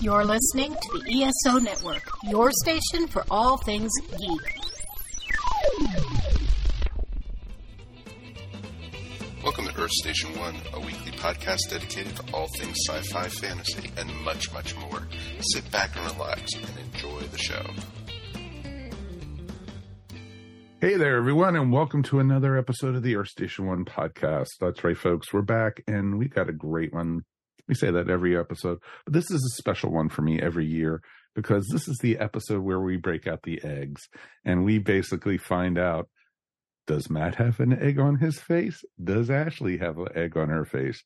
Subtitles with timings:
[0.00, 4.60] You're listening to the ESO Network, your station for all things geek.
[9.42, 13.90] Welcome to Earth Station One, a weekly podcast dedicated to all things sci fi, fantasy,
[13.96, 15.06] and much, much more.
[15.40, 17.64] Sit back and relax and enjoy the show.
[20.80, 24.48] Hey there, everyone, and welcome to another episode of the Earth Station One podcast.
[24.60, 25.32] That's right, folks.
[25.32, 27.22] We're back, and we've got a great one.
[27.68, 31.00] We say that every episode, but this is a special one for me every year
[31.34, 34.02] because this is the episode where we break out the eggs
[34.44, 36.08] and we basically find out
[36.86, 38.84] does Matt have an egg on his face?
[39.02, 41.02] Does Ashley have an egg on her face?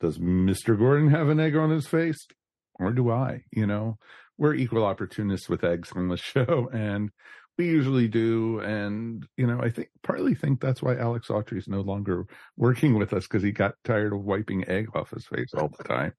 [0.00, 0.78] Does Mr.
[0.78, 2.26] Gordon have an egg on his face?
[2.74, 3.44] Or do I?
[3.50, 3.96] You know,
[4.36, 7.10] we're equal opportunists with eggs on the show, and
[7.58, 8.60] we usually do.
[8.60, 12.98] And, you know, I think partly think that's why Alex Autry is no longer working
[12.98, 16.12] with us because he got tired of wiping egg off his face all the time.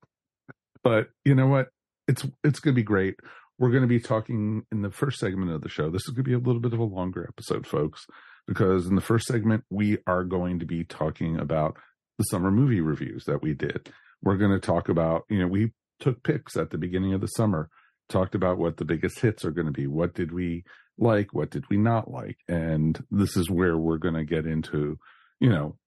[0.84, 1.70] but you know what?
[2.08, 3.16] It's it's gonna be great.
[3.58, 5.89] We're gonna be talking in the first segment of the show.
[5.89, 8.05] This is gonna be a little bit of a longer episode, folks,
[8.47, 11.77] because in the first segment, we are going to be talking about
[12.17, 13.92] the summer movie reviews that we did.
[14.22, 17.70] We're gonna talk about, you know, we took picks at the beginning of the summer,
[18.09, 19.88] talked about what the biggest hits are going to be.
[19.88, 20.64] What did we
[20.98, 21.34] like?
[21.34, 22.38] What did we not like?
[22.48, 24.98] And this is where we're going to get into,
[25.40, 25.78] you know,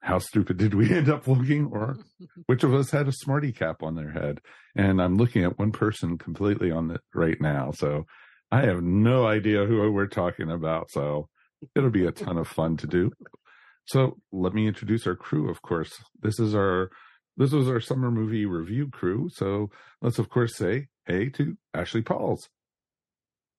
[0.00, 1.96] how stupid did we end up looking or
[2.46, 4.40] which of us had a smarty cap on their head?
[4.76, 7.70] And I'm looking at one person completely on it right now.
[7.72, 8.06] So
[8.50, 10.90] I have no idea who we're talking about.
[10.90, 11.28] So
[11.74, 13.10] it'll be a ton of fun to do.
[13.86, 15.50] So let me introduce our crew.
[15.50, 16.90] Of course, this is our
[17.36, 19.28] this was our summer movie review crew.
[19.32, 22.48] So let's of course say hey to Ashley Pauls.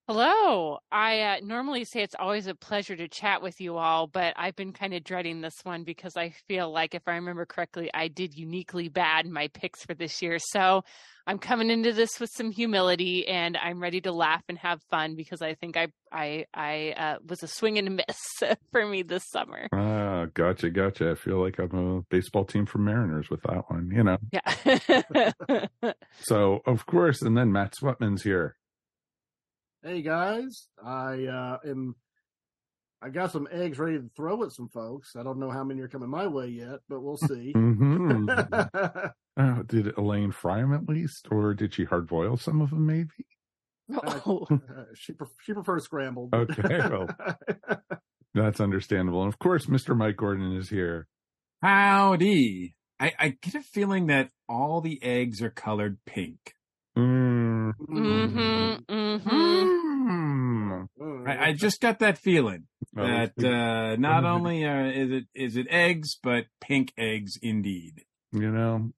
[0.09, 0.79] Hello.
[0.91, 4.55] I uh, normally say it's always a pleasure to chat with you all, but I've
[4.57, 8.09] been kind of dreading this one because I feel like, if I remember correctly, I
[8.09, 10.39] did uniquely bad in my picks for this year.
[10.39, 10.83] So
[11.25, 15.15] I'm coming into this with some humility, and I'm ready to laugh and have fun
[15.15, 19.03] because I think I I I uh, was a swing and a miss for me
[19.03, 19.69] this summer.
[19.71, 21.11] Ah, gotcha, gotcha.
[21.11, 24.17] I feel like I'm a baseball team for Mariners with that one, you know.
[24.33, 25.93] Yeah.
[26.23, 28.57] so of course, and then Matt Sweatman's here.
[29.85, 31.95] Hey guys, I uh, am.
[33.01, 35.17] I got some eggs ready to throw at some folks.
[35.17, 37.51] I don't know how many are coming my way yet, but we'll see.
[37.51, 38.29] hmm
[39.37, 42.85] oh, did Elaine fry them at least, or did she hard boil some of them?
[42.85, 43.09] Maybe.
[44.25, 44.47] oh.
[44.51, 46.33] Uh, she pre- she prefers scrambled.
[46.33, 47.09] Okay, well.
[48.33, 49.23] That's understandable.
[49.23, 49.97] And of course, Mr.
[49.97, 51.07] Mike Gordon is here.
[51.61, 52.73] Howdy.
[53.01, 56.53] I, I get a feeling that all the eggs are colored pink.
[57.79, 58.29] Mm.
[58.87, 58.93] Mm-hmm.
[58.95, 59.29] Mm-hmm.
[60.09, 60.87] Mm.
[60.99, 61.27] Mm.
[61.27, 62.67] I, I just got that feeling
[62.97, 68.03] Oh, that uh, not only uh, is it is it eggs, but pink eggs indeed.
[68.31, 68.91] you know,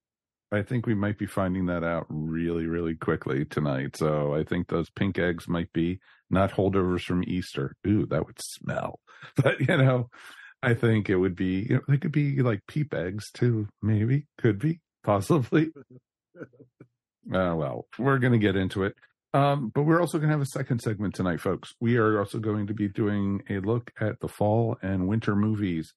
[0.51, 3.95] I think we might be finding that out really, really quickly tonight.
[3.97, 5.99] So I think those pink eggs might be
[6.29, 7.75] not holdovers from Easter.
[7.87, 8.99] Ooh, that would smell.
[9.35, 10.09] But you know,
[10.61, 11.67] I think it would be.
[11.69, 13.67] You know, they could be like peep eggs too.
[13.81, 15.71] Maybe, could be, possibly.
[17.33, 18.95] Uh, well, we're going to get into it.
[19.33, 21.73] Um, but we're also going to have a second segment tonight, folks.
[21.81, 25.93] We are also going to be doing a look at the fall and winter movies.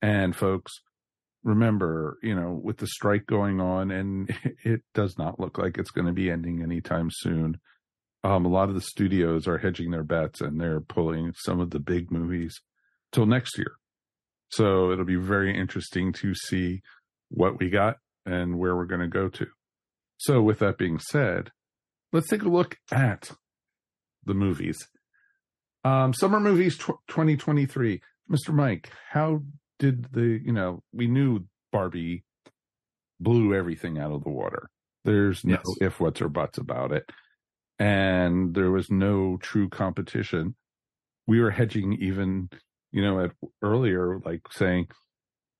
[0.00, 0.80] And folks,
[1.42, 4.34] remember, you know, with the strike going on, and
[4.64, 7.60] it does not look like it's going to be ending anytime soon.
[8.24, 11.70] Um, a lot of the studios are hedging their bets and they're pulling some of
[11.70, 12.60] the big movies
[13.12, 13.72] till next year.
[14.50, 16.82] So it'll be very interesting to see
[17.28, 17.96] what we got
[18.26, 19.46] and where we're going to go to.
[20.18, 21.50] So, with that being said,
[22.12, 23.30] let's take a look at
[24.24, 24.76] the movies.
[25.84, 28.02] Um, summer movies tw- 2023.
[28.30, 28.52] Mr.
[28.52, 29.42] Mike, how
[29.78, 32.24] did the, you know, we knew Barbie
[33.20, 34.68] blew everything out of the water.
[35.04, 35.64] There's no Yes.
[35.80, 37.10] if, whats, or buts about it.
[37.78, 40.56] And there was no true competition.
[41.26, 42.50] We were hedging even,
[42.90, 44.88] you know, at earlier, like saying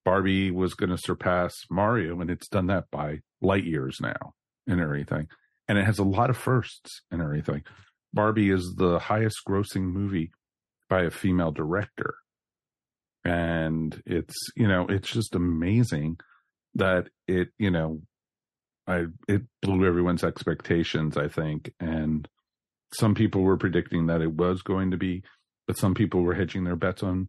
[0.05, 4.35] Barbie was going to surpass Mario, and it's done that by light years now
[4.69, 5.27] and everything.
[5.67, 7.63] And it has a lot of firsts and everything.
[8.13, 10.31] Barbie is the highest grossing movie
[10.89, 12.15] by a female director.
[13.25, 16.19] And it's, you know, it's just amazing
[16.75, 18.01] that it, you know,
[18.87, 21.73] I, it blew everyone's expectations, I think.
[21.79, 22.27] And
[22.95, 25.23] some people were predicting that it was going to be,
[25.67, 27.29] but some people were hedging their bets on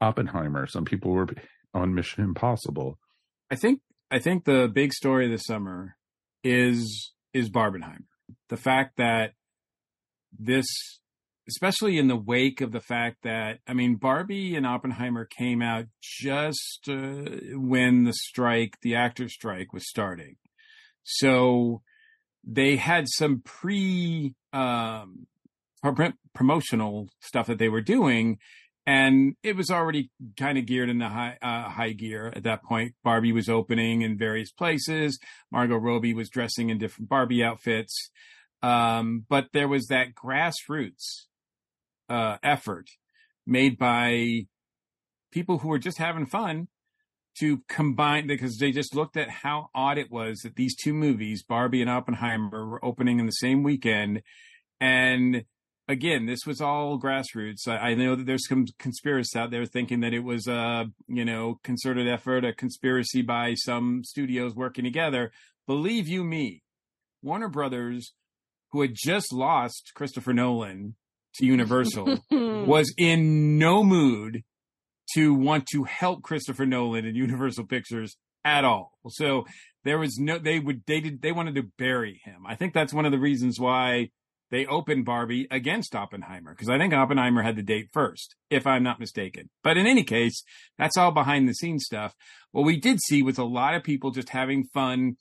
[0.00, 0.66] Oppenheimer.
[0.66, 1.28] Some people were
[1.74, 2.98] on Mission Impossible.
[3.50, 3.80] I think
[4.10, 5.94] I think the big story this summer
[6.42, 8.04] is is Barbenheimer.
[8.48, 9.34] The fact that
[10.38, 10.66] this
[11.48, 15.86] especially in the wake of the fact that I mean Barbie and Oppenheimer came out
[16.00, 20.36] just uh, when the strike, the actor strike was starting.
[21.02, 21.82] So
[22.44, 25.26] they had some pre um,
[26.34, 28.38] promotional stuff that they were doing
[28.86, 32.94] and it was already kind of geared into high uh, high gear at that point.
[33.04, 35.18] Barbie was opening in various places.
[35.50, 38.10] Margot Robbie was dressing in different Barbie outfits,
[38.62, 41.26] um, but there was that grassroots
[42.08, 42.86] uh, effort
[43.46, 44.46] made by
[45.32, 46.68] people who were just having fun
[47.38, 51.42] to combine because they just looked at how odd it was that these two movies,
[51.42, 54.22] Barbie and Oppenheimer, were opening in the same weekend,
[54.80, 55.44] and
[55.90, 57.66] again, this was all grassroots.
[57.66, 61.24] I, I, know that there's some conspiracists out there thinking that it was a, you
[61.24, 65.32] know, concerted effort, a conspiracy by some studios working together.
[65.66, 66.62] Believe you me,
[67.22, 68.12] Warner Brothers,
[68.70, 70.94] who had just lost Christopher Nolan
[71.34, 74.44] to Universal, was in no mood
[75.14, 78.92] to want to help Christopher Nolan and Universal Pictures at all.
[79.08, 79.44] So
[79.84, 82.46] there was no, they would, they did, they wanted to bury him.
[82.46, 84.10] I think that's one of the reasons why
[84.50, 88.82] they opened Barbie against Oppenheimer because I think Oppenheimer had the date first, if I'm
[88.82, 89.48] not mistaken.
[89.62, 90.42] But in any case,
[90.78, 92.14] that's all behind the scenes stuff.
[92.50, 95.16] What we did see was a lot of people just having fun,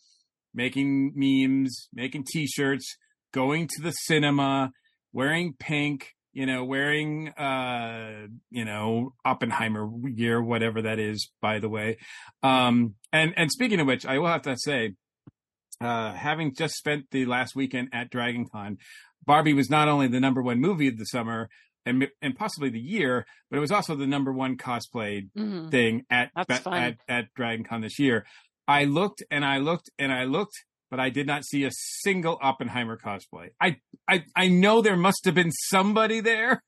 [0.53, 2.97] making memes, making t-shirts,
[3.31, 4.71] going to the cinema,
[5.13, 11.69] wearing pink, you know, wearing, uh, you know, Oppenheimer gear, whatever that is, by the
[11.69, 11.97] way.
[12.41, 14.93] Um, and, and speaking of which, I will have to say,
[15.81, 18.77] uh, having just spent the last weekend at Dragon Con,
[19.25, 21.49] Barbie was not only the number one movie of the summer
[21.85, 25.69] and and possibly the year, but it was also the number one cosplay mm-hmm.
[25.69, 28.25] thing at, at at Dragon Con this year.
[28.67, 30.53] I looked and I looked and I looked,
[30.91, 33.49] but I did not see a single Oppenheimer cosplay.
[33.59, 33.77] I
[34.07, 36.63] I I know there must have been somebody there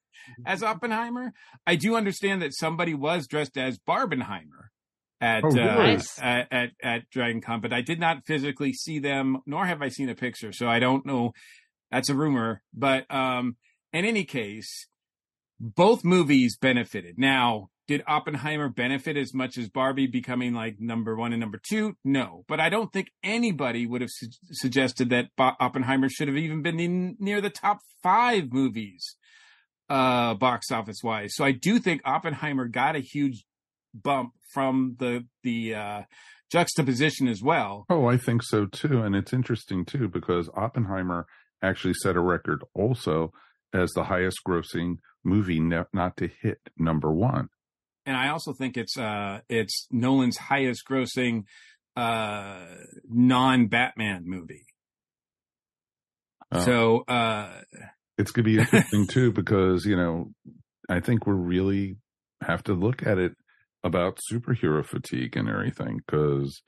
[0.46, 1.34] as Oppenheimer.
[1.68, 4.70] I do understand that somebody was dressed as Barbenheimer
[5.20, 9.38] at, oh, uh, at, at at Dragon Con, but I did not physically see them,
[9.46, 10.52] nor have I seen a picture.
[10.52, 11.34] So I don't know
[11.92, 12.62] that's a rumor.
[12.74, 13.58] But um,
[13.94, 14.88] in any case,
[15.60, 17.20] both movies benefited.
[17.20, 21.98] Now, did Oppenheimer benefit as much as Barbie becoming like number one and number two?
[22.06, 26.38] No, but I don't think anybody would have su- suggested that Bo- Oppenheimer should have
[26.38, 29.18] even been in, near the top five movies,
[29.90, 31.36] uh, box office wise.
[31.36, 33.44] So I do think Oppenheimer got a huge
[33.94, 36.02] bump from the the uh,
[36.50, 37.86] juxtaposition as well.
[37.90, 41.26] Oh, I think so too, and it's interesting too because Oppenheimer
[41.62, 43.32] actually set a record also
[43.74, 47.50] as the highest grossing movie ne- not to hit number one.
[48.06, 51.44] And I also think it's uh it's Nolan's highest grossing
[51.96, 52.66] uh
[53.08, 54.66] non Batman movie.
[56.52, 56.60] Oh.
[56.62, 57.62] So uh
[58.18, 60.32] it's gonna be interesting too because, you know,
[60.90, 61.98] I think we really
[62.42, 63.34] have to look at it
[63.84, 66.62] about superhero fatigue and everything because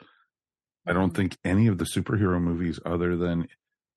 [0.87, 3.47] I don't think any of the superhero movies other than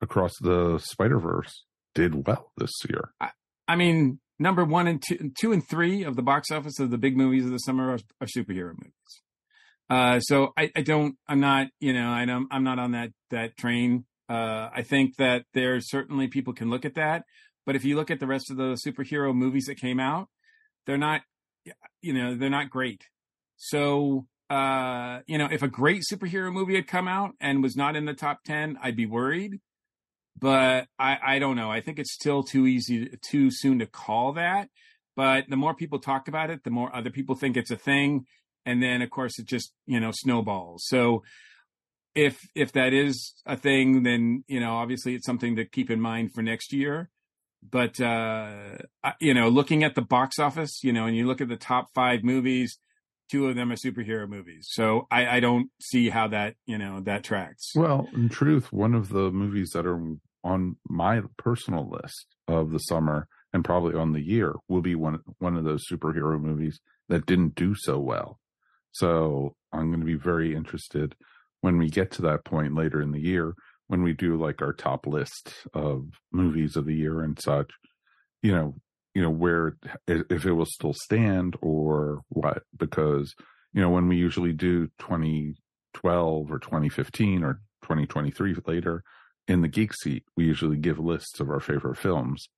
[0.00, 1.64] across the Spider Verse
[1.94, 3.12] did well this year.
[3.20, 3.31] I,
[3.66, 6.98] I, mean, number one and two, two and three of the box office of the
[6.98, 9.22] big movies of the summer are, are superhero movies.
[9.88, 13.10] Uh, so I, I, don't, I'm not, you know, I don't, I'm not on that
[13.31, 14.04] that train.
[14.28, 17.22] Uh, I think that there's certainly people can look at that,
[17.64, 20.28] but if you look at the rest of the superhero movies that came out,
[20.87, 21.22] they're not,
[22.00, 23.02] you know, they're not great.
[23.56, 27.96] So uh, you know, if a great superhero movie had come out and was not
[27.96, 29.60] in the top 10, I'd be worried
[30.38, 31.70] but I, I don't know.
[31.70, 34.69] I think it's still too easy, too soon to call that.
[35.15, 38.27] But the more people talk about it, the more other people think it's a thing,
[38.67, 40.84] and then of course it just you know snowballs.
[40.87, 41.22] So
[42.15, 46.01] if if that is a thing, then you know obviously it's something to keep in
[46.01, 47.08] mind for next year.
[47.69, 48.77] But uh,
[49.20, 51.89] you know, looking at the box office, you know, and you look at the top
[51.94, 52.79] five movies,
[53.31, 54.69] two of them are superhero movies.
[54.70, 57.72] So I, I, don't see how that, you know, that tracks.
[57.75, 60.01] Well, in truth, one of the movies that are
[60.46, 65.19] on my personal list of the summer and probably on the year will be one
[65.38, 68.38] one of those superhero movies that didn't do so well.
[68.93, 71.17] So I'm going to be very interested
[71.62, 73.55] when we get to that point later in the year
[73.88, 77.70] when we do like our top list of movies of the year and such.
[78.43, 78.74] You know,
[79.15, 79.76] you know where
[80.06, 83.34] if it will still stand or what because
[83.72, 89.03] you know when we usually do 2012 or 2015 or 2023 later
[89.48, 92.48] in the geek seat we usually give lists of our favorite films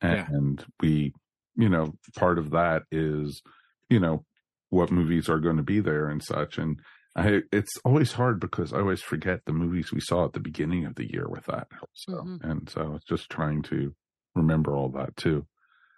[0.00, 0.64] and yeah.
[0.80, 1.12] we
[1.56, 3.42] you know part of that is
[3.88, 4.24] you know
[4.70, 6.80] what movies are going to be there and such and
[7.16, 10.86] I, it's always hard because I always forget the movies we saw at the beginning
[10.86, 11.66] of the year with that.
[11.92, 12.48] So, mm-hmm.
[12.48, 13.94] and so it's just trying to
[14.36, 15.46] remember all that too.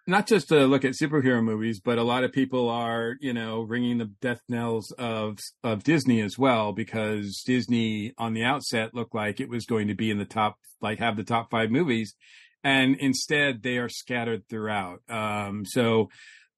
[0.06, 3.60] Not just to look at superhero movies, but a lot of people are, you know,
[3.60, 9.14] ringing the death knells of of Disney as well because Disney on the outset looked
[9.14, 12.14] like it was going to be in the top, like have the top five movies,
[12.64, 15.00] and instead they are scattered throughout.
[15.08, 16.08] Um, so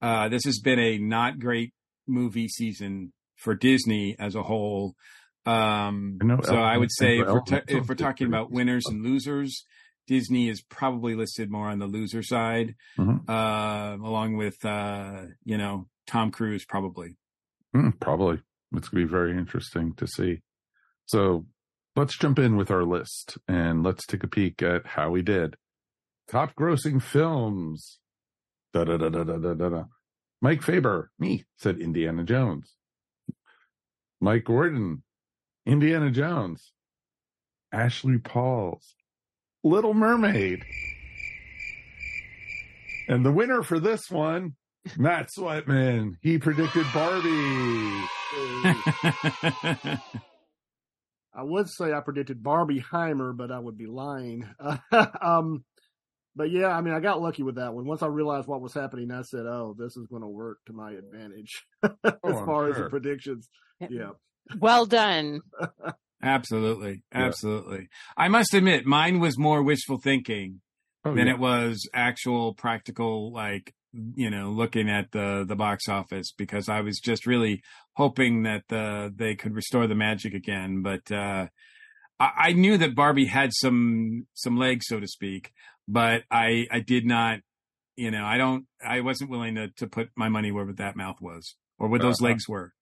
[0.01, 1.75] uh, this has been a not great
[2.07, 4.95] movie season for Disney as a whole.
[5.47, 9.67] Um, so I would say if we're, ta- if we're talking about winners and losers,
[10.07, 13.29] Disney is probably listed more on the loser side, Mhm.
[13.29, 17.17] uh, along with uh, you know Tom Cruise probably.
[17.75, 18.41] Mm, probably.
[18.77, 20.43] It's going to be very interesting to see.
[21.07, 21.47] So
[21.97, 25.57] let's jump in with our list and let's take a peek at how we did.
[26.29, 27.99] Top grossing films.
[28.73, 29.69] Da da da da da da.
[29.69, 29.85] da.
[30.43, 32.75] Mike Faber, me, said Indiana Jones.
[34.21, 35.03] Mike Gordon,
[35.67, 36.73] Indiana Jones.
[37.73, 38.95] Ashley Pauls,
[39.65, 40.65] Little Mermaid.
[43.09, 44.55] And the winner for this one,
[44.97, 46.17] Matt Sweatman.
[46.21, 47.29] He predicted Barbie.
[51.37, 54.49] I would say I predicted Barbie Heimer, but I would be lying.
[55.21, 55.65] um,
[56.37, 57.87] but yeah, I mean, I got lucky with that one.
[57.87, 60.73] Once I realized what was happening, I said, "Oh, this is going to work to
[60.73, 63.49] my advantage." as Oh, I'm far as the predictions,
[63.81, 64.11] yeah.
[64.59, 65.41] Well done.
[66.23, 67.27] Absolutely, Yeah.
[67.27, 67.89] absolutely.
[68.17, 70.61] I must admit, mine was more wishful thinking
[71.07, 71.35] Oh, than yeah.
[71.35, 73.75] it was actual practical, like
[74.17, 78.65] you know, looking at the the box office because I was just really hoping that
[78.69, 80.83] the they could restore the magic again.
[80.83, 81.47] But uh,
[82.19, 85.53] I, I knew that Barbie had some some legs, so to speak,
[85.87, 87.41] but I I did not,
[87.97, 91.21] you know, I don't, I wasn't willing to to put my money where that mouth
[91.21, 92.31] was or where those Uh-huh.
[92.31, 92.73] legs were.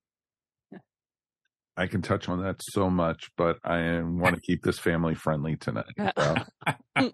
[1.77, 5.57] I can touch on that so much, but I want to keep this family friendly
[5.57, 5.87] tonight.
[6.19, 6.35] So,
[7.01, 7.13] you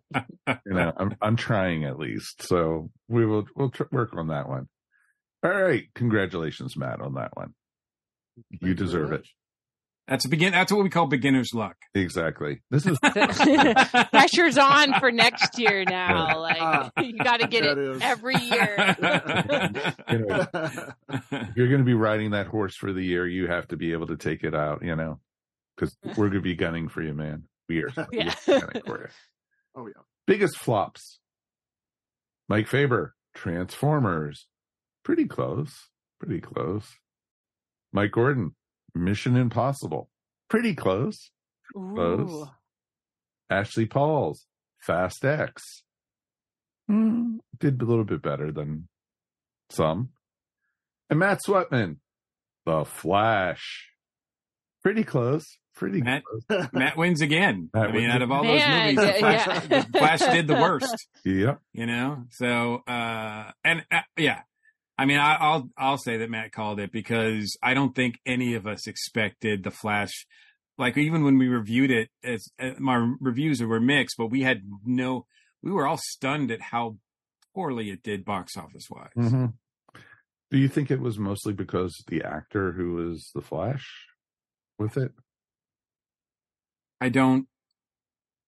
[0.66, 2.42] know, I'm I'm trying at least.
[2.42, 4.68] So we will we'll tr- work on that one.
[5.44, 7.54] All right, congratulations, Matt, on that one.
[8.36, 9.26] You Thank very deserve it.
[10.08, 10.10] Much.
[10.12, 10.52] That's a begin.
[10.52, 11.76] That's what we call beginner's luck.
[11.94, 12.60] Exactly.
[12.70, 12.98] This is
[14.10, 16.40] Pressure's on for next year now.
[16.40, 18.02] Like you got to get that it is.
[18.02, 18.96] every year.
[20.10, 20.46] you know,
[21.30, 23.92] if you're going to be riding that horse for the year, you have to be
[23.92, 24.82] able to take it out.
[24.82, 25.20] You know,
[25.76, 27.44] because we're going to be gunning for you, man.
[27.68, 27.90] We are.
[28.12, 28.34] we Yeah.
[28.48, 29.08] are gunning for you.
[29.76, 30.02] oh yeah.
[30.26, 31.20] Biggest flops.
[32.48, 34.46] Mike Faber, Transformers.
[35.04, 35.88] Pretty close.
[36.20, 36.84] Pretty close.
[37.92, 38.54] Mike Gordon,
[39.04, 40.08] Mission Impossible.
[40.48, 41.30] Pretty close.
[41.74, 42.48] Close.
[43.50, 44.46] Ashley Pauls,
[44.80, 45.82] Fast X.
[46.88, 48.88] Hmm, did a little bit better than
[49.70, 50.10] some.
[51.10, 51.96] And Matt Sweatman,
[52.66, 53.88] The Flash.
[54.82, 55.58] Pretty close.
[55.74, 56.68] Pretty Matt- close.
[56.72, 57.70] Matt wins again.
[57.74, 59.84] Matt I mean, out of all Man, those movies, the yeah, Flash, yeah.
[59.92, 61.06] the Flash did the worst.
[61.24, 61.60] Yep.
[61.74, 64.40] You know, so uh, and uh, yeah,
[65.00, 68.54] I mean, I, I'll I'll say that Matt called it because I don't think any
[68.54, 70.26] of us expected the Flash.
[70.76, 74.62] Like even when we reviewed it, as uh, my reviews were mixed, but we had
[74.84, 75.26] no,
[75.62, 76.98] we were all stunned at how
[77.54, 79.10] poorly it did box office wise.
[79.14, 79.46] hmm
[80.50, 83.86] Do you think it was mostly because the actor who was the Flash
[84.78, 85.12] with it?
[87.00, 87.46] I don't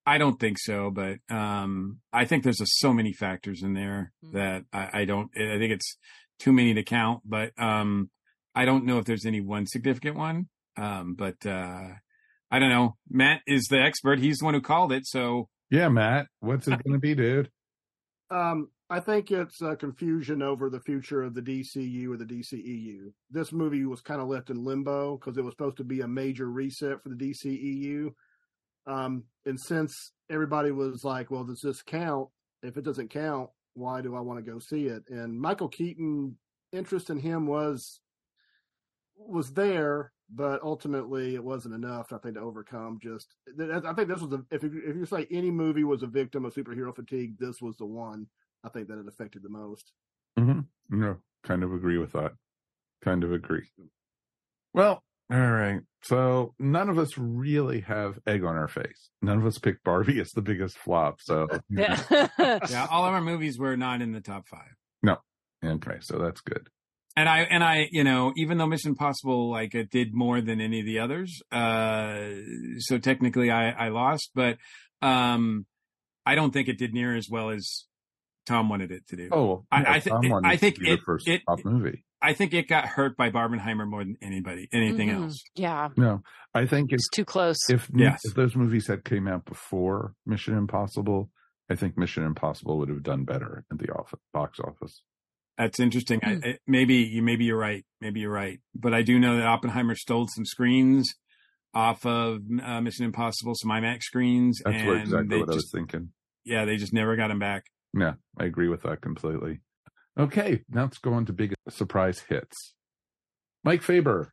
[0.07, 4.12] I don't think so, but um I think there's just so many factors in there
[4.25, 4.33] Mm.
[4.33, 5.97] that I, I don't I think it's
[6.40, 8.11] too many to count, but um
[8.54, 10.49] I don't know if there's any one significant one.
[10.76, 11.88] Um but uh
[12.50, 12.97] I don't know.
[13.09, 14.18] Matt is the expert.
[14.18, 16.26] He's the one who called it, so Yeah, Matt.
[16.40, 17.50] What's it going to be, dude?
[18.32, 23.12] Um, I think it's uh, confusion over the future of the DCU or the DCEU.
[23.28, 26.06] This movie was kind of left in limbo because it was supposed to be a
[26.06, 28.11] major reset for the DCEU.
[28.87, 32.28] Um, and since everybody was like, well, does this count?
[32.62, 35.03] If it doesn't count, why do I want to go see it?
[35.09, 36.37] And Michael Keaton,
[36.73, 38.00] interest in him was
[39.17, 42.12] was there, but ultimately it wasn't enough.
[42.12, 43.35] I think to overcome just.
[43.49, 46.45] I think this was a, if you, if you say any movie was a victim
[46.45, 48.27] of superhero fatigue, this was the one.
[48.65, 49.93] I think that it affected the most.
[50.39, 52.33] hmm No, kind of agree with that.
[53.03, 53.67] Kind of agree.
[54.75, 55.80] Well, all right.
[56.02, 59.10] So none of us really have egg on our face.
[59.22, 61.20] None of us picked Barbie as the biggest flop.
[61.20, 62.02] So Yeah.
[62.38, 64.75] yeah, all of our movies were not in the top five.
[65.02, 65.18] No.
[65.64, 66.68] okay, so that's good.
[67.16, 70.60] and I and I, you know, even though Mission Impossible like it did more than
[70.60, 72.20] any of the others, uh,
[72.78, 74.56] so technically I I lost, but
[75.02, 75.66] um,
[76.26, 77.84] I don't think it did near as well as
[78.46, 79.28] Tom wanted it to do.
[79.32, 81.28] Oh, well, I- yeah, I thi- Tom wanted I to think be the it- first
[81.28, 82.04] it- top movie.
[82.23, 85.23] I think it got hurt by Barbenheimer more than anybody anything Mhm.
[85.25, 85.43] else.
[85.55, 86.23] Yeah, No,
[86.55, 87.59] I think if it's too close.
[87.71, 88.21] if Yes.
[88.25, 91.31] if those movies had came out before Mission Impossible
[91.71, 95.03] I think Mission Impossible would have done better at the office, box office.
[95.57, 96.19] That's interesting.
[96.25, 97.85] I, I, maybe you maybe you're right.
[98.00, 98.59] Maybe you're right.
[98.75, 101.15] But I do know that Oppenheimer stole some screens
[101.73, 104.61] off of uh, Mission Impossible, some IMAX screens.
[104.65, 106.09] That's what, exactly what just, I was thinking.
[106.45, 107.67] Yeah, they just never got them back.
[107.97, 109.61] Yeah, I agree with that completely.
[110.19, 112.75] Okay, now let's go on to big surprise hits.
[113.64, 114.33] Mike Faber,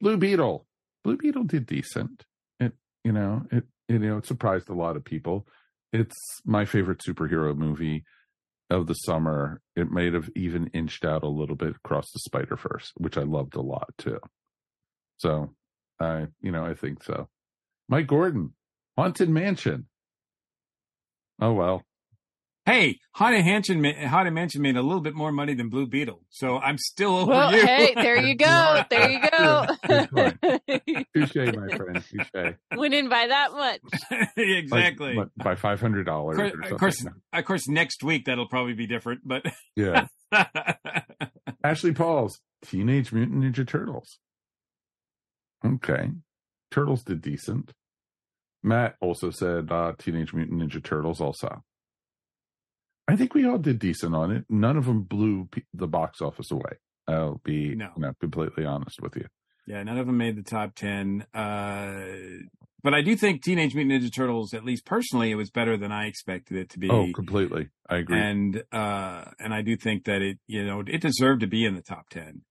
[0.00, 0.66] Blue Beetle.
[1.02, 2.24] Blue Beetle did decent.
[2.58, 2.72] It,
[3.04, 5.46] you know, it, you know, it surprised a lot of people.
[5.92, 8.04] It's my favorite superhero movie
[8.70, 9.60] of the summer.
[9.76, 13.22] It may have even inched out a little bit across the Spider Verse, which I
[13.22, 14.18] loved a lot too.
[15.18, 15.54] So,
[16.00, 17.28] I, you know, I think so.
[17.88, 18.54] Mike Gordon,
[18.96, 19.86] Haunted Mansion.
[21.40, 21.82] Oh well,
[22.66, 26.56] Hey, Haunted Mansion, Haunted Mansion made a little bit more money than Blue Beetle, so
[26.56, 27.60] I'm still over well, you.
[27.60, 29.66] hey, there you go, there you go.
[31.14, 32.54] Touche, my friend, touche.
[32.74, 34.30] Winning by that much.
[34.38, 35.14] exactly.
[35.14, 36.52] Like, by five hundred dollars.
[36.70, 37.04] Of course,
[37.34, 39.44] of course, next week that'll probably be different, but
[39.76, 40.06] yeah.
[41.62, 44.18] Ashley Paul's Teenage Mutant Ninja Turtles.
[45.62, 46.12] Okay,
[46.70, 47.72] Turtles did decent.
[48.62, 51.62] Matt also said uh, Teenage Mutant Ninja Turtles also.
[53.06, 54.44] I think we all did decent on it.
[54.48, 56.78] None of them blew the box office away.
[57.06, 57.90] I'll be no.
[57.96, 59.26] you know, completely honest with you.
[59.66, 61.26] Yeah, none of them made the top 10.
[61.34, 62.44] Uh,
[62.82, 65.90] but I do think Teenage Mutant Ninja Turtles, at least personally, it was better than
[65.90, 66.90] I expected it to be.
[66.90, 67.68] Oh, completely.
[67.88, 68.20] I agree.
[68.20, 71.74] And, uh, and I do think that it, you know, it deserved to be in
[71.74, 72.42] the top 10.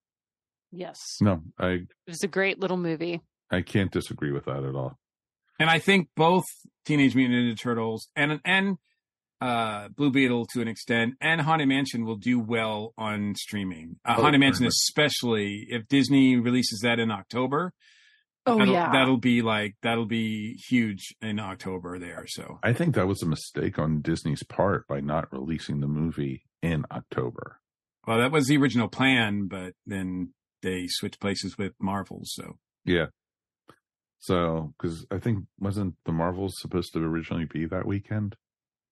[0.72, 1.18] Yes.
[1.20, 1.68] No, I.
[1.68, 3.20] It was a great little movie.
[3.50, 4.98] I can't disagree with that at all.
[5.60, 6.44] And I think both
[6.84, 8.78] Teenage Mutant Ninja Turtles and, and,
[9.44, 13.96] uh, Blue Beetle to an extent, and Haunted Mansion will do well on streaming.
[14.02, 17.72] Uh, oh, Haunted Mansion, especially if Disney releases that in October.
[18.46, 22.24] Oh that'll, yeah, that'll be like that'll be huge in October there.
[22.26, 26.44] So I think that was a mistake on Disney's part by not releasing the movie
[26.62, 27.60] in October.
[28.06, 30.32] Well, that was the original plan, but then
[30.62, 32.22] they switched places with Marvel.
[32.24, 33.06] So yeah,
[34.18, 38.36] so because I think wasn't the Marvels supposed to originally be that weekend?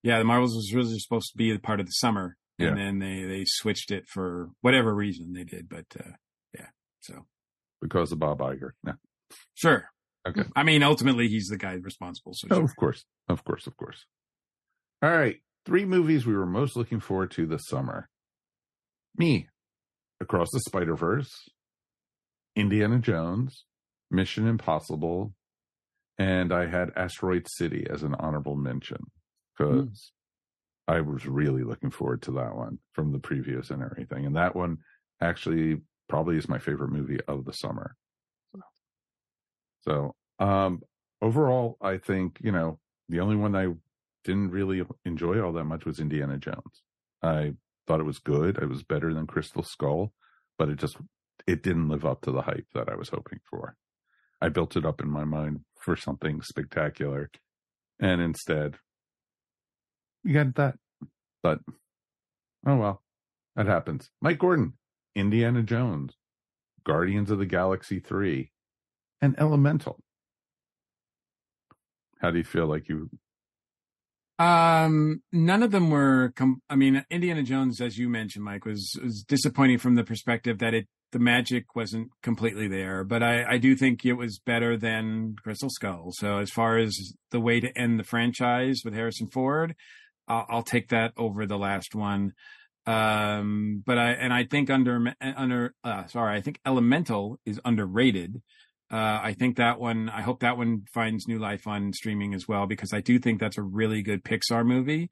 [0.02, 2.68] Yeah, the Marvels was really supposed to be a part of the summer, yeah.
[2.68, 5.68] and then they they switched it for whatever reason they did.
[5.68, 6.12] But uh,
[6.54, 6.66] yeah,
[7.00, 7.26] so
[7.80, 8.94] because of Bob Iger, no.
[9.54, 9.88] Sure.
[10.26, 10.44] Okay.
[10.54, 12.32] I mean, ultimately, he's the guy responsible.
[12.34, 12.64] So oh, sure.
[12.64, 14.06] of course, of course, of course.
[15.02, 15.36] All right,
[15.66, 18.08] three movies we were most looking forward to this summer.
[19.16, 19.48] Me,
[20.20, 21.30] Across the Spider Verse,
[22.56, 23.64] Indiana Jones,
[24.10, 25.34] Mission Impossible,
[26.18, 29.10] and I had Asteroid City as an honorable mention
[29.62, 30.12] because
[30.88, 30.94] mm.
[30.94, 34.26] I was really looking forward to that one from the previous and everything.
[34.26, 34.78] And that one
[35.20, 37.96] actually probably is my favorite movie of the summer.
[39.82, 40.80] So, um,
[41.20, 43.68] overall, I think, you know, the only one I
[44.24, 46.82] didn't really enjoy all that much was Indiana Jones.
[47.22, 47.54] I
[47.86, 48.58] thought it was good.
[48.58, 50.12] It was better than Crystal Skull,
[50.58, 50.96] but it just,
[51.46, 53.76] it didn't live up to the hype that I was hoping for.
[54.40, 57.30] I built it up in my mind for something spectacular.
[58.00, 58.76] And instead,
[60.24, 60.76] you got that.
[61.42, 61.60] But
[62.66, 63.02] oh well,
[63.56, 64.10] that happens.
[64.20, 64.74] Mike Gordon,
[65.14, 66.14] Indiana Jones,
[66.84, 68.50] Guardians of the Galaxy 3,
[69.20, 69.98] and Elemental.
[72.20, 73.10] How do you feel like you
[74.42, 76.32] um, none of them were.
[76.34, 80.58] Com- I mean, Indiana Jones, as you mentioned, Mike, was was disappointing from the perspective
[80.58, 83.04] that it the magic wasn't completely there.
[83.04, 86.08] But I I do think it was better than Crystal Skull.
[86.12, 89.76] So as far as the way to end the franchise with Harrison Ford,
[90.32, 92.32] I'll, I'll take that over the last one.
[92.86, 98.42] Um, but I and I think under under uh, sorry, I think Elemental is underrated.
[98.90, 100.08] Uh, I think that one.
[100.08, 103.40] I hope that one finds new life on streaming as well because I do think
[103.40, 105.10] that's a really good Pixar movie,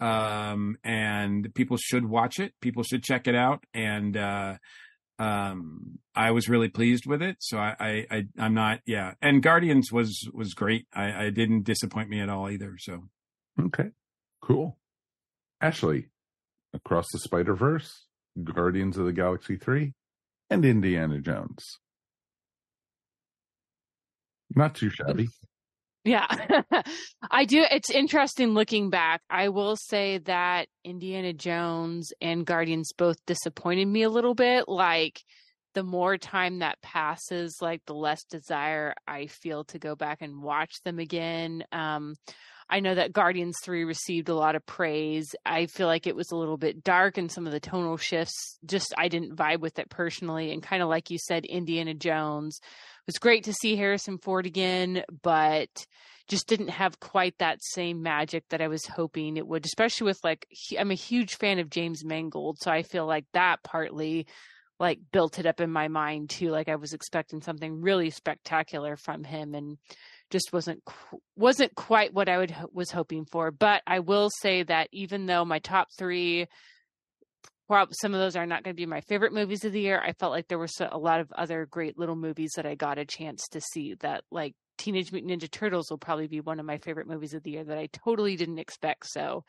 [0.00, 2.54] um, and people should watch it.
[2.60, 4.56] People should check it out, and uh,
[5.18, 7.36] um, I was really pleased with it.
[7.38, 9.14] So I, I, I am not, yeah.
[9.22, 10.86] And Guardians was was great.
[10.92, 12.74] I, I didn't disappoint me at all either.
[12.78, 13.04] So
[13.60, 13.90] okay.
[14.42, 14.76] Cool.
[15.60, 16.08] Ashley,
[16.74, 18.06] Across the Spider Verse,
[18.42, 19.92] Guardians of the Galaxy 3,
[20.50, 21.78] and Indiana Jones.
[24.54, 25.28] Not too shabby.
[26.04, 26.26] Yeah.
[27.30, 27.64] I do.
[27.70, 29.20] It's interesting looking back.
[29.30, 34.68] I will say that Indiana Jones and Guardians both disappointed me a little bit.
[34.68, 35.20] Like,
[35.74, 40.42] the more time that passes, like the less desire I feel to go back and
[40.42, 41.64] watch them again.
[41.72, 42.14] Um,
[42.68, 45.34] I know that Guardians 3 received a lot of praise.
[45.44, 48.58] I feel like it was a little bit dark and some of the tonal shifts
[48.64, 52.58] just I didn't vibe with it personally and kind of like you said Indiana Jones.
[52.62, 55.68] It was great to see Harrison Ford again, but
[56.28, 60.20] just didn't have quite that same magic that I was hoping it would, especially with
[60.22, 60.46] like
[60.78, 64.26] I'm a huge fan of James Mangold, so I feel like that partly
[64.80, 68.96] like built it up in my mind too like I was expecting something really spectacular
[68.96, 69.78] from him and
[70.32, 70.82] just wasn't
[71.36, 75.44] wasn't quite what I would was hoping for but I will say that even though
[75.44, 76.46] my top 3
[77.68, 79.98] well, some of those are not going to be my favorite movies of the year.
[79.98, 82.98] I felt like there were a lot of other great little movies that I got
[82.98, 86.66] a chance to see that like Teenage Mutant Ninja Turtles will probably be one of
[86.66, 89.06] my favorite movies of the year that I totally didn't expect.
[89.06, 89.44] So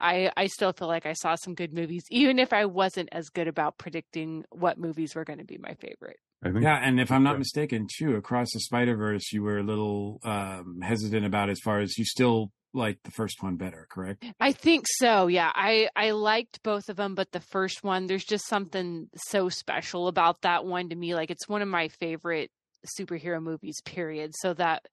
[0.00, 3.28] I I still feel like I saw some good movies, even if I wasn't as
[3.28, 6.18] good about predicting what movies were going to be my favorite.
[6.44, 10.20] yeah, and if I'm not mistaken, too, across the Spider Verse, you were a little
[10.24, 14.24] um, hesitant about as far as you still like the first one better, correct?
[14.40, 15.28] I think so.
[15.28, 19.48] Yeah, I I liked both of them, but the first one, there's just something so
[19.48, 21.14] special about that one to me.
[21.14, 22.50] Like it's one of my favorite
[22.98, 24.86] superhero movies period so that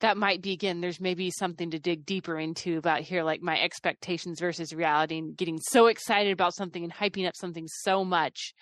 [0.00, 3.58] that might be again there's maybe something to dig deeper into about here like my
[3.60, 8.54] expectations versus reality and getting so excited about something and hyping up something so much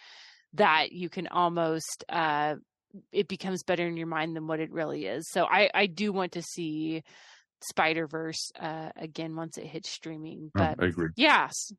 [0.55, 2.55] that you can almost uh
[3.13, 6.13] it becomes better in your mind than what it really is so i i do
[6.13, 7.03] want to see
[7.61, 11.09] spider verse uh again once it hits streaming Oh, but I agree.
[11.17, 11.73] yes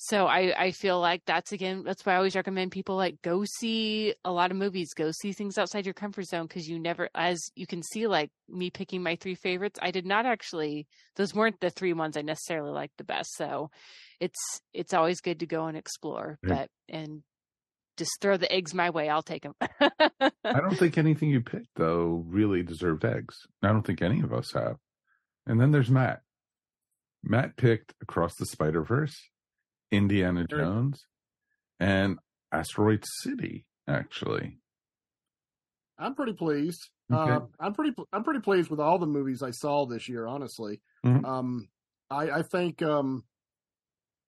[0.00, 3.44] so I, I feel like that's again that's why I always recommend people like go
[3.58, 7.08] see a lot of movies, go see things outside your comfort zone because you never
[7.16, 11.34] as you can see like me picking my three favorites, I did not actually those
[11.34, 13.34] weren't the three ones I necessarily liked the best.
[13.36, 13.70] So
[14.20, 14.38] it's
[14.72, 16.54] it's always good to go and explore, Yeah.
[16.54, 17.22] but and
[17.96, 19.54] just throw the eggs my way, I'll take them.
[19.80, 20.30] I
[20.60, 23.34] don't think anything you picked though really deserved eggs.
[23.64, 24.76] I don't think any of us have.
[25.46, 26.20] And then there's Matt.
[27.24, 29.16] Matt picked Across the Spider Verse,
[29.90, 31.06] Indiana Jones,
[31.80, 32.18] and
[32.52, 33.66] Asteroid City.
[33.86, 34.58] Actually,
[35.98, 36.90] I'm pretty pleased.
[37.12, 37.32] Okay.
[37.32, 40.26] Uh, I'm pretty I'm pretty pleased with all the movies I saw this year.
[40.26, 41.24] Honestly, Mhm.
[41.24, 41.68] um,
[42.10, 43.24] I I think um,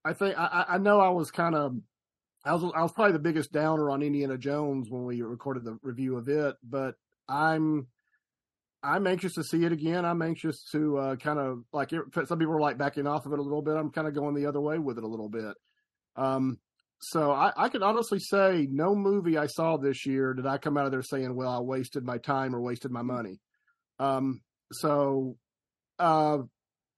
[0.04, 1.76] I think I, I- I know I was kind of
[2.44, 5.78] I was I was probably the biggest downer on Indiana Jones when we recorded the
[5.82, 6.94] review of it, but
[7.28, 7.86] I'm
[8.82, 10.04] I'm anxious to see it again.
[10.04, 13.32] I'm anxious to uh, kind of like it, some people are like backing off of
[13.32, 13.76] it a little bit.
[13.76, 15.54] I'm kind of going the other way with it a little bit.
[16.16, 16.58] Um,
[17.02, 20.76] so I, I could honestly say no movie I saw this year did I come
[20.76, 23.40] out of there saying, "Well, I wasted my time or wasted my money."
[23.98, 24.40] Um,
[24.72, 25.36] so,
[25.98, 26.38] uh,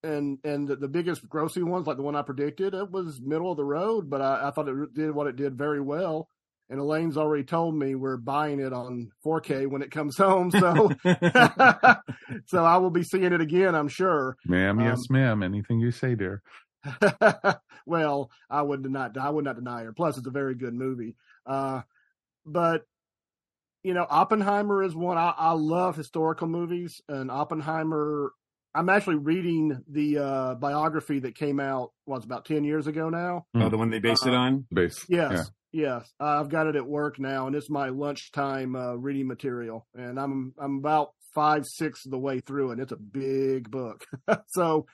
[0.03, 3.51] and and the, the biggest grossing ones, like the one I predicted, it was middle
[3.51, 6.29] of the road, but I, I thought it did what it did very well.
[6.71, 10.91] And Elaine's already told me we're buying it on 4K when it comes home, so
[12.47, 14.37] so I will be seeing it again, I'm sure.
[14.47, 15.43] ma'am, yes, Um, ma'am.
[15.43, 16.43] Anything you say, dear.
[17.87, 19.93] well, I would not I would not deny her.
[19.93, 21.15] Plus, it's a very good movie.
[21.47, 21.83] Uh,
[22.47, 22.83] but
[23.85, 25.19] you know, Oppenheimer is one.
[25.19, 28.33] I, I love historical movies, and Oppenheimer.
[28.75, 31.93] I'm actually reading the uh, biography that came out.
[32.07, 33.47] Was about ten years ago now.
[33.55, 34.67] oh, the one they based it Uh, on.
[34.73, 35.05] Base.
[35.09, 36.13] Yes, yes.
[36.21, 39.87] I've got it at work now, and it's my lunchtime uh, reading material.
[39.95, 44.05] And I'm I'm about five six of the way through, and it's a big book.
[44.49, 44.87] so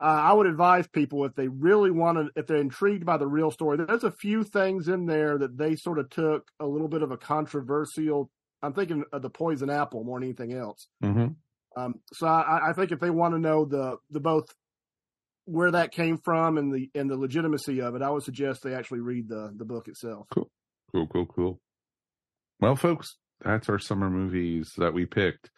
[0.00, 3.26] uh, I would advise people if they really want to, if they're intrigued by the
[3.26, 6.88] real story, there's a few things in there that they sort of took a little
[6.88, 8.30] bit of a controversial.
[8.62, 10.88] I'm thinking of the poison apple more than anything else.
[11.00, 11.28] hmm
[11.76, 14.52] Um, so I, I think if they want to know the the both
[15.44, 18.74] where that came from and the and the legitimacy of it, I would suggest they
[18.74, 20.26] actually read the the book itself.
[20.32, 20.50] Cool,
[20.92, 21.26] cool, cool.
[21.26, 21.60] cool.
[22.60, 25.50] Well, folks, that's our summer movies that we picked.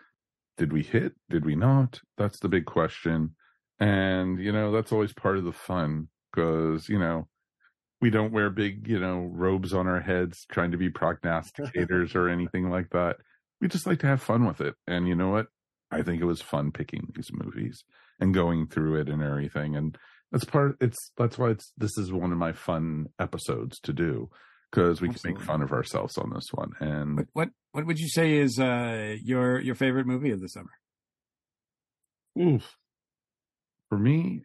[0.57, 1.13] Did we hit?
[1.29, 2.01] Did we not?
[2.17, 3.35] That's the big question.
[3.79, 7.29] And, you know, that's always part of the fun because, you know,
[8.01, 12.29] we don't wear big, you know, robes on our heads trying to be prognosticators or
[12.29, 13.17] anything like that.
[13.61, 14.75] We just like to have fun with it.
[14.87, 15.49] And you know what?
[15.91, 17.85] I think it was fun picking these movies
[18.21, 19.77] and going through it and everything.
[19.77, 19.97] And
[20.33, 24.31] that's part, it's, that's why it's, this is one of my fun episodes to do
[24.71, 26.73] because we can make fun of ourselves on this one.
[26.81, 30.49] And What, what what would you say is uh, your your favorite movie of the
[30.49, 30.71] summer?
[32.41, 32.77] oof,
[33.89, 34.43] for me,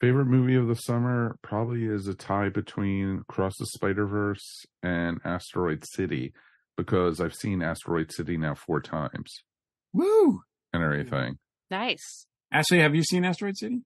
[0.00, 5.20] favorite movie of the summer probably is a tie between Across the Spider Verse and
[5.24, 6.32] Asteroid City
[6.76, 9.42] because I've seen Asteroid City now four times
[9.92, 10.40] Woo!
[10.72, 11.38] and everything.
[11.70, 12.26] nice.
[12.52, 13.80] Ashley, have you seen Asteroid City?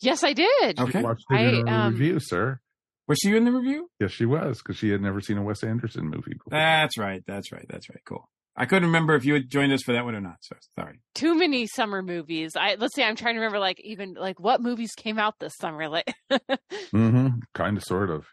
[0.00, 0.80] Yes, I did.
[0.80, 0.98] Okay.
[0.98, 2.60] She watched it in I, a um, review, sir.
[3.06, 3.88] Was she in the review?
[4.00, 6.50] Yes, she was because she had never seen a Wes Anderson movie before.
[6.50, 7.22] That's right.
[7.26, 7.66] That's right.
[7.68, 8.00] That's right.
[8.04, 8.28] Cool.
[8.56, 10.36] I couldn't remember if you had joined us for that one or not.
[10.40, 11.00] So sorry.
[11.14, 12.52] Too many summer movies.
[12.56, 13.02] I let's see.
[13.02, 15.88] I'm trying to remember like even like what movies came out this summer.
[15.88, 17.28] Like mm-hmm.
[17.54, 18.26] Kind of, sort of.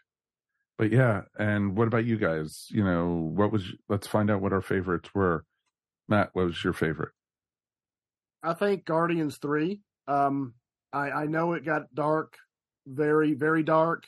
[0.76, 2.66] But yeah, and what about you guys?
[2.70, 3.64] You know, what was?
[3.88, 5.44] Let's find out what our favorites were.
[6.08, 7.12] Matt, what was your favorite?
[8.42, 9.80] I think Guardians three.
[10.08, 10.54] Um,
[10.92, 12.36] I, I know it got dark,
[12.86, 14.04] very very dark,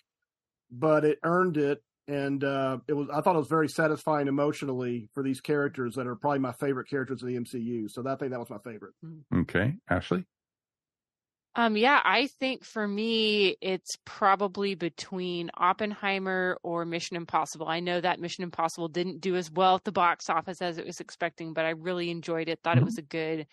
[0.71, 3.09] but it earned it, and uh, it was.
[3.13, 6.89] I thought it was very satisfying emotionally for these characters that are probably my favorite
[6.89, 7.91] characters in the MCU.
[7.91, 8.95] So that, I think that was my favorite.
[9.35, 10.25] Okay, Ashley.
[11.55, 17.69] Um, yeah, I think for me, it's probably between Oppenheimer or Mission Impossible.
[17.69, 20.87] I know that Mission Impossible didn't do as well at the box office as it
[20.87, 22.61] was expecting, but I really enjoyed it.
[22.63, 22.81] Thought Mhm.
[22.81, 23.47] it was a good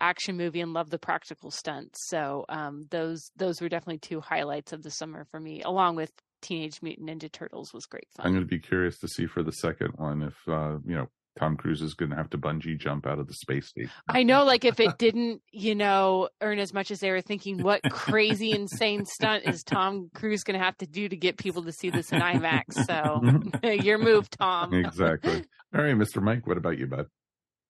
[0.00, 2.08] action movie and loved the practical stunts.
[2.08, 6.12] So, um, those those were definitely two highlights of the summer for me, along with
[6.42, 8.26] Teenage Mutant Ninja Turtles was great fun.
[8.26, 11.08] I'm going to be curious to see for the second one if uh, you know
[11.38, 13.90] Tom Cruise is going to have to bungee jump out of the space station.
[14.08, 17.62] I know, like, if it didn't, you know, earn as much as they were thinking,
[17.62, 21.64] what crazy, insane stunt is Tom Cruise going to have to do to get people
[21.64, 22.84] to see this in IMAX?
[22.86, 24.72] So, your move, Tom.
[24.74, 25.44] exactly.
[25.74, 26.22] All right, Mr.
[26.22, 26.46] Mike.
[26.46, 27.06] What about you, bud?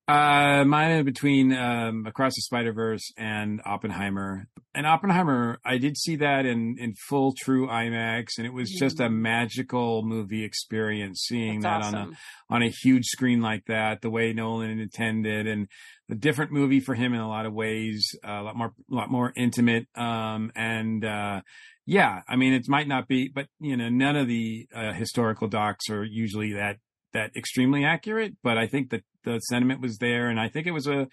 [0.06, 4.48] Uh, mine between um, Across the Spider Verse and Oppenheimer.
[4.74, 9.00] And Oppenheimer, I did see that in in full true IMAX, and it was just
[9.00, 11.24] a magical movie experience.
[11.26, 12.12] Seeing That's that on
[12.50, 15.68] a on a huge screen like that, the way Nolan intended, and
[16.10, 18.94] a different movie for him in a lot of ways, uh, a lot more, a
[18.94, 19.86] lot more intimate.
[19.94, 21.40] Um, and, uh,
[21.86, 25.48] yeah, I mean, it might not be, but you know, none of the, uh, historical
[25.48, 26.78] docs are usually that,
[27.14, 30.28] that extremely accurate, but I think that the sentiment was there.
[30.28, 31.08] And I think it was a,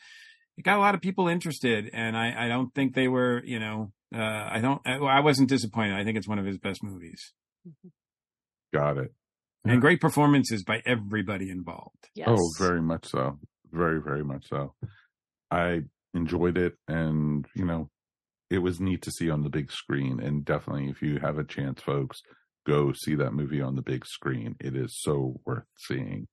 [0.57, 1.89] it got a lot of people interested.
[1.93, 5.47] And I, I don't think they were, you know, uh, I don't, I, I wasn't
[5.47, 5.95] disappointed.
[5.97, 7.31] I think it's one of his best movies
[8.73, 9.13] Got it.
[9.63, 12.09] and great performances by everybody involved.
[12.15, 12.27] Yes.
[12.29, 13.39] Oh, very much so.
[13.71, 14.73] Very, very much so.
[15.49, 15.81] I
[16.13, 17.89] enjoyed it and, you know,
[18.49, 20.19] it was neat to see on the big screen.
[20.19, 22.21] And definitely, if you have a chance, folks,
[22.65, 24.55] go see that movie on the big screen.
[24.59, 26.27] It is so worth seeing.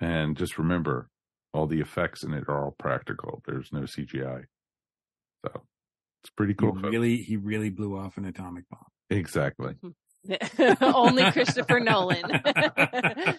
[0.00, 1.08] And just remember,
[1.52, 3.42] all the effects in it are all practical.
[3.46, 4.44] There's no CGI.
[5.44, 5.62] So
[6.22, 6.74] it's pretty cool.
[6.74, 8.80] He really, he really blew off an atomic bomb.
[9.10, 9.74] Exactly.
[10.80, 12.22] Only Christopher Nolan.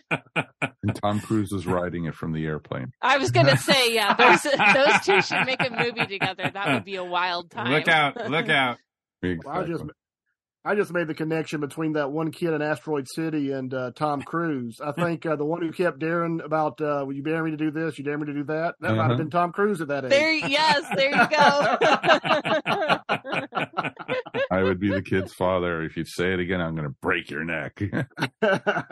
[0.85, 2.91] And Tom Cruise is riding it from the airplane.
[3.01, 6.51] I was gonna say, yeah, those those two should make a movie together.
[6.53, 7.71] That would be a wild time.
[7.71, 8.29] Look out!
[8.29, 8.77] Look out!
[9.23, 9.83] Well, I just
[10.67, 14.23] I just made the connection between that one kid in Asteroid City and uh, Tom
[14.23, 14.79] Cruise.
[14.83, 17.57] I think uh, the one who kept daring about, uh, "Will you dare me to
[17.57, 17.99] do this?
[17.99, 19.09] You dare me to do that?" That might Uh-huh.
[19.09, 20.09] have been Tom Cruise at that age.
[20.09, 21.77] There, yes, there you go.
[24.51, 25.83] I would be the kid's father.
[25.83, 27.79] If you say it again, I'm going to break your neck.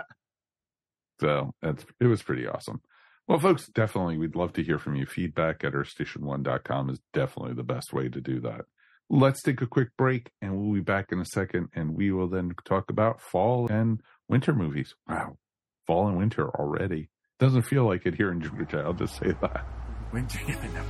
[1.20, 2.82] so that's it was pretty awesome.
[3.28, 5.06] Well, folks, definitely we'd love to hear from you.
[5.06, 8.66] Feedback at earthstation1.com is definitely the best way to do that.
[9.16, 12.28] Let's take a quick break and we'll be back in a second and we will
[12.28, 14.96] then talk about fall and winter movies.
[15.08, 15.38] Wow.
[15.86, 17.10] Fall and winter already.
[17.40, 18.80] Doesn't feel like it here in Georgia.
[18.84, 19.68] I'll just say that.
[20.12, 20.82] Winter, yeah, no.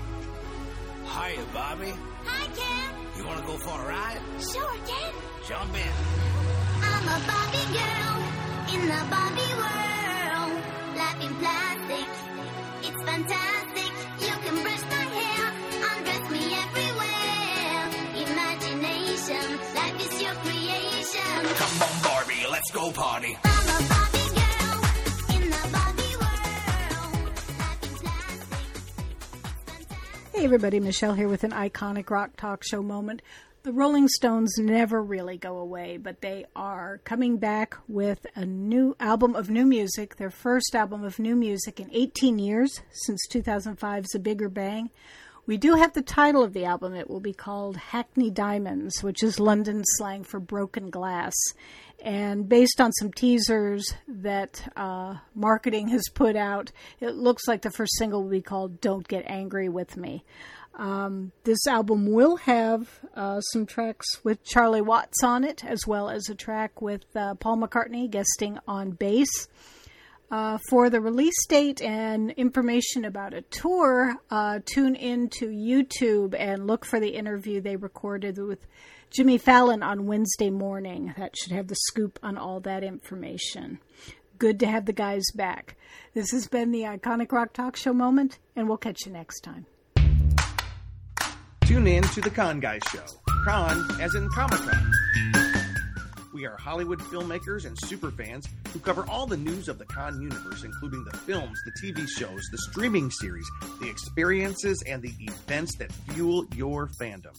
[1.05, 1.91] Hiya, Bobby.
[2.23, 3.17] Hi, Ken.
[3.17, 4.21] You want to go for a ride?
[4.39, 5.13] Sure, Ken.
[5.45, 5.91] Jump in.
[6.81, 8.15] I'm a Bobby girl
[8.73, 10.63] in the Bobby world.
[10.95, 12.07] Life in plastic,
[12.83, 13.52] it's fantastic.
[22.63, 23.37] Plastic, go party.
[30.33, 33.21] Hey everybody, Michelle here with an iconic rock talk show moment.
[33.63, 38.93] The Rolling Stones never really go away, but they are coming back with a new
[38.99, 44.15] album of new music, their first album of new music in 18 years since 2005's
[44.15, 44.89] A Bigger Bang.
[45.45, 46.95] We do have the title of the album.
[46.95, 51.33] It will be called Hackney Diamonds, which is London slang for broken glass.
[52.01, 57.71] And based on some teasers that uh, marketing has put out, it looks like the
[57.71, 60.23] first single will be called Don't Get Angry with Me.
[60.75, 66.09] Um, this album will have uh, some tracks with Charlie Watts on it, as well
[66.09, 69.49] as a track with uh, Paul McCartney guesting on bass.
[70.33, 76.33] Uh, for the release date and information about a tour, uh, tune in to YouTube
[76.35, 78.65] and look for the interview they recorded with
[79.11, 81.13] Jimmy Fallon on Wednesday morning.
[81.19, 83.77] That should have the scoop on all that information.
[84.39, 85.75] Good to have the guys back.
[86.15, 89.67] This has been the Iconic Rock Talk Show moment, and we'll catch you next time.
[91.65, 93.05] Tune in to the Con Guy Show.
[93.45, 95.42] Con, as in Comic Con.
[96.43, 100.65] We are Hollywood filmmakers and superfans who cover all the news of the con universe,
[100.65, 105.89] including the films, the TV shows, the streaming series, the experiences, and the events that
[105.89, 107.33] fuel your fandom.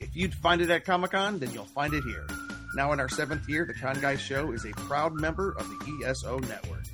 [0.00, 2.26] If you'd find it at Comic Con, then you'll find it here.
[2.74, 6.06] Now in our seventh year, the Con Guy Show is a proud member of the
[6.06, 6.87] ESO network.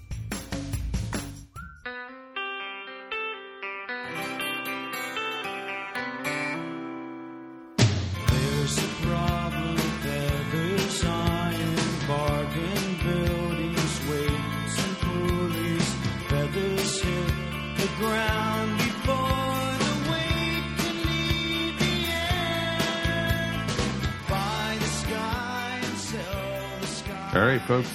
[27.34, 27.90] All right, folks.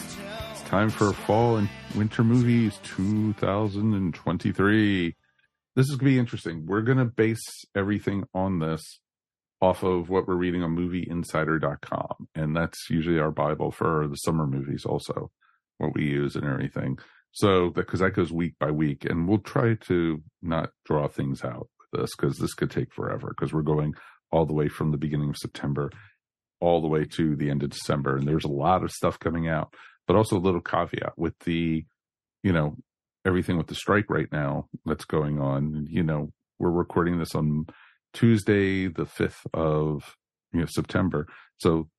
[0.52, 5.16] It's time for fall and winter movies 2023.
[5.78, 6.66] This is going to be interesting.
[6.66, 9.00] We're going to base everything on this
[9.62, 12.28] off of what we're reading on movieinsider.com.
[12.36, 15.32] And that's usually our Bible for the summer movies, also,
[15.78, 17.00] what we use and everything.
[17.32, 21.70] So, because that goes week by week, and we'll try to not draw things out
[21.80, 23.94] with this because this could take forever because we're going
[24.34, 25.92] all the way from the beginning of September
[26.60, 28.18] all the way to the end of December.
[28.18, 29.74] And there's a lot of stuff coming out,
[30.08, 31.86] but also a little caveat with the,
[32.44, 32.76] you know,
[33.26, 35.88] everything with the strike right now that's going on.
[35.90, 37.66] You know, we're recording this on
[38.14, 40.16] Tuesday, the 5th of
[40.52, 41.28] you know, September.
[41.58, 41.90] So,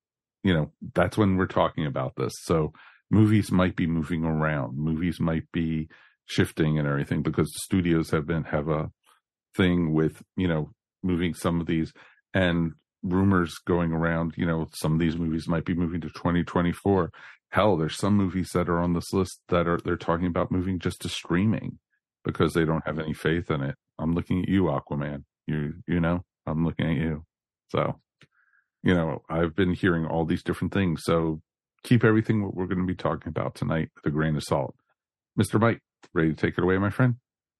[0.43, 2.33] you know, that's when we're talking about this.
[2.43, 2.73] So
[3.09, 4.77] movies might be moving around.
[4.77, 5.87] Movies might be
[6.25, 8.91] shifting and everything because studios have been, have a
[9.55, 10.71] thing with, you know,
[11.03, 11.91] moving some of these
[12.33, 17.11] and rumors going around, you know, some of these movies might be moving to 2024.
[17.49, 20.79] Hell, there's some movies that are on this list that are they're talking about moving
[20.79, 21.79] just to streaming
[22.23, 23.75] because they don't have any faith in it.
[23.99, 25.23] I'm looking at you, Aquaman.
[25.47, 27.25] You you know, I'm looking at you.
[27.69, 27.99] So,
[28.83, 31.01] you know, I've been hearing all these different things.
[31.03, 31.41] So
[31.83, 34.75] keep everything what we're going to be talking about tonight with a grain of salt.
[35.39, 35.59] Mr.
[35.59, 35.79] Mike,
[36.13, 37.15] ready to take it away, my friend?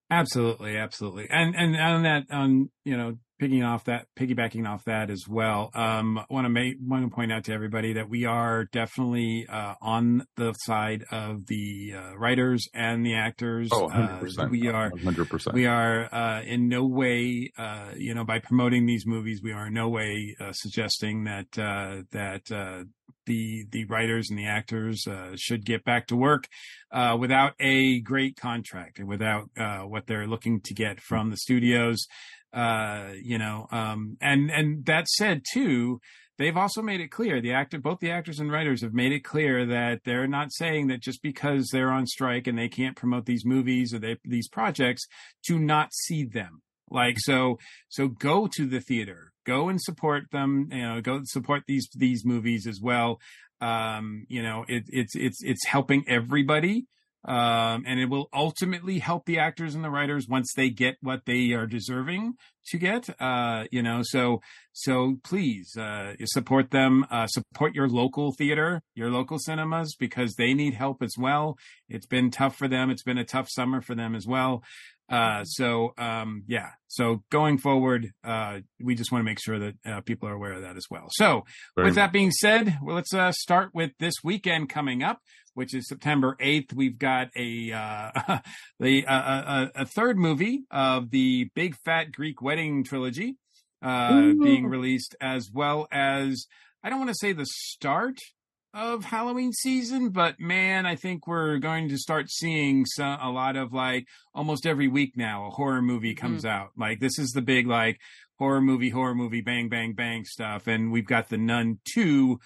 [0.09, 1.27] Absolutely, absolutely.
[1.29, 5.71] And and on that on you know picking off that, piggybacking off that as well.
[5.73, 9.47] Um, I want to make, want to point out to everybody that we are definitely,
[9.49, 13.69] uh, on the side of the, uh, writers and the actors.
[13.71, 14.45] Oh, 100%.
[14.45, 15.53] Uh, we are, 100%.
[15.53, 19.67] we are, uh, in no way, uh, you know, by promoting these movies, we are
[19.67, 22.83] in no way, uh, suggesting that, uh, that, uh,
[23.27, 26.47] the the writers and the actors uh, should get back to work
[26.91, 31.37] uh, without a great contract and without uh, what they're looking to get from the
[31.37, 32.07] studios
[32.53, 35.99] uh, you know, um, and, and that said too,
[36.37, 39.23] they've also made it clear the actor, both the actors and writers have made it
[39.23, 43.25] clear that they're not saying that just because they're on strike and they can't promote
[43.25, 45.05] these movies or they, these projects
[45.45, 46.61] to not see them.
[46.89, 51.63] Like, so, so go to the theater, go and support them, you know, go support
[51.67, 53.19] these, these movies as well.
[53.61, 56.87] Um, you know, it, it's, it's, it's helping everybody.
[57.23, 61.25] Um, and it will ultimately help the actors and the writers once they get what
[61.25, 62.33] they are deserving
[62.69, 63.09] to get.
[63.21, 64.41] Uh, you know, so
[64.73, 67.05] so please uh, support them.
[67.11, 71.57] Uh, support your local theater, your local cinemas, because they need help as well.
[71.89, 72.89] It's been tough for them.
[72.89, 74.63] It's been a tough summer for them as well.
[75.11, 79.73] Uh, so um, yeah, so going forward, uh, we just want to make sure that
[79.85, 81.07] uh, people are aware of that as well.
[81.11, 81.43] So
[81.75, 85.19] Very with that being said, well, let's uh, start with this weekend coming up,
[85.53, 86.73] which is September eighth.
[86.73, 88.39] We've got a uh,
[88.79, 93.37] the uh, a, a third movie of the Big Fat Greek Wedding trilogy
[93.81, 96.47] uh, being released, as well as
[96.83, 98.17] I don't want to say the start
[98.73, 103.57] of Halloween season, but man, I think we're going to start seeing some, a lot
[103.57, 106.69] of like almost every week now a horror movie comes out.
[106.77, 107.99] Like this is the big like
[108.39, 110.67] horror movie, horror movie, bang, bang, bang stuff.
[110.67, 112.39] And we've got the Nun 2,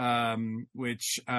[0.00, 1.32] um, which, uh,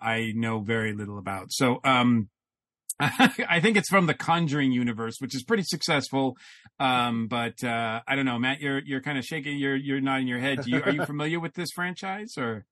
[0.00, 1.52] I know very little about.
[1.52, 2.30] So, um,
[2.98, 6.38] I think it's from the Conjuring universe, which is pretty successful.
[6.80, 8.60] Um, but uh, I don't know, Matt.
[8.60, 9.58] You're you're kind of shaking.
[9.58, 10.62] You're you're nodding your head.
[10.62, 12.64] Do you, are you familiar with this franchise or?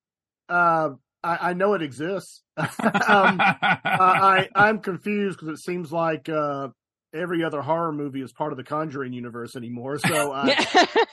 [0.49, 0.91] Uh,
[1.23, 2.41] I, I know it exists.
[2.57, 2.67] um,
[3.39, 6.69] I, I I'm confused because it seems like uh,
[7.15, 9.97] every other horror movie is part of the Conjuring universe anymore.
[9.99, 10.45] So uh,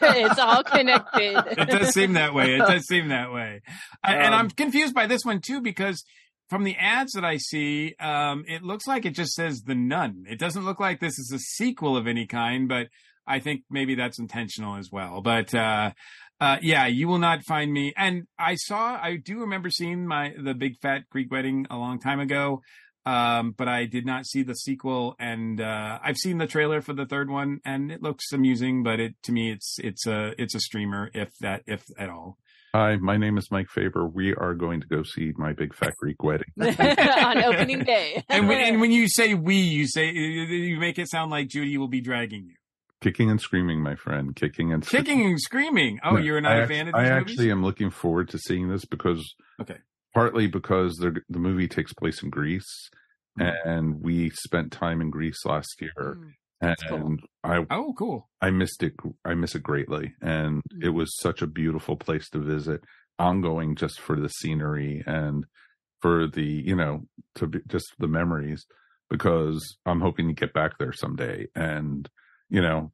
[0.00, 1.36] it's all connected.
[1.58, 2.54] it does seem that way.
[2.54, 3.62] It does seem that way.
[4.02, 6.04] I, and Um, I'm confused by this one too because
[6.48, 10.24] from the ads that I see, um, it looks like it just says The Nun.
[10.28, 12.88] It doesn't look like this is a sequel of any kind, but
[13.26, 15.22] I think maybe that's intentional as well.
[15.22, 15.92] But uh,
[16.40, 17.92] uh, yeah, you will not find me.
[17.96, 22.00] And I saw, I do remember seeing my the Big Fat Greek Wedding a long
[22.00, 22.62] time ago.
[23.04, 26.92] Um, but I did not see the sequel, and uh, I've seen the trailer for
[26.92, 28.82] the third one, and it looks amusing.
[28.84, 32.38] But it to me, it's it's a it's a streamer, if that if at all.
[32.74, 34.06] Hi, my name is Mike Faber.
[34.06, 36.46] We are going to go see my big fat Greek wedding.
[36.58, 38.24] on opening day.
[38.30, 41.76] And when, and when you say we, you say you make it sound like Judy
[41.76, 42.54] will be dragging you,
[43.02, 44.34] Kicking and screaming, my friend.
[44.34, 45.04] Kicking and screaming.
[45.04, 46.00] kicking and screaming.
[46.02, 48.38] Oh, you're not I a act- fan of I these actually am looking forward to
[48.38, 49.76] seeing this because Okay.
[50.14, 52.90] Partly because the the movie takes place in Greece,
[53.38, 57.16] and we spent time in Greece last year, Mm, and cool.
[57.44, 58.28] I Oh, cool.
[58.40, 58.94] I missed it.
[59.24, 60.84] I miss it greatly, and Mm.
[60.84, 62.82] it was such a beautiful place to visit.
[63.18, 65.44] I'm going just for the scenery and
[66.00, 67.06] for the you know
[67.36, 68.66] to be just the memories
[69.10, 71.46] because I'm hoping to get back there someday.
[71.54, 72.08] And
[72.50, 72.92] you know,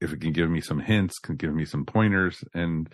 [0.00, 2.42] if it can give me some hints, can give me some pointers.
[2.54, 2.92] And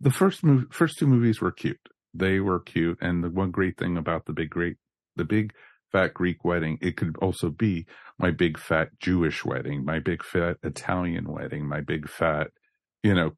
[0.00, 1.80] the first move, first two movies were cute.
[2.18, 2.98] They were cute.
[3.00, 4.76] And the one great thing about the big great,
[5.16, 5.52] the big
[5.92, 7.86] fat Greek wedding, it could also be
[8.18, 12.48] my big fat Jewish wedding, my big fat Italian wedding, my big fat,
[13.02, 13.32] you know,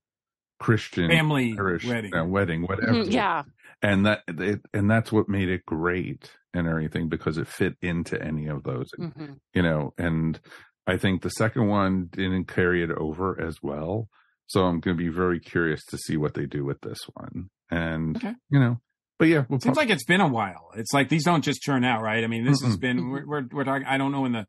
[0.59, 2.15] Christian Family Irish, wedding.
[2.15, 2.93] uh, wedding, whatever.
[2.93, 3.45] Mhm, yeah.
[3.81, 8.21] And that, it, and that's what made it great and everything because it fit into
[8.21, 10.39] any of those, hmm you know, and
[10.87, 14.09] I think the second one didn't carry it over as well.
[14.49, 17.51] So I'm going to be very curious to see what they do with this one.
[17.71, 18.35] And, Okay.
[18.51, 18.81] you know,
[19.19, 20.71] but yeah, we'll Seems like it's been a while.
[20.77, 22.25] It's like these don't just churn out, right?
[22.25, 22.81] I mean, this has Mm-mm.
[22.81, 23.87] been we're we're, we're talking.
[23.87, 24.47] I don't know when the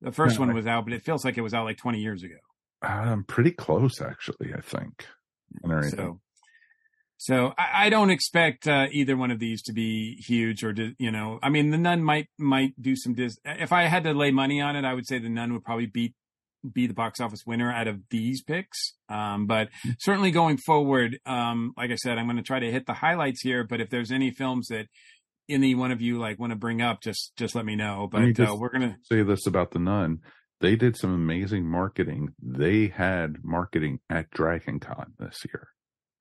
[0.00, 1.76] the first No, one I- was out, but it feels like it was out like
[1.78, 2.34] 20 years ago.
[2.82, 5.06] um, pretty close actually, I think.
[5.90, 6.20] So,
[7.18, 11.10] so I, I don't expect uh, either one of these to be huge or you
[11.10, 13.14] know, I mean, the Nun might might do some.
[13.14, 15.62] Dis- if I had to lay money on it, I would say the Nun would
[15.64, 16.14] probably beat
[16.70, 18.94] be the box office winner out of these picks.
[19.08, 22.86] Um, but certainly going forward, um, like I said, I'm going to try to hit
[22.86, 23.64] the highlights here.
[23.64, 24.86] But if there's any films that
[25.48, 28.08] any one of you like want to bring up, just just let me know.
[28.12, 28.96] Let me But uh, we're gonna.
[29.02, 30.20] say this about the nun.
[30.60, 32.34] They did some amazing marketing.
[32.40, 35.68] They had marketing at Dragon Con this year.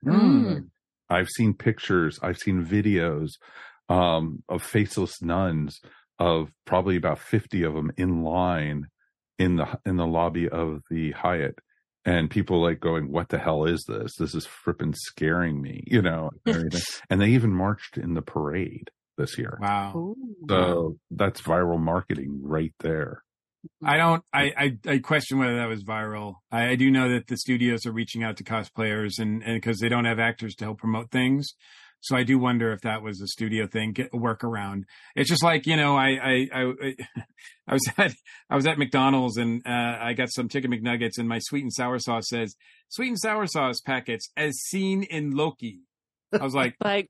[0.04, 0.70] Mm.
[1.10, 3.34] I've seen pictures, I've seen videos
[3.90, 5.80] um, of faceless nuns
[6.18, 8.88] of probably about 50 of them in line
[9.42, 11.58] in the in the lobby of the Hyatt
[12.06, 16.02] and people like going what the hell is this this is frippin' scaring me you
[16.02, 16.74] know and
[17.10, 19.94] and they even marched in the parade this year Wow.
[19.96, 20.16] Ooh.
[20.50, 23.24] so that's viral marketing right there
[23.84, 24.24] I don't.
[24.34, 26.38] I, I I question whether that was viral.
[26.52, 29.78] I, I do know that the studios are reaching out to cosplayers and and because
[29.78, 31.54] they don't have actors to help promote things,
[32.02, 34.84] so I do wonder if that was a studio thing, get workaround.
[35.16, 36.96] It's just like you know, I I I,
[37.68, 38.14] I was at
[38.50, 41.74] I was at McDonald's and uh, I got some chicken McNuggets and my sweet and
[41.74, 42.56] sour sauce says
[42.90, 45.82] sweet and sour sauce packets as seen in Loki.
[46.34, 47.08] I was like, Like,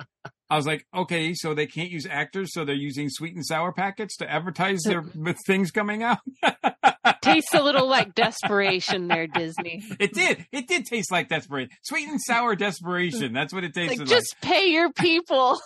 [0.50, 3.72] I was like, okay, so they can't use actors, so they're using sweet and sour
[3.72, 5.04] packets to advertise their
[5.46, 6.20] things coming out.
[7.34, 9.84] tastes a little like desperation there, Disney.
[10.00, 10.46] It did.
[10.52, 11.70] It did taste like desperation.
[11.84, 13.34] Sweet and sour desperation.
[13.34, 14.08] That's what it tasted Like, like.
[14.10, 15.60] just pay your people.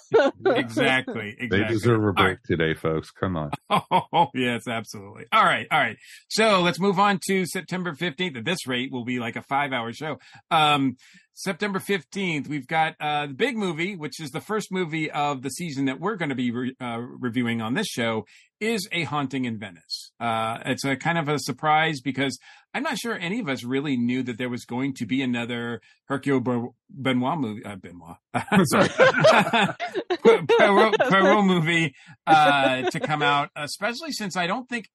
[0.45, 0.55] exactly.
[0.65, 1.47] Exactly.
[1.49, 2.37] they deserve a break right.
[2.45, 5.25] today folks come on Oh, yes, absolutely.
[5.31, 5.67] All right.
[5.71, 5.97] All right.
[6.29, 8.37] So let's move on to September 15th.
[8.37, 10.17] At this rate, will be like a five hour show.
[10.51, 10.95] Um,
[11.37, 15.49] September 15th, we've got uh, the big movie, which is the first movie of the
[15.49, 18.25] season that we're going to be re- uh, reviewing on this show,
[18.61, 20.11] is A Haunting in Venice.
[20.17, 22.39] Uh, it's a kind of a surprise because
[22.73, 25.81] I'm not sure any of us really knew that there was going to be another
[26.05, 27.65] Hercule Ber- Benoit movie.
[27.65, 28.15] Uh, Benoit.
[28.67, 28.87] Sorry.
[30.47, 31.93] Poirot, Poirot movie
[32.25, 34.87] uh, to come out, especially since I don't think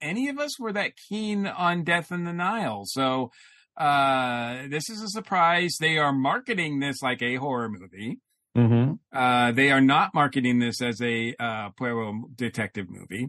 [0.00, 2.84] any of us were that keen on Death in the Nile.
[2.84, 3.32] So
[3.78, 5.76] uh, this is a surprise.
[5.80, 8.18] They are marketing this like a horror movie.
[8.56, 8.94] mm-hmm.
[9.16, 13.28] Uh, they are not marketing this as a uh, Poirot detective movie.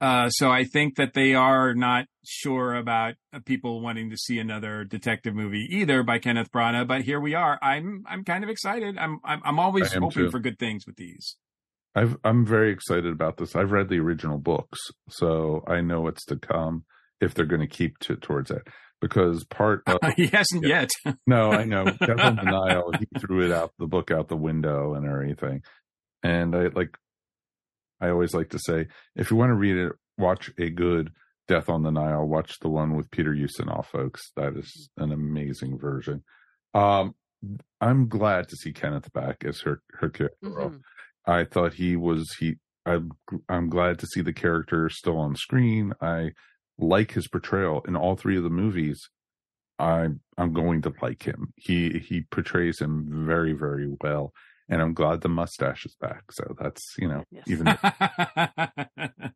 [0.00, 4.38] Uh, so I think that they are not sure about uh, people wanting to see
[4.38, 6.88] another detective movie either by Kenneth Branagh.
[6.88, 7.58] But here we are.
[7.60, 8.96] I'm I'm kind of excited.
[8.96, 10.30] I'm I'm, I'm always hoping too.
[10.30, 11.36] for good things with these.
[11.94, 13.56] I've, I'm very excited about this.
[13.56, 14.78] I've read the original books,
[15.08, 16.84] so I know what's to come
[17.20, 18.62] if they're going to keep to towards it.
[19.00, 20.86] Because part of he hasn't Yeah.
[21.04, 21.16] yet.
[21.26, 24.36] no, I know Death on the Nile, he threw it out the book out the
[24.36, 25.62] window and everything.
[26.22, 26.96] And I like,
[28.00, 31.12] I always like to say, if you want to read it, watch a good
[31.48, 32.26] Death on the Nile.
[32.26, 34.20] Watch the one with Peter Ustinov, folks.
[34.36, 36.22] That is an amazing version.
[36.74, 37.14] Um,
[37.80, 40.28] I'm glad to see Kenneth back as her Hercule.
[40.42, 40.72] Poirot.
[40.72, 40.80] Mhm.
[41.26, 42.56] I thought he was he.
[42.86, 43.10] I'm
[43.48, 45.92] I'm glad to see the character still on screen.
[46.00, 46.32] I
[46.80, 49.08] like his portrayal in all three of the movies.
[49.78, 51.52] I'm I'm going to like him.
[51.56, 54.32] He he portrays him very very well,
[54.68, 56.32] and I'm glad the mustache is back.
[56.32, 57.44] So that's you know Yes.
[57.46, 57.66] even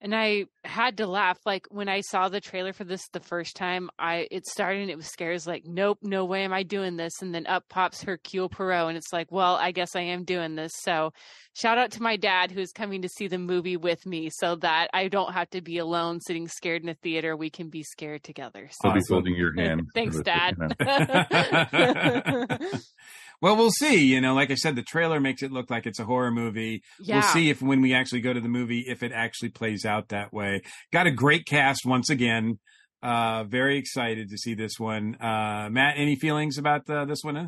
[0.00, 1.38] And I had to laugh.
[1.44, 4.90] Like when I saw the trailer for this the first time, I it started and
[4.90, 5.34] it was scary.
[5.34, 7.20] It's like, nope, no way am I doing this.
[7.20, 10.54] And then up pops Hercule Poirot, and it's like, well, I guess I am doing
[10.54, 10.72] this.
[10.82, 11.12] So,
[11.54, 14.88] shout out to my dad who's coming to see the movie with me, so that
[14.92, 17.36] I don't have to be alone sitting scared in a theater.
[17.36, 18.68] We can be scared together.
[18.70, 19.88] So, I'll be holding your hand.
[19.94, 20.56] Thanks, Dad.
[23.40, 23.54] you know.
[23.54, 24.04] well, we'll see.
[24.04, 26.82] You know, like I said, the trailer makes it look like it's a horror movie.
[27.00, 29.84] yeah, We'll see if when we actually go to the movie, if it actually plays
[29.84, 30.62] out that way.
[30.92, 32.58] Got a great cast once again.
[33.02, 35.14] Uh, very excited to see this one.
[35.20, 37.36] Uh, Matt, any feelings about uh, this one?
[37.36, 37.46] Huh?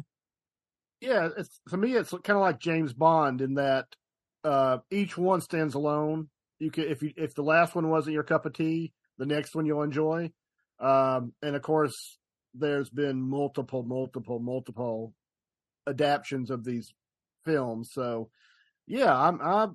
[1.01, 3.87] Yeah, it's to me it's kind of like James Bond in that
[4.45, 6.29] uh, each one stands alone.
[6.59, 9.55] You can if you if the last one wasn't your cup of tea, the next
[9.55, 10.31] one you'll enjoy.
[10.79, 12.19] Um, and of course,
[12.55, 15.15] there's been multiple, multiple, multiple
[15.91, 16.93] adaptions of these
[17.45, 17.91] films.
[17.93, 18.31] So,
[18.87, 19.69] yeah, I'm, I,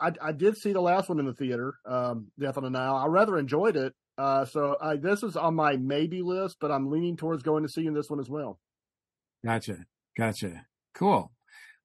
[0.00, 2.94] I, I, did see the last one in the theater, um, Death on the Nile.
[2.96, 3.94] I rather enjoyed it.
[4.16, 7.68] Uh, so I, this is on my maybe list, but I'm leaning towards going to
[7.68, 8.58] seeing this one as well.
[9.44, 9.78] Gotcha.
[10.16, 10.66] Gotcha.
[10.94, 11.32] Cool.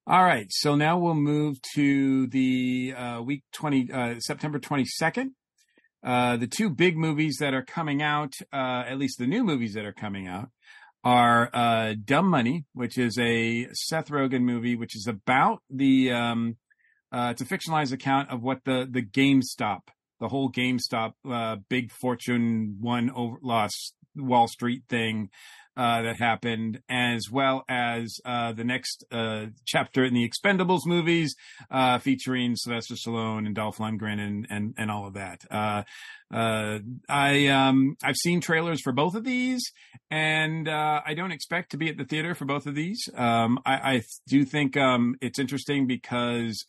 [0.06, 0.46] All right.
[0.50, 5.30] So now we'll move to the uh, week 20, uh, September 22nd.
[6.04, 9.74] Uh, the two big movies that are coming out, uh, at least the new movies
[9.74, 10.50] that are coming out,
[11.06, 16.56] are uh, Dumb Money, which is a Seth Rogen movie, which is about the, um,
[17.12, 19.82] uh, it's a fictionalized account of what the, the GameStop,
[20.18, 25.30] the whole GameStop, uh, big fortune one over lost Wall Street thing
[25.76, 31.34] uh, that happened, as well as uh, the next uh, chapter in the Expendables movies,
[31.70, 35.44] uh, featuring Sylvester Stallone and Dolph Lundgren and and, and all of that.
[35.50, 35.82] Uh,
[36.32, 39.62] uh, I um, I've seen trailers for both of these,
[40.10, 43.08] and I don't expect to be at the theater for both of these.
[43.14, 46.64] Um, I, I, do think um, it's interesting because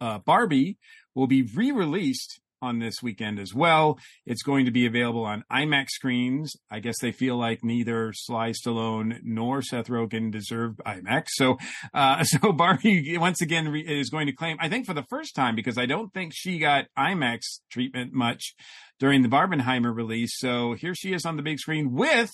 [0.00, 0.78] Barbie
[1.14, 3.98] will be re-released on this weekend as well.
[4.24, 6.54] It's going to be available on IMAX screens.
[6.70, 11.24] I guess they feel like neither Sly Stallone nor Seth Rogen deserve IMAX.
[11.30, 11.58] So,
[11.92, 15.34] uh, so Barbie once again re- is going to claim, I think for the first
[15.34, 17.40] time, because I don't think she got IMAX
[17.70, 18.54] treatment much
[18.98, 20.38] during the Barbenheimer release.
[20.38, 22.30] So here she is on the big screen with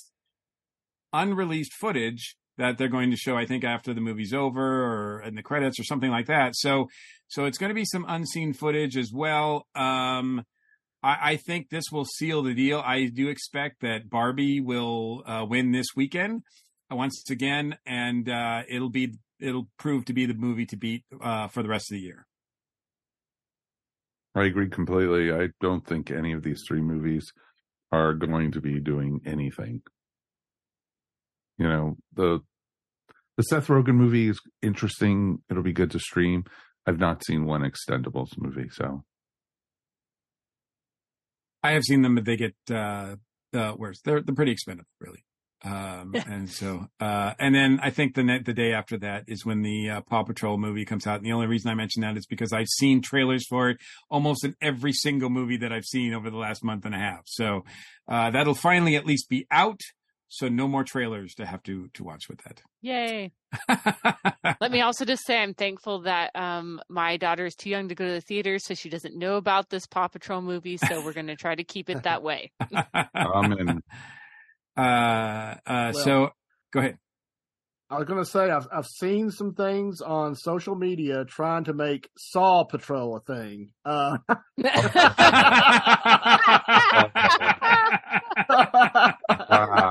[1.12, 5.36] unreleased footage that they're going to show, I think, after the movie's over or in
[5.36, 6.54] the credits or something like that.
[6.56, 6.88] So,
[7.28, 9.66] so it's going to be some unseen footage as well.
[9.74, 10.44] Um,
[11.02, 12.80] I, I, think this will seal the deal.
[12.80, 16.42] I do expect that Barbie will uh, win this weekend
[16.90, 21.46] once again, and uh, it'll be it'll prove to be the movie to beat uh,
[21.46, 22.26] for the rest of the year.
[24.34, 25.32] I agree completely.
[25.32, 27.32] I don't think any of these three movies
[27.92, 29.82] are going to be doing anything
[31.58, 32.40] you know the
[33.38, 35.38] the Seth Rogen movie is interesting.
[35.48, 36.44] It'll be good to stream.
[36.86, 39.04] I've not seen one Expendables movie, so
[41.62, 43.14] I have seen them, but they get uh,
[43.54, 44.00] uh worse.
[44.04, 45.24] They're they're pretty expensive, really.
[45.64, 49.44] Um, and so, uh, and then I think the net, the day after that is
[49.44, 51.16] when the uh, Paw Patrol movie comes out.
[51.16, 53.78] And the only reason I mention that is because I've seen trailers for it
[54.08, 57.22] almost in every single movie that I've seen over the last month and a half.
[57.26, 57.64] So,
[58.08, 59.80] uh, that'll finally at least be out.
[60.30, 62.60] So no more trailers to have to to watch with that.
[62.82, 63.32] Yay!
[64.60, 67.94] Let me also just say I'm thankful that um, my daughter is too young to
[67.94, 70.76] go to the theater, so she doesn't know about this Paw Patrol movie.
[70.76, 72.52] So we're going to try to keep it that way.
[73.14, 73.82] Amen.
[74.76, 76.30] Uh, uh, well, so
[76.72, 76.98] go ahead.
[77.90, 81.72] I was going to say I've I've seen some things on social media trying to
[81.72, 83.70] make Saw Patrol a thing.
[83.84, 84.18] Uh,
[89.48, 89.87] wow.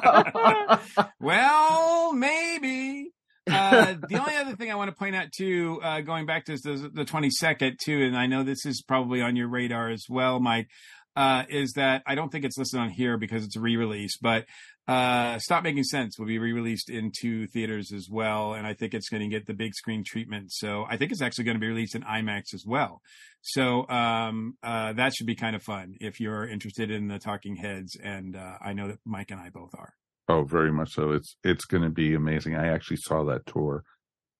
[1.20, 3.10] well, maybe.
[3.50, 6.56] Uh, the only other thing I want to point out too, uh, going back to
[6.56, 10.38] the, the 22nd too, and I know this is probably on your radar as well,
[10.38, 10.68] Mike,
[11.16, 14.46] uh, is that I don't think it's listed on here because it's a re-release, but
[14.88, 19.08] uh, Stop Making Sense will be re-released into theaters as well, and I think it's
[19.08, 20.50] going to get the big screen treatment.
[20.52, 23.00] So I think it's actually going to be released in IMAX as well.
[23.42, 27.56] So um, uh, that should be kind of fun if you're interested in the Talking
[27.56, 29.94] Heads, and uh, I know that Mike and I both are.
[30.28, 31.12] Oh, very much so.
[31.12, 32.56] It's it's going to be amazing.
[32.56, 33.84] I actually saw that tour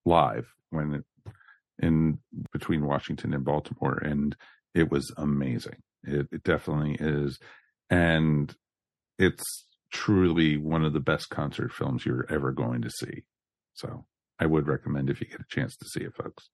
[0.05, 1.05] live when it
[1.78, 2.18] in
[2.53, 4.36] between Washington and Baltimore, and
[4.74, 5.82] it was amazing.
[6.05, 7.38] It, it definitely is,
[7.90, 8.55] and
[9.18, 13.22] it's truly one of the best concert films you're ever going to see.
[13.74, 14.05] So
[14.40, 16.49] I would recommend if you get a chance to see it, folks.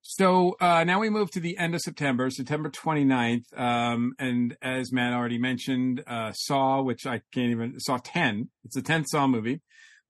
[0.00, 3.58] So uh, now we move to the end of September, September 29th.
[3.58, 8.76] Um, and as Matt already mentioned, uh, Saw, which I can't even, Saw 10, it's
[8.76, 9.62] a 10th Saw movie,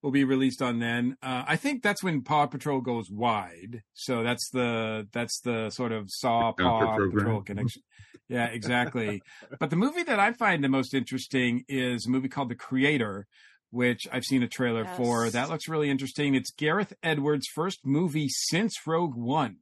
[0.07, 1.17] will be released on then.
[1.21, 3.83] Uh, I think that's when Paw Patrol goes wide.
[3.95, 7.83] So that's the, that's the sort of Saw Paw Patrol connection.
[8.29, 9.21] Yeah, exactly.
[9.59, 13.27] but the movie that I find the most interesting is a movie called The Creator,
[13.71, 14.97] which I've seen a trailer yes.
[14.97, 15.29] for.
[15.29, 16.37] That looks really interesting.
[16.37, 19.57] It's Gareth Edwards' first movie since Rogue One.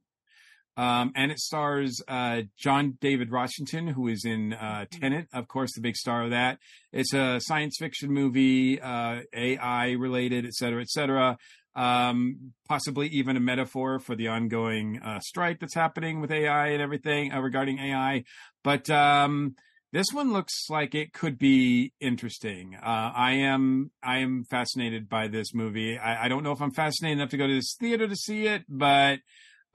[0.77, 4.99] Um, and it stars uh, John David Washington, who is in uh, mm-hmm.
[4.99, 6.59] Tenet, of course, the big star of that.
[6.91, 11.37] It's a science fiction movie, uh, AI related, et cetera, et cetera
[11.75, 16.81] um, possibly even a metaphor for the ongoing uh, strike that's happening with AI and
[16.81, 18.23] everything uh, regarding AI.
[18.63, 19.55] But um,
[19.91, 22.75] this one looks like it could be interesting.
[22.75, 25.97] Uh, I am I am fascinated by this movie.
[25.97, 28.47] I, I, don't know if I'm fascinated enough to go to this theater to see
[28.47, 29.19] it, but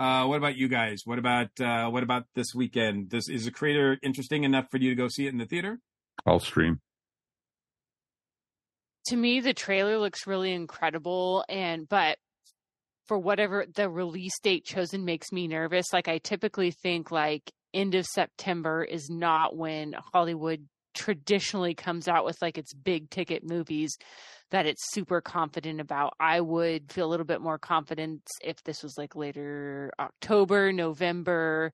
[0.01, 1.03] uh, what about you guys?
[1.05, 3.11] What about uh, what about this weekend?
[3.11, 5.79] Does is the creator interesting enough for you to go see it in the theater?
[6.27, 6.81] I'll stream
[9.07, 12.19] to me the trailer looks really incredible and but
[13.07, 15.87] for whatever the release date chosen makes me nervous.
[15.93, 22.25] Like I typically think like end of September is not when Hollywood traditionally comes out
[22.25, 23.97] with like its big ticket movies
[24.51, 26.15] that it's super confident about.
[26.21, 31.73] I would feel a little bit more confidence if this was like later October, November.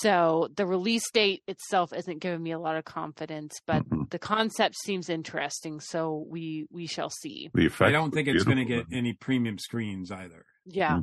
[0.00, 4.10] So the release date itself isn't giving me a lot of confidence, but Mhm.
[4.10, 5.78] the concept seems interesting.
[5.80, 7.50] So we we shall see.
[7.52, 10.46] The effect I don't think it's going to get any premium screens either.
[10.64, 11.00] Yeah.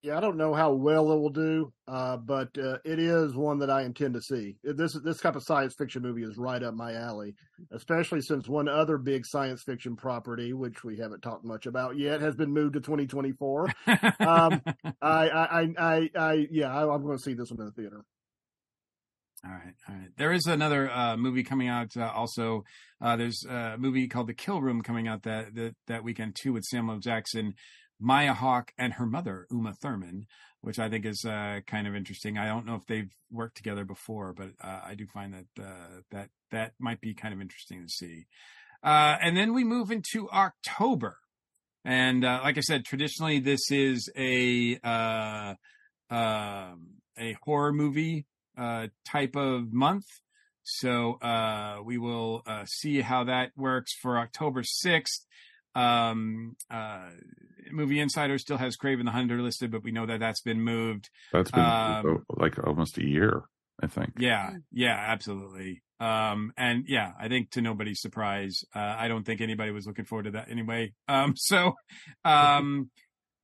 [0.00, 3.58] Yeah, I don't know how well it will do, uh, but uh, it is one
[3.58, 4.54] that I intend to see.
[4.62, 7.34] This this type of science fiction movie is right up my alley,
[7.72, 12.20] especially since one other big science fiction property, which we haven't talked much about yet,
[12.20, 13.72] has been moved to 2024.
[14.20, 14.62] Um,
[15.02, 18.04] I, I, I, I, yeah, I, I'm going to see this one in the theater.
[19.44, 20.10] All right, all right.
[20.16, 21.96] There is another uh, movie coming out.
[21.96, 22.64] Uh, also,
[23.00, 26.52] uh, there's a movie called The Kill Room coming out that that, that weekend too
[26.52, 27.54] with Samuel Jackson,
[28.00, 30.26] Maya Hawke, and her mother Uma Thurman,
[30.60, 32.38] which I think is uh, kind of interesting.
[32.38, 36.00] I don't know if they've worked together before, but uh, I do find that uh,
[36.10, 38.26] that that might be kind of interesting to see.
[38.82, 41.18] Uh, and then we move into October,
[41.84, 45.54] and uh, like I said, traditionally this is a uh,
[46.10, 46.88] um
[47.18, 48.26] a horror movie
[48.56, 50.06] type of month.
[50.62, 51.18] So
[51.84, 55.24] we will see how that works for October 6th.
[55.78, 57.10] Um, uh,
[57.70, 61.10] Movie Insider still has Kraven the Hunter listed, but we know that that's been moved.
[61.32, 63.42] That's been Um, like almost a year,
[63.82, 64.14] I think.
[64.18, 65.82] Yeah, yeah, absolutely.
[66.00, 70.04] Um, and yeah, I think to nobody's surprise, uh, I don't think anybody was looking
[70.04, 70.92] forward to that anyway.
[71.08, 71.74] Um, so,
[72.24, 72.90] um,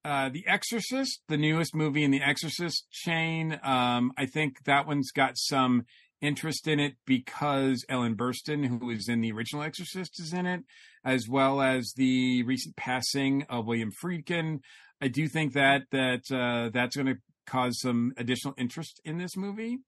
[0.04, 5.10] uh, The Exorcist, the newest movie in the Exorcist chain, um, I think that one's
[5.10, 5.84] got some
[6.20, 10.60] interest in it because Ellen Burstyn, who was in the original Exorcist, is in it,
[11.04, 14.60] as well as the recent passing of William Friedkin.
[15.00, 19.36] I do think that that uh, that's going to cause some additional interest in this
[19.36, 19.78] movie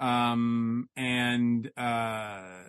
[0.00, 2.60] um and uh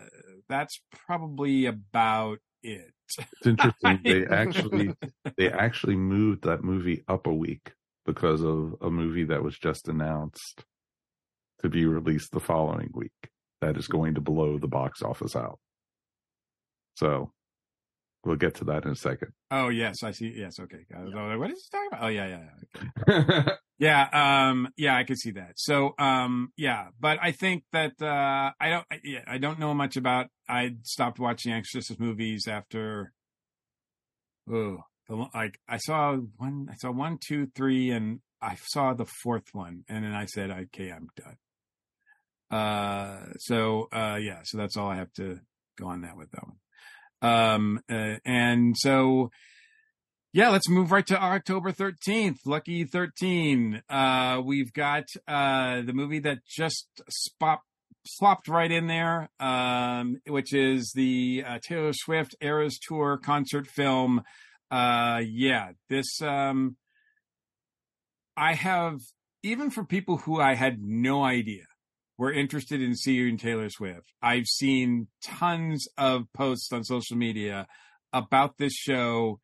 [0.48, 4.00] that's probably about it It's interesting.
[4.04, 4.94] they actually
[5.38, 7.74] they actually moved that movie up a week
[8.06, 10.64] because of a movie that was just announced
[11.62, 13.30] to be released the following week
[13.62, 15.60] that is going to blow the box office out.
[16.96, 17.32] So
[18.26, 19.32] we'll get to that in a second.
[19.52, 22.04] oh yes i see yes okay like, what is he talking about?
[22.04, 22.44] Oh yeah yeah
[23.08, 25.54] yeah yeah um yeah i could see that.
[25.56, 29.74] So um yeah but i think that uh i don't I- yeah, i don't know
[29.74, 33.14] much about i stopped watching exorcist movies after
[34.52, 39.06] oh the, like i saw one i saw one two three and i saw the
[39.06, 41.38] fourth one and then i said okay i'm done.
[42.52, 45.40] Uh so uh yeah so that's all i have to
[45.78, 46.58] go on that with that one
[47.22, 49.30] um uh, and so
[50.32, 52.38] yeah, let's move right to October 13th.
[52.46, 53.82] Lucky 13.
[53.90, 57.60] Uh, we've got, uh, the movie that just spop,
[58.06, 64.22] slopped right in there, um, which is the, uh, Taylor Swift Eras Tour concert film.
[64.70, 66.78] Uh, yeah, this, um,
[68.38, 69.00] I have,
[69.42, 71.66] even for people who I had no idea
[72.20, 77.66] were interested in seeing Taylor Swift, I've seen tons of posts on social media
[78.12, 79.40] about this show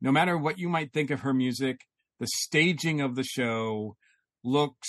[0.00, 1.80] no matter what you might think of her music,
[2.20, 3.96] the staging of the show
[4.42, 4.88] looks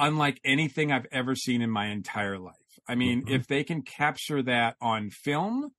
[0.00, 2.54] unlike anything I've ever seen in my entire life.
[2.88, 3.30] I mean, Mhm.
[3.30, 5.70] if they can capture that on film,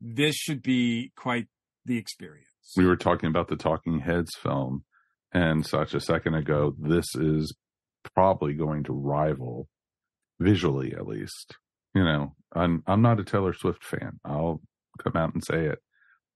[0.00, 1.46] this should be quite
[1.84, 2.44] the experience.
[2.76, 4.84] we were talking about the Talking Heads film
[5.32, 6.74] and such a second ago.
[6.78, 7.56] This is
[8.14, 9.68] probably going to rival
[10.40, 11.56] visually, at least.
[11.94, 14.20] You know, I'm I'm not a Taylor Swift fan.
[14.24, 14.60] I'll
[15.02, 15.78] come out and say it,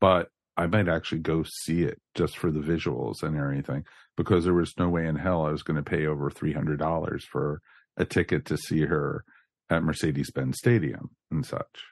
[0.00, 3.84] but I might actually go see it just for the visuals and everything
[4.16, 6.78] because there was no way in hell I was going to pay over three hundred
[6.78, 7.60] dollars for
[7.96, 9.24] a ticket to see her
[9.70, 11.84] at Mercedes-Benz Stadium and such.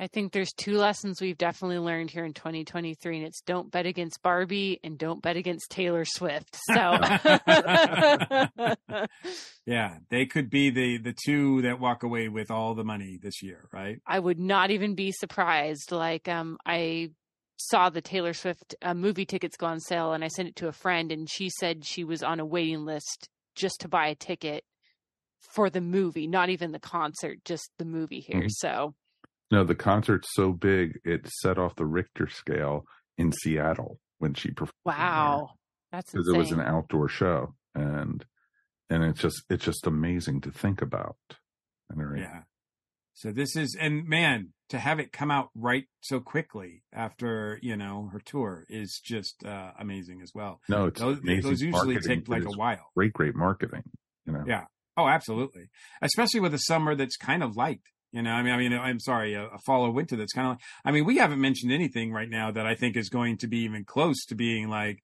[0.00, 3.84] I think there's two lessons we've definitely learned here in 2023, and it's don't bet
[3.84, 6.56] against Barbie and don't bet against Taylor Swift.
[6.72, 6.74] So,
[9.66, 13.42] yeah, they could be the the two that walk away with all the money this
[13.42, 14.00] year, right?
[14.06, 15.90] I would not even be surprised.
[15.90, 17.10] Like, um, I
[17.56, 20.68] saw the Taylor Swift uh, movie tickets go on sale, and I sent it to
[20.68, 24.14] a friend, and she said she was on a waiting list just to buy a
[24.14, 24.62] ticket
[25.40, 28.42] for the movie, not even the concert, just the movie here.
[28.42, 28.50] Mhm.
[28.50, 28.94] So,
[29.50, 32.84] No, the concert's so big it set off the Richter scale
[33.16, 34.72] in Seattle when she performed.
[34.84, 35.50] wow,
[35.90, 38.24] that's because it was an outdoor show, and
[38.90, 41.16] and it's just it's just amazing to think about.
[41.90, 42.18] And.
[42.18, 42.42] Yeah.
[43.14, 47.76] So this is, and man, to have it come out right so quickly after you
[47.76, 50.60] know her tour is just uh, amazing as well.
[50.68, 52.20] No, it's Those, amazing those usually marketing.
[52.20, 52.90] take like a while.
[52.96, 53.82] Great, great marketing.
[54.24, 54.44] You know.
[54.46, 54.64] Yeah.
[54.96, 55.70] Oh, absolutely.
[56.02, 57.80] Especially with a summer that's kind of light.
[58.12, 60.46] You know, I mean, I mean, I'm sorry, a, a fall or winter that's kind
[60.46, 60.52] of.
[60.52, 63.46] Like, I mean, we haven't mentioned anything right now that I think is going to
[63.48, 65.02] be even close to being like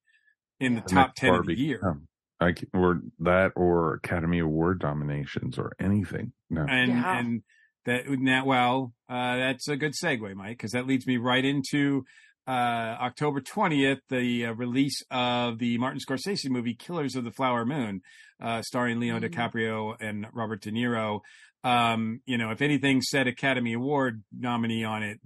[0.61, 1.81] in the The top next ten of the year.
[1.83, 1.97] No.
[2.41, 6.33] I c- or that or Academy Award nominations or anything.
[6.51, 6.65] No.
[6.69, 7.19] and Yeah.
[7.19, 7.43] and
[7.87, 12.03] that now well uh that's a good segue mike because that leads me right into
[12.49, 12.51] uh
[12.99, 18.01] october 20th the uh, release of the martin scorsese movie killers of the flower moon
[18.43, 19.29] uh starring leo Mhm.
[19.29, 21.21] dicaprio and robert de niro
[21.65, 25.19] um you know if anything said academy award nominee on it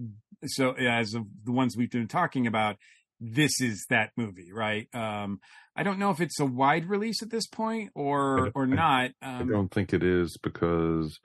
[0.47, 2.77] so as of the ones we've been talking about
[3.21, 5.41] this is that movie right um
[5.75, 8.63] i don't know if it's a wide release at this point I or don't- or
[8.65, 11.19] I- not I um don't think it is because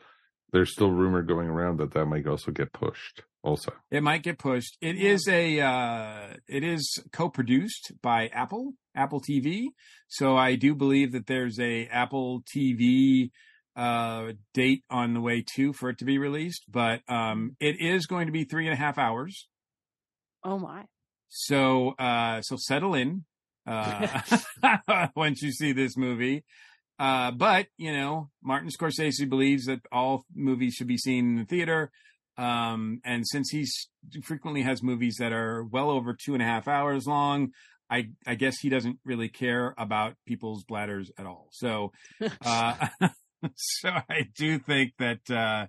[0.52, 3.24] there's still rumor going around that that might also get pushed.
[3.42, 4.78] Also, It might get pushed.
[4.82, 9.70] It is a uh it is co-produced by Apple, Apple TV.
[10.08, 13.32] So I do believe that there's a Apple TV
[13.76, 16.66] uh date on the way too for it to be released.
[16.70, 19.48] But um it is going to be three and a half hours.
[20.44, 20.86] Oh my.
[21.30, 23.26] So uh so settle in
[23.66, 24.22] uh
[25.16, 26.44] once you see this movie.
[27.00, 31.46] Uh but, you know, Martin Scorsese believes that all movies should be seen in the
[31.46, 31.92] theater.
[32.38, 33.66] Um and since he
[34.24, 37.50] frequently has movies that are well over two and a half hours long,
[37.90, 41.48] I I guess he doesn't really care about people's bladders at all.
[41.52, 41.92] So
[42.46, 42.88] uh
[43.56, 45.68] so I do think that uh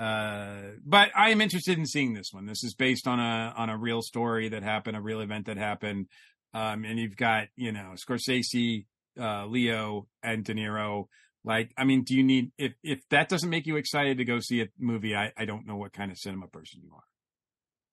[0.00, 2.46] uh but I am interested in seeing this one.
[2.46, 5.56] This is based on a on a real story that happened, a real event that
[5.56, 6.06] happened.
[6.54, 8.86] Um and you've got, you know, Scorsese,
[9.18, 11.06] uh Leo and De Niro.
[11.44, 14.40] Like, I mean, do you need if if that doesn't make you excited to go
[14.40, 17.04] see a movie, I I don't know what kind of cinema person you are.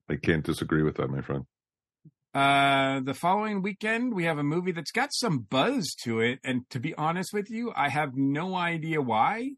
[0.09, 1.45] I can't disagree with that, my friend.
[2.33, 6.39] Uh, the following weekend, we have a movie that's got some buzz to it.
[6.43, 9.51] And to be honest with you, I have no idea why,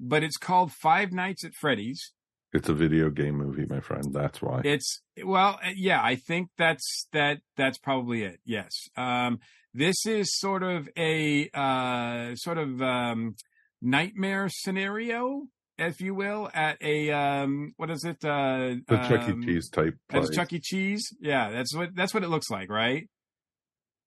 [0.00, 2.12] but it's called Five Nights at Freddy's.
[2.52, 4.12] It's a video game movie, my friend.
[4.12, 4.62] That's why.
[4.64, 8.40] It's, well, uh, yeah, I think that's, that, that's probably it.
[8.44, 8.72] Yes.
[8.96, 9.38] Um,
[9.74, 13.36] this is sort of a, uh, sort of, um,
[13.80, 15.42] nightmare scenario,
[15.78, 18.24] if you will, at a, um, what is it?
[18.24, 19.32] Uh, the Chuck E.
[19.32, 19.94] um, Cheese type.
[20.08, 20.30] Place.
[20.30, 20.60] Chuck E.
[20.60, 21.12] Cheese.
[21.20, 21.50] Yeah.
[21.50, 23.08] That's what, that's what it looks like, right?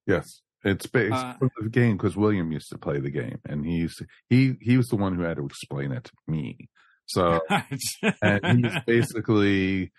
[0.08, 3.66] Yes, it's based Uh, on the game because William used to play the game, and
[3.66, 6.70] he's he he was the one who had to explain it to me.
[7.06, 7.40] So
[8.22, 9.92] and he's basically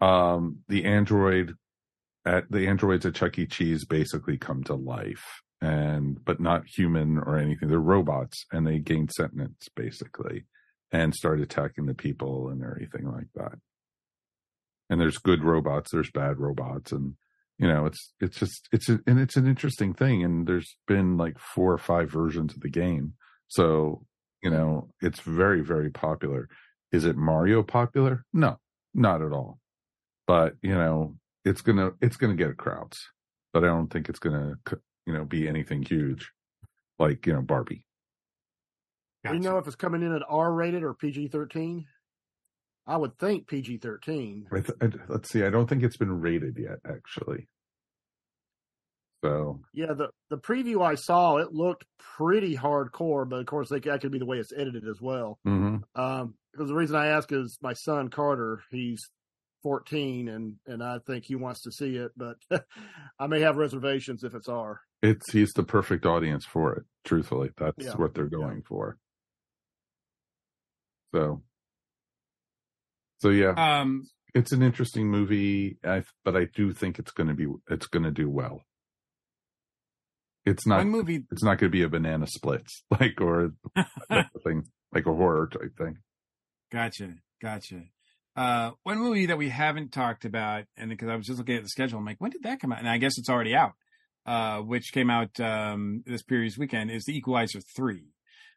[0.00, 1.54] um the android
[2.26, 3.46] at the androids at Chuck E.
[3.46, 5.24] Cheese basically come to life
[5.62, 7.68] and but not human or anything.
[7.68, 10.44] They're robots and they gain sentience basically
[10.92, 13.58] and start attacking the people and everything like that.
[14.88, 17.14] And there's good robots, there's bad robots, and
[17.58, 20.22] you know it's it's just it's a, and it's an interesting thing.
[20.22, 23.14] And there's been like four or five versions of the game,
[23.48, 24.04] so
[24.42, 26.48] you know it's very very popular.
[26.92, 28.24] Is it Mario popular?
[28.32, 28.58] No,
[28.94, 29.58] not at all.
[30.26, 32.98] But you know it's gonna it's gonna get crowds,
[33.52, 34.54] but I don't think it's gonna
[35.04, 36.30] you know be anything huge
[36.98, 37.85] like you know Barbie.
[39.30, 41.86] Do you know if it's coming in at R rated or PG thirteen?
[42.86, 44.46] I would think PG thirteen.
[44.52, 45.42] Th- let's see.
[45.44, 47.48] I don't think it's been rated yet, actually.
[49.24, 51.84] So Yeah, the the preview I saw it looked
[52.16, 55.38] pretty hardcore, but of course they, that could be the way it's edited as well.
[55.46, 55.82] mhm.
[55.94, 59.02] Um, because the reason I ask is my son Carter, he's
[59.62, 62.36] 14, and and I think he wants to see it, but
[63.18, 64.80] I may have reservations if it's R.
[65.02, 66.84] it's he's the perfect audience for it.
[67.04, 67.94] Truthfully, that's Yeah.
[67.96, 68.98] what they're going for.
[71.14, 71.42] So,
[73.18, 77.34] so yeah, um, it's an interesting movie, I, but I do think it's going to
[77.34, 78.62] be it's going to do well.
[80.44, 83.52] It's not one movie it's not going to be a banana splits like or
[84.44, 85.98] thing like a horror type thing.
[86.70, 87.82] Gotcha, gotcha.
[88.36, 91.62] Uh, one movie that we haven't talked about, and because I was just looking at
[91.62, 92.80] the schedule, I'm like, when did that come out?
[92.80, 93.72] And I guess it's already out.
[94.26, 98.08] Uh, which came out um, this previous weekend is The Equalizer three,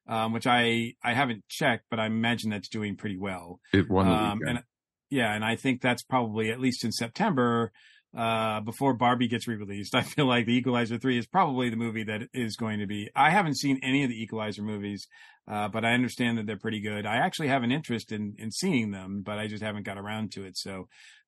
[0.09, 3.61] um, which I I haven't checked, but I imagine that's doing pretty well.
[3.71, 4.57] It won the Um, weekend.
[4.57, 4.65] and
[5.09, 7.71] yeah, and I think that's probably at least in September,
[8.17, 9.95] uh, before Barbie gets re-released.
[10.01, 13.09] I feel like The Equalizer three is probably the movie that is going to be.
[13.15, 15.07] I haven't seen any of the Equalizer movies,
[15.47, 17.05] uh, but I understand that they're pretty good.
[17.05, 20.31] I actually have an interest in in seeing them, but I just haven't got around
[20.33, 20.57] to it.
[20.57, 20.87] So.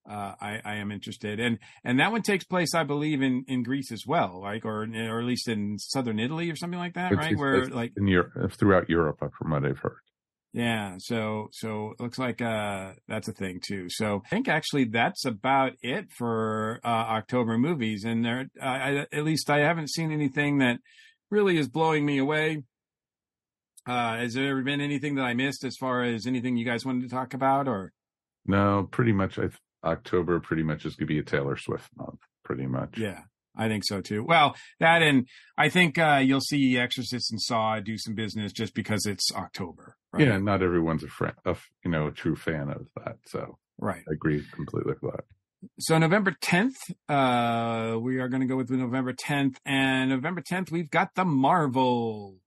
[0.10, 3.62] Uh, I, I am interested, and and that one takes place, I believe, in, in
[3.62, 7.12] Greece as well, like or or at least in southern Italy or something like that,
[7.12, 7.32] It's- right?
[7.34, 10.00] it's- Where it's like in Europe, throughout Europe, from what I've heard.
[10.54, 13.86] Yeah, so so it looks like uh that's a thing too.
[13.90, 19.06] So I think actually that's about it for uh October movies and there uh, I,
[19.14, 20.80] at least I haven't seen anything that
[21.30, 22.64] really is blowing me away.
[23.88, 26.86] Uh has there ever been anything that I missed as far as anything you guys
[26.86, 27.94] wanted to talk about or
[28.46, 29.40] No, pretty much.
[29.40, 29.50] I
[29.84, 32.20] October pretty much is going to be a Taylor Swift month.
[32.44, 32.98] Pretty much.
[32.98, 33.22] Yeah,
[33.56, 34.24] I think so too.
[34.24, 35.28] Well, that and
[35.58, 39.96] I think uh, you'll see Exorcist and Saw do some business just because it's October.
[40.12, 40.28] Right?
[40.28, 43.18] Yeah, not everyone's a friend, a, you know, a true fan of that.
[43.28, 44.04] So right.
[44.10, 45.24] I agree completely with that.
[45.80, 46.78] So November 10th,
[47.08, 51.24] uh, we are going to go with November 10th, and November 10th we've got the
[51.24, 52.40] Marvels.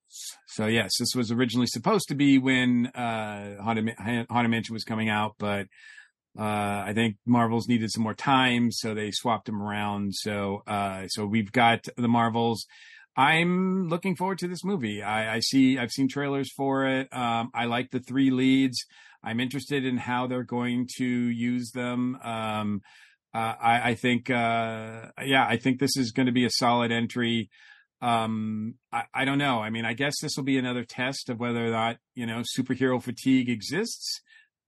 [0.47, 5.09] So yes, this was originally supposed to be when uh, Haunted, Haunted Mansion was coming
[5.09, 5.67] out, but
[6.39, 10.15] uh, I think Marvels needed some more time, so they swapped them around.
[10.15, 12.67] So uh, so we've got the Marvels.
[13.17, 15.03] I'm looking forward to this movie.
[15.03, 17.09] I, I see I've seen trailers for it.
[17.13, 18.85] Um, I like the three leads.
[19.23, 22.19] I'm interested in how they're going to use them.
[22.23, 22.83] Um,
[23.33, 26.93] uh, I, I think, uh, yeah, I think this is going to be a solid
[26.93, 27.51] entry.
[28.01, 29.61] Um, I, I don't know.
[29.61, 32.43] I mean, I guess this will be another test of whether or not you know
[32.57, 34.21] superhero fatigue exists.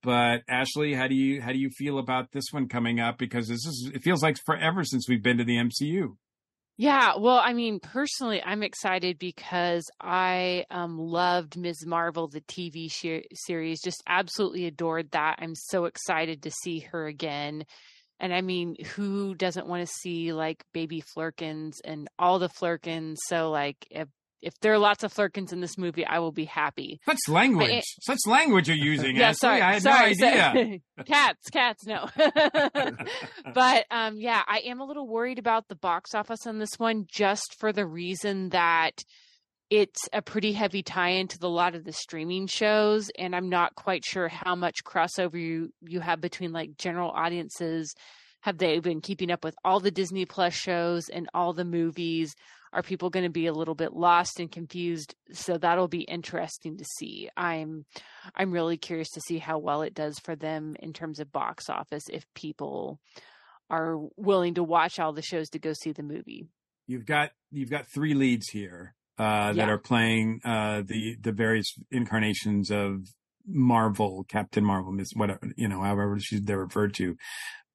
[0.03, 3.17] But Ashley, how do you how do you feel about this one coming up?
[3.17, 6.15] Because this is it feels like forever since we've been to the MCU.
[6.79, 11.87] Yeah, well, I mean, personally, I'm excited because I um, loved Ms.
[11.87, 15.39] Marvel, the TV sh- series, just absolutely adored that.
[15.39, 17.65] I'm so excited to see her again.
[18.19, 23.17] And I mean, who doesn't want to see like baby Flerkens and all the Flerkens?
[23.25, 24.07] So, like, if
[24.41, 26.99] if there are lots of Flerkens in this movie, I will be happy.
[27.05, 29.15] Such language, I- such language you're using.
[29.15, 29.37] yeah, Ashley.
[29.37, 30.41] sorry, I had sorry, no idea.
[30.53, 30.81] sorry.
[31.05, 32.07] cats, cats, no.
[33.53, 37.05] but um, yeah, I am a little worried about the box office on this one,
[37.07, 39.03] just for the reason that
[39.69, 43.75] it's a pretty heavy tie-in to the lot of the streaming shows, and I'm not
[43.75, 47.93] quite sure how much crossover you you have between like general audiences.
[48.41, 52.33] Have they been keeping up with all the Disney Plus shows and all the movies?
[52.73, 55.15] Are people going to be a little bit lost and confused?
[55.31, 57.29] So that'll be interesting to see.
[57.37, 57.85] I'm
[58.35, 61.69] I'm really curious to see how well it does for them in terms of box
[61.69, 62.99] office if people
[63.69, 66.45] are willing to watch all the shows to go see the movie.
[66.87, 69.69] You've got you've got three leads here uh, that Yeah.
[69.69, 73.07] are playing uh, the the various incarnations of
[73.45, 77.15] Marvel, Captain Marvel, Miss whatever you know, however she's they're referred to,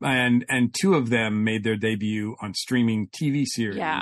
[0.03, 3.77] and and two of them made their debut on streaming TV series.
[3.79, 4.01] Yeah.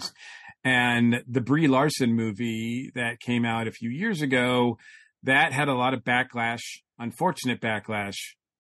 [0.62, 4.78] And the Brie Larson movie that came out a few years ago,
[5.22, 6.60] that had a lot of backlash,
[6.98, 8.16] unfortunate backlash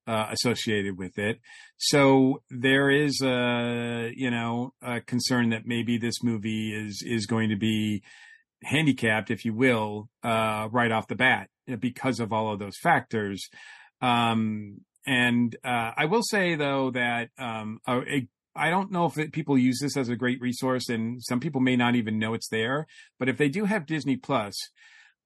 [0.06, 1.40] uh, associated with it.
[1.76, 7.50] So there is a you know a concern that maybe this movie is is going
[7.50, 8.02] to be
[8.62, 11.48] handicapped, if you will, uh, right off the bat
[11.78, 13.48] because of all of those factors.
[14.02, 19.16] Um, and uh, I will say though that um, a, a I don't know if
[19.16, 22.34] it, people use this as a great resource, and some people may not even know
[22.34, 22.86] it's there.
[23.18, 24.54] But if they do have Disney Plus,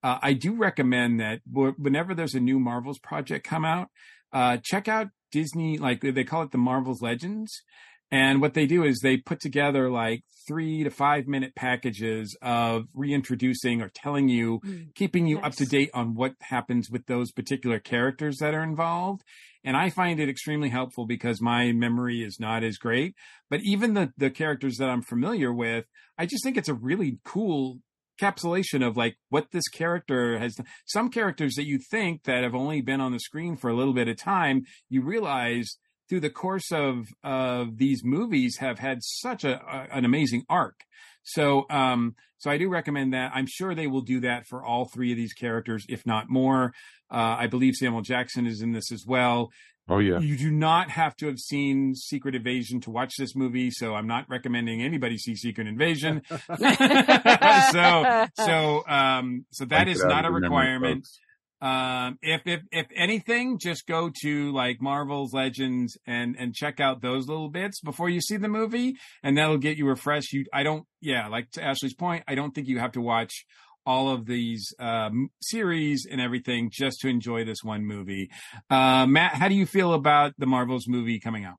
[0.02, 3.88] uh, I do recommend that wh- whenever there's a new Marvels project come out,
[4.32, 5.78] uh, check out Disney.
[5.78, 7.62] Like they call it the Marvels Legends,
[8.10, 12.84] and what they do is they put together like three to five minute packages of
[12.92, 14.94] reintroducing or telling you, mm.
[14.94, 19.22] keeping you up to date on what happens with those particular characters that are involved.
[19.64, 23.14] And I find it extremely helpful because my memory is not as great.
[23.48, 25.86] But even the, the characters that I'm familiar with,
[26.18, 27.78] I just think it's a really cool
[28.20, 30.56] capsulation of like what this character has.
[30.84, 33.94] Some characters that you think that have only been on the screen for a little
[33.94, 35.78] bit of time, you realize
[36.08, 40.80] through the course of of these movies have had such a, a an amazing arc.
[41.22, 43.32] So um so I do recommend that.
[43.34, 46.74] I'm sure they will do that for all three of these characters, if not more.
[47.10, 49.50] Uh, I believe Samuel Jackson is in this as well.
[49.88, 50.18] Oh yeah.
[50.18, 54.06] You do not have to have seen Secret Invasion to watch this movie, so I'm
[54.06, 56.22] not recommending anybody see Secret Invasion.
[56.58, 61.04] so so um so that Wipe is not a requirement.
[61.04, 61.18] folks.
[61.64, 67.00] Um, if if if anything, just go to like Marvel's Legends and and check out
[67.00, 70.34] those little bits before you see the movie, and that'll get you refreshed.
[70.34, 73.46] You, I don't, yeah, like to Ashley's point, I don't think you have to watch
[73.86, 78.30] all of these um, series and everything just to enjoy this one movie.
[78.68, 81.56] Uh, Matt, how do you feel about the Marvels movie coming out?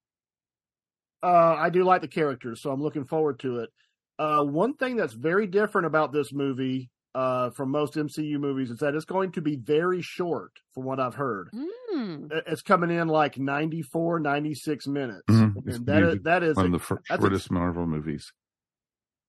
[1.24, 3.70] Uh, I do like the characters, so I'm looking forward to it.
[4.20, 8.80] Uh, one thing that's very different about this movie uh, from most MCU movies is
[8.80, 11.50] that it's going to be very short, from what I've heard.
[11.96, 12.30] Mm.
[12.46, 15.56] It's coming in like 94, 96 minutes, Mhm.
[15.76, 18.32] And that is, that is One a- of the fir- that's a- shortest Marvel movies.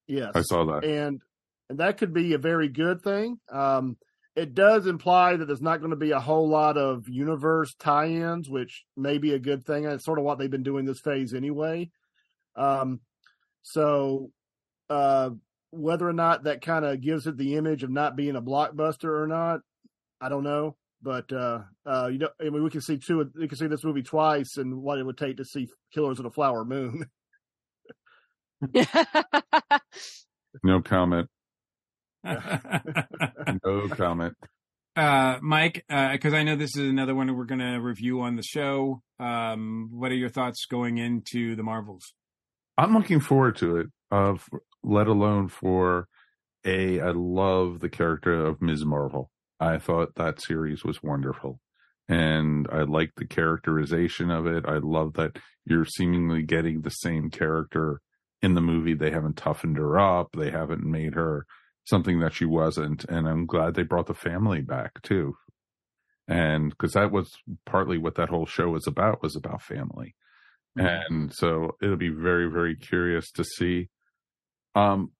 [0.09, 0.85] yes, I saw that.
[0.85, 1.23] and
[1.69, 3.39] and that could be a very good thing.
[3.51, 3.97] Um,
[4.37, 8.49] it does imply that there's not going to be a whole lot of universe tie-ins,
[8.51, 9.85] which may be a good thing.
[9.85, 11.91] And it's sort of what they've been doing this phase anyway.
[12.55, 13.01] Um,
[13.63, 14.31] so
[14.91, 15.31] uh,
[15.77, 19.23] whether or not that kind of gives it the image of not being a blockbuster
[19.23, 19.61] or not,
[20.21, 20.77] I don't know.
[21.03, 23.31] But uh, uh, you know, I mean, we can see two.
[23.39, 26.25] We can see this movie twice, and what it would take to see Killers of
[26.25, 27.07] the Flower Moon.
[30.65, 31.29] No comment.
[32.25, 34.35] No comment.
[34.97, 38.43] uh, Mike, because I know this is another one we're going to review on the
[38.43, 39.03] show.
[39.21, 42.15] Um, what are your thoughts going into the Marvels?
[42.79, 43.87] I'm looking forward to it.
[44.11, 44.49] Uh, of
[44.85, 46.07] let alone for
[46.65, 48.85] a, I love the character of Ms.
[48.85, 49.31] Marvel.
[49.59, 51.61] I thought that series was wonderful,
[52.09, 54.65] and I like the characterization of it.
[54.67, 58.01] I love that you're seemingly getting the same character
[58.43, 58.95] in the movie.
[58.95, 60.29] They haven't toughened her up.
[60.37, 61.47] They haven't made her
[61.85, 65.37] something that she wasn't, and I'm glad they brought the family back too.
[66.29, 67.33] And because that was
[67.65, 70.15] partly what that whole show was about was about family.
[70.77, 73.89] And so it'll be very, very curious to see.
[74.75, 75.13] Um,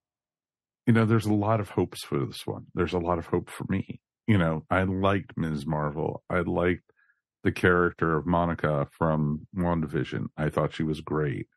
[0.85, 2.67] you know, there's a lot of hopes for this one.
[2.73, 3.99] There's a lot of hope for me.
[4.27, 5.65] You know, I liked Ms.
[5.65, 6.23] Marvel.
[6.29, 6.91] I liked
[7.43, 10.27] the character of Monica from WandaVision.
[10.37, 11.47] I thought she was great.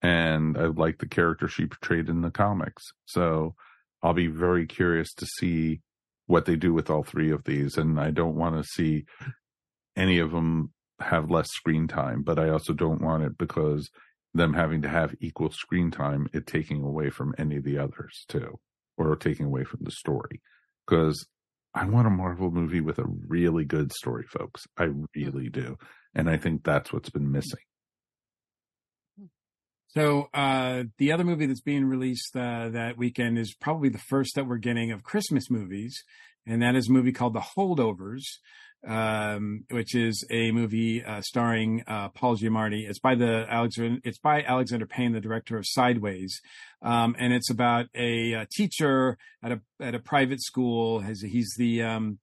[0.00, 2.82] And I liked the character she portrayed in the comics.
[3.04, 3.54] So
[4.02, 5.80] I'll be very curious to see
[6.26, 7.76] what they do with all three of these.
[7.76, 9.04] And I don't want to see
[9.96, 10.72] any of them
[11.02, 13.90] have less screen time, but I also don't want it because
[14.34, 18.24] them having to have equal screen time, it taking away from any of the others
[18.28, 18.58] too,
[18.96, 20.40] or taking away from the story.
[20.86, 21.26] Because
[21.74, 24.66] I want a Marvel movie with a really good story, folks.
[24.76, 25.76] I really do.
[26.14, 27.60] And I think that's what's been missing.
[29.88, 34.34] So uh, the other movie that's being released uh, that weekend is probably the first
[34.34, 36.02] that we're getting of Christmas movies,
[36.46, 38.22] and that is a movie called The Holdovers,
[38.86, 42.88] um, which is a movie uh, starring uh, Paul Giamatti.
[42.88, 44.00] It's by the Alexander.
[44.04, 46.40] It's by Alexander Payne, the director of Sideways,
[46.82, 51.00] um, and it's about a, uh teacher at a at a private school.
[51.00, 52.18] Has he's the um,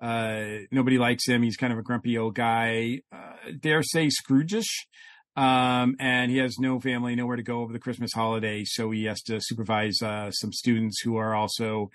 [0.00, 1.42] uh, nobody likes him.
[1.42, 3.02] He's kind of a grumpy old guy.
[3.12, 4.86] Uh, dare say Scroogish.
[5.36, 8.64] Um, and he has no family, nowhere to go over the Christmas holiday.
[8.64, 11.90] So he has to supervise, uh, some students who are also,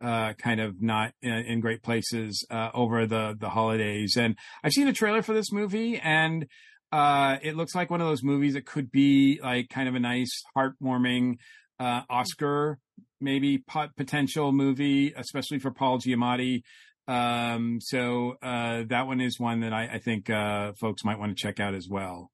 [0.00, 4.16] uh, kind of not in, in great places, uh, over the, the holidays.
[4.16, 6.46] And I've seen a trailer for this movie and,
[6.90, 10.00] uh, it looks like one of those movies that could be like kind of a
[10.00, 11.36] nice, heartwarming,
[11.78, 12.78] uh, Oscar,
[13.20, 16.62] maybe pot- potential movie, especially for Paul Giamatti.
[17.06, 21.36] Um, so, uh, that one is one that I, I think, uh, folks might want
[21.36, 22.30] to check out as well.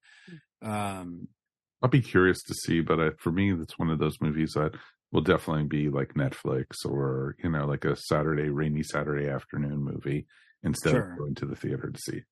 [0.63, 1.29] Um,
[1.83, 4.73] I'll be curious to see, but I, for me, that's one of those movies that
[5.15, 10.27] will definitely be like Netflix or, you know, like a Saturday, rainy Saturday afternoon movie
[10.63, 11.13] instead Sure.
[11.13, 12.23] of going to the theater to see.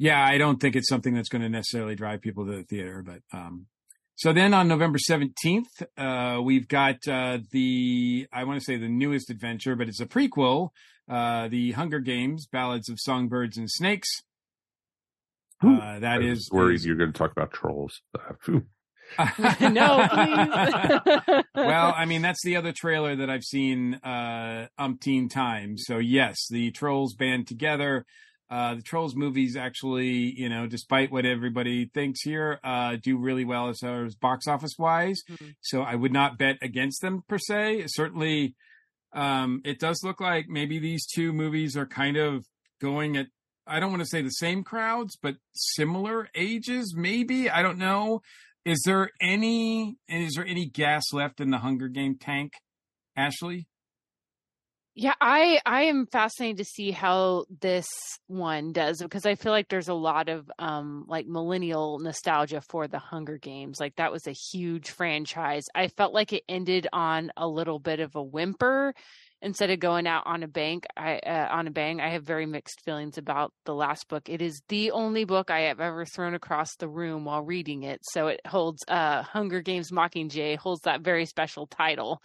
[0.00, 3.02] yeah, I don't think it's something that's going to necessarily drive people to the theater,
[3.04, 3.66] but, um,
[4.14, 5.62] so then on November 17th,
[5.96, 10.06] uh, we've got, uh, the, I want to say the newest adventure, but it's a
[10.06, 10.70] prequel,
[11.08, 14.08] uh, the Hunger Games, Ballads of Songbirds and Snakes.
[15.64, 18.00] Uh, that I is worried is- you're going to talk about trolls.
[19.60, 21.44] No, please.
[21.54, 25.84] well, I mean, that's the other trailer that I've seen uh, umpteen times.
[25.86, 28.04] So yes, the trolls band together.
[28.50, 33.44] Uh, the trolls movies actually, you know, despite what everybody thinks here, uh, do really
[33.44, 35.22] well as far as box office wise.
[35.30, 35.54] Mhm.
[35.60, 37.84] So I would not bet against them per se.
[37.88, 38.54] Certainly,
[39.12, 42.46] um, it does look like maybe these two movies are kind of
[42.80, 43.26] going at.
[43.66, 47.50] I don't want to say the same crowds, but similar ages, maybe.
[47.50, 48.22] I don't know.
[48.64, 52.52] Is there any is there any gas left in the Hunger Game tank,
[53.16, 53.68] Ashley?
[55.00, 57.86] Yeah, I I am fascinated to see how this
[58.26, 62.88] one does because I feel like there's a lot of um like millennial nostalgia for
[62.88, 63.78] the Hunger Games.
[63.78, 65.62] Like that was a huge franchise.
[65.72, 68.92] I felt like it ended on a little bit of a whimper
[69.40, 70.86] instead of going out on a bank.
[70.96, 72.00] I uh, on a bang.
[72.00, 74.28] I have very mixed feelings about the last book.
[74.28, 78.00] It is the only book I have ever thrown across the room while reading it.
[78.02, 82.22] So it holds uh Hunger Games Mockingjay holds that very special title.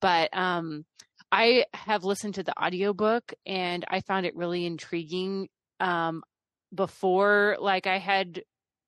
[0.00, 0.84] But um
[1.32, 5.48] I have listened to the audiobook and I found it really intriguing.
[5.78, 6.22] Um,
[6.74, 8.42] before, like, I had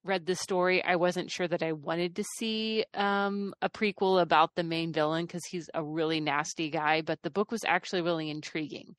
[0.04, 4.54] read the story, I wasn't sure that I wanted to see um, a prequel about
[4.54, 8.30] the main villain because he's a really nasty guy, but the book was actually really
[8.30, 8.94] intriguing.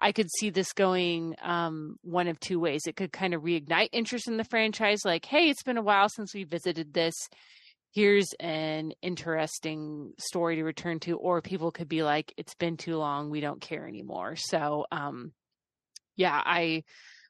[0.00, 2.82] I could see this going um, one of two ways.
[2.86, 6.08] It could kind of reignite interest in the franchise, like, hey, it's been a while
[6.08, 7.14] since we visited this
[7.92, 12.96] here's an interesting story to return to, or people could be like, it's been too
[12.96, 14.36] long, we don't care anymore.
[14.36, 15.32] So, um,
[16.16, 16.84] yeah, I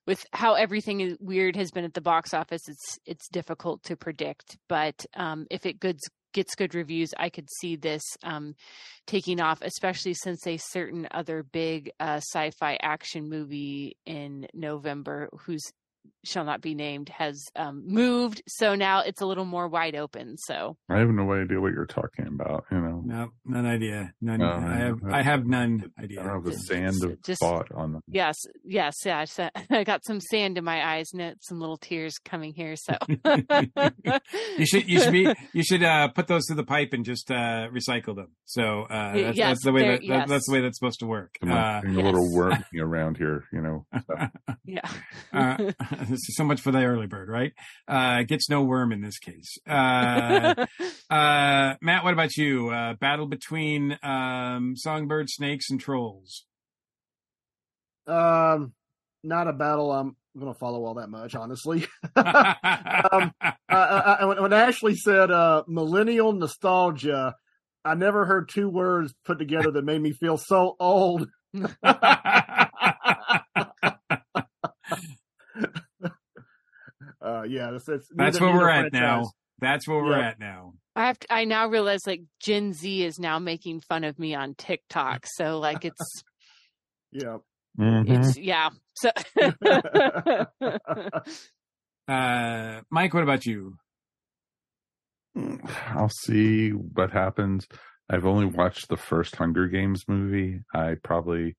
[0.08, 3.94] with how everything is weird has been at the box office, it's it's difficult to
[3.94, 4.56] predict.
[4.66, 6.00] But um, if it goods
[6.32, 8.54] gets good reviews, I could see this um,
[9.06, 15.64] taking off, especially since a certain other big uh, sci-fi action movie in November, whose
[16.24, 20.36] shall not be named has um, moved so now it's a little more wide open
[20.36, 22.64] so I have no idea what you're talking about.
[22.70, 24.12] You know, No, none idea.
[24.20, 24.38] None.
[24.40, 24.98] No, I have.
[25.04, 26.22] I- I have none I idea.
[26.22, 28.02] don't have a Just- sand of just- thought on them.
[28.08, 29.24] yes yes yeah
[29.70, 32.94] I got some sand in my eyes and it- some little tears coming here so
[34.58, 34.88] you should.
[34.88, 35.32] You should be.
[35.52, 38.28] You should uh, put those to the pipe and just uh, recycle them.
[38.46, 40.28] So uh, that's, yes, that's the way there- that, that- yes.
[40.28, 41.36] that's the way that's supposed to work.
[41.40, 42.34] Come Uh, on, a little yes.
[42.36, 43.86] wormy around here, you know.
[44.02, 44.30] stuff.
[44.64, 44.88] yeah
[45.32, 45.56] uh,
[46.08, 47.52] this is so much for the early bird, right?
[47.86, 49.58] Uh, gets no worm in this case.
[49.68, 50.54] Uh,
[51.10, 52.70] uh, Matt, what about you?
[52.70, 56.44] Uh, battle between um, songbird, snakes, and trolls.
[58.06, 58.72] Um,
[59.22, 61.86] not a battle I'm going to follow all that much, honestly.
[62.16, 63.34] um,
[63.68, 67.34] uh, when, when Ashley said uh, millennial nostalgia,
[67.84, 71.28] I never heard two words put together that made me feel so old.
[77.28, 79.30] Uh, yeah, that's, that's, That's where we're neither at now.
[79.60, 80.28] That's where we're Yeah.
[80.28, 80.72] at now.
[80.96, 84.34] i have to, i now realize like gen z is now making fun of me
[84.34, 86.22] on tiktok so like it's
[87.12, 87.38] Yeah.
[87.78, 88.08] Mhm.
[88.26, 89.10] it's yeah so
[92.08, 93.74] Uh, Mike, what about you?
[95.88, 97.66] I'll see what happens.
[98.08, 100.62] I've only watched the first Hunger Games movie.
[100.74, 101.54] I probably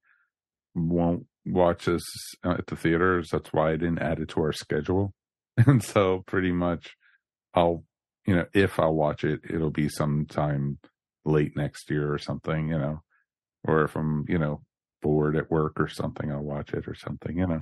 [0.74, 2.01] won't watch this
[2.43, 3.30] uh, at the theaters.
[3.32, 5.13] That's why I didn't add it to our schedule.
[5.68, 6.95] And so pretty much
[7.53, 7.84] I'll,
[8.26, 10.80] you know, if I'll watch it, it'll be sometime
[11.26, 13.01] late next year or something, you know,
[13.64, 14.62] or if I'm, you know,
[15.01, 17.60] bored at work or something, I'll watch it or something, you know.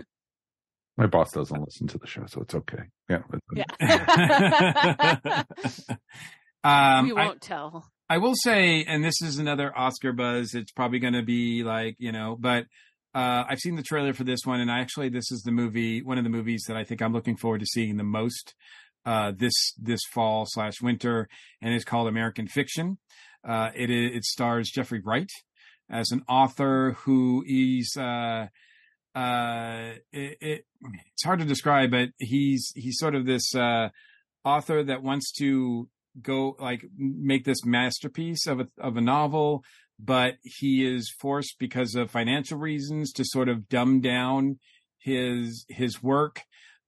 [0.97, 2.83] My boss doesn't listen to the show, so it's okay.
[3.09, 3.21] Yeah.
[3.29, 5.43] but- yeah
[6.63, 10.53] um, we I- won't tell I will say, and this is another Oscar buzz.
[10.53, 12.65] It's probably going to be like you know, but
[13.15, 16.17] uh, I've seen the trailer for this one, and actually, this is the movie, one
[16.17, 18.53] of the movies that I think I'm looking forward to seeing the most
[19.05, 21.29] uh, this this fall slash winter,
[21.61, 22.97] and it's called American Fiction.
[23.47, 25.29] Uh, it it stars Jeffrey Wright
[25.89, 27.95] as an author who is.
[27.97, 28.47] Uh,
[29.15, 30.65] uh, it, it,
[31.11, 33.89] it's hard to describe, but he's he's sort of this uh,
[34.43, 35.89] author that wants to
[36.21, 39.63] go like make this masterpiece of a of a novel,
[39.99, 44.59] but he is forced because of financial reasons to sort of dumb down
[44.99, 46.41] his his work,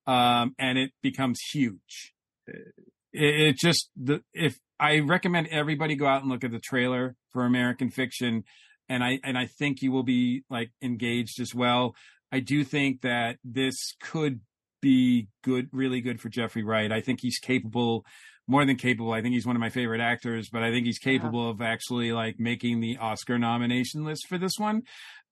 [0.07, 2.13] um, and it becomes huge.
[2.47, 2.73] It,
[3.13, 7.45] it just the if I recommend everybody go out and look at the trailer for
[7.45, 8.43] American Fiction,
[8.87, 11.95] and I and I think you will be like engaged as well.
[12.31, 14.41] I do think that this could
[14.81, 16.91] be good, really good for Jeffrey Wright.
[16.91, 18.05] I think he's capable,
[18.49, 19.13] more than capable.
[19.13, 22.11] I think he's one of my favorite actors, but I think he's capable of actually
[22.11, 24.81] like making the Oscar nomination list for this one.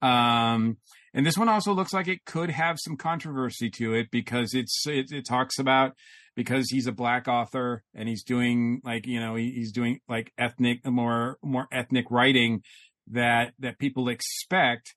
[0.01, 0.78] Um,
[1.13, 4.86] and this one also looks like it could have some controversy to it because it's
[4.86, 5.93] it, it talks about
[6.36, 10.32] because he's a black author and he's doing like you know he, he's doing like
[10.38, 12.62] ethnic more more ethnic writing
[13.08, 14.93] that that people expect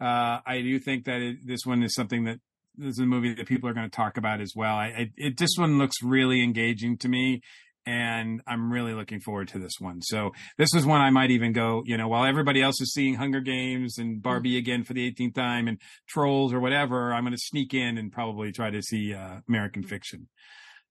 [0.00, 2.40] uh, I do think that it, this one is something that
[2.82, 4.74] this is a movie that people are going to talk about as well.
[4.74, 7.42] I, I it this one looks really engaging to me,
[7.86, 10.02] and I'm really looking forward to this one.
[10.02, 11.82] So this is one I might even go.
[11.86, 15.34] You know, while everybody else is seeing Hunger Games and Barbie again for the 18th
[15.34, 15.78] time and
[16.08, 19.82] Trolls or whatever, I'm going to sneak in and probably try to see uh, American
[19.82, 20.28] Fiction.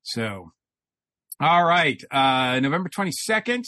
[0.04, 0.52] So,
[1.40, 3.64] all right, uh, November 22nd.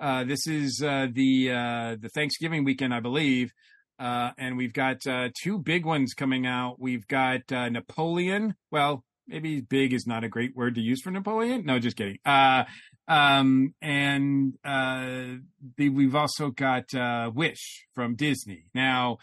[0.00, 3.52] Uh, this is uh, the uh, the Thanksgiving weekend, I believe.
[3.98, 6.76] Uh, and we've got uh, two big ones coming out.
[6.78, 8.54] We've got uh, Napoleon.
[8.70, 11.64] Well, maybe big is not a great word to use for Napoleon.
[11.64, 12.18] No, just kidding.
[12.24, 12.64] Uh,
[13.08, 15.38] um, and uh,
[15.76, 18.64] the, we've also got uh, Wish from Disney.
[18.74, 19.18] Now,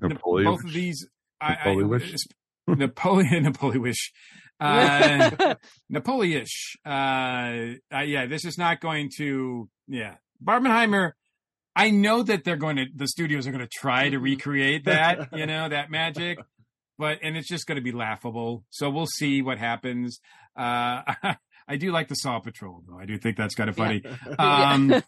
[0.00, 0.50] Napoleon.
[0.50, 1.06] both of these,
[1.40, 2.26] I, I, Napoleon-ish?
[2.66, 4.12] Napoleon, Napoleon Wish.
[4.62, 5.56] Uh.
[6.86, 9.68] Uh, uh, yeah, this is not going to.
[9.88, 11.12] Yeah, Barbenheimer.
[11.74, 12.86] I know that they're going to.
[12.94, 15.28] The studios are going to try to recreate that.
[15.32, 16.38] you know that magic,
[16.98, 18.64] but and it's just going to be laughable.
[18.70, 20.20] So we'll see what happens.
[20.56, 21.02] Uh,
[21.68, 22.98] I do like the Saw Patrol though.
[22.98, 24.02] I do think that's kind of funny.
[24.38, 24.92] Um,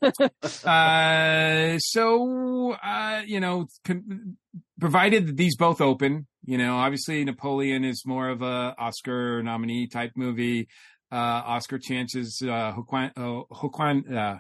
[0.65, 4.37] uh, so uh, you know, con-
[4.81, 9.87] provided that these both open, you know, obviously Napoleon is more of a Oscar nominee
[9.89, 10.69] type movie.
[11.13, 12.41] uh, Oscar chances.
[12.43, 14.39] Uh, Joaquin, uh, Joaquin, uh,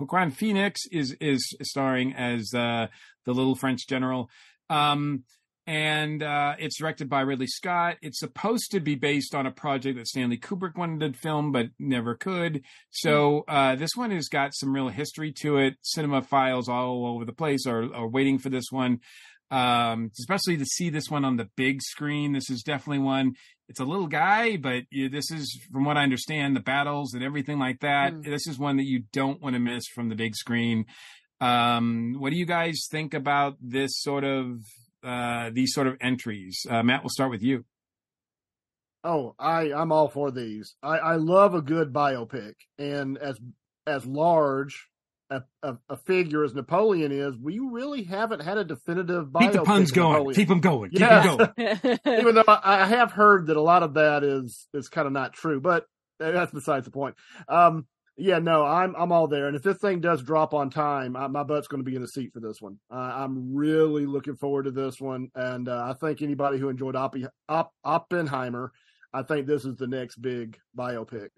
[0.00, 2.86] Joaquin Phoenix is is starring as uh,
[3.26, 4.30] the little French general.
[4.68, 5.24] Um,
[5.66, 7.96] and uh, it's directed by Ridley Scott.
[8.02, 11.66] It's supposed to be based on a project that Stanley Kubrick wanted to film but
[11.78, 12.62] never could.
[12.90, 15.74] So uh, this one has got some real history to it.
[15.96, 19.00] Cinephiles all over the place are, are waiting for this one,
[19.50, 22.32] um, especially to see this one on the big screen.
[22.32, 23.34] This is definitely one.
[23.70, 27.22] It's a little guy, but you, this is, from what I understand, the battles and
[27.22, 28.12] everything like that.
[28.12, 28.24] Mm.
[28.24, 30.86] This is one that you don't want to miss from the big screen.
[31.40, 34.58] Um, what do you guys think about this sort of
[35.04, 36.66] uh, these sort of entries?
[36.68, 37.64] Uh, Matt, we'll start with you.
[39.04, 40.74] Oh, I I'm all for these.
[40.82, 43.38] I I love a good biopic, and as
[43.86, 44.89] as large
[45.30, 49.40] a, a, a figure as Napoleon is, we really haven't had a definitive biopic.
[49.42, 50.12] Keep the puns going.
[50.12, 50.34] Napoleon.
[50.34, 50.90] Keep them going.
[50.90, 51.22] Keep Yeah.
[51.22, 51.98] them going.
[52.20, 55.12] Even though I, I have heard that a lot of that is is kind of
[55.12, 55.86] not true, but
[56.18, 57.14] that's besides the point.
[57.48, 57.86] Um,
[58.16, 61.26] yeah, no, I'm I'm all there, and if this thing does drop on time, I,
[61.28, 62.78] my butt's going to be in the seat for this one.
[62.92, 66.96] Uh, I'm really looking forward to this one, and uh, I think anybody who enjoyed
[66.96, 68.72] Oppi, Op, Oppenheimer,
[69.14, 71.28] I think this is the next big biopic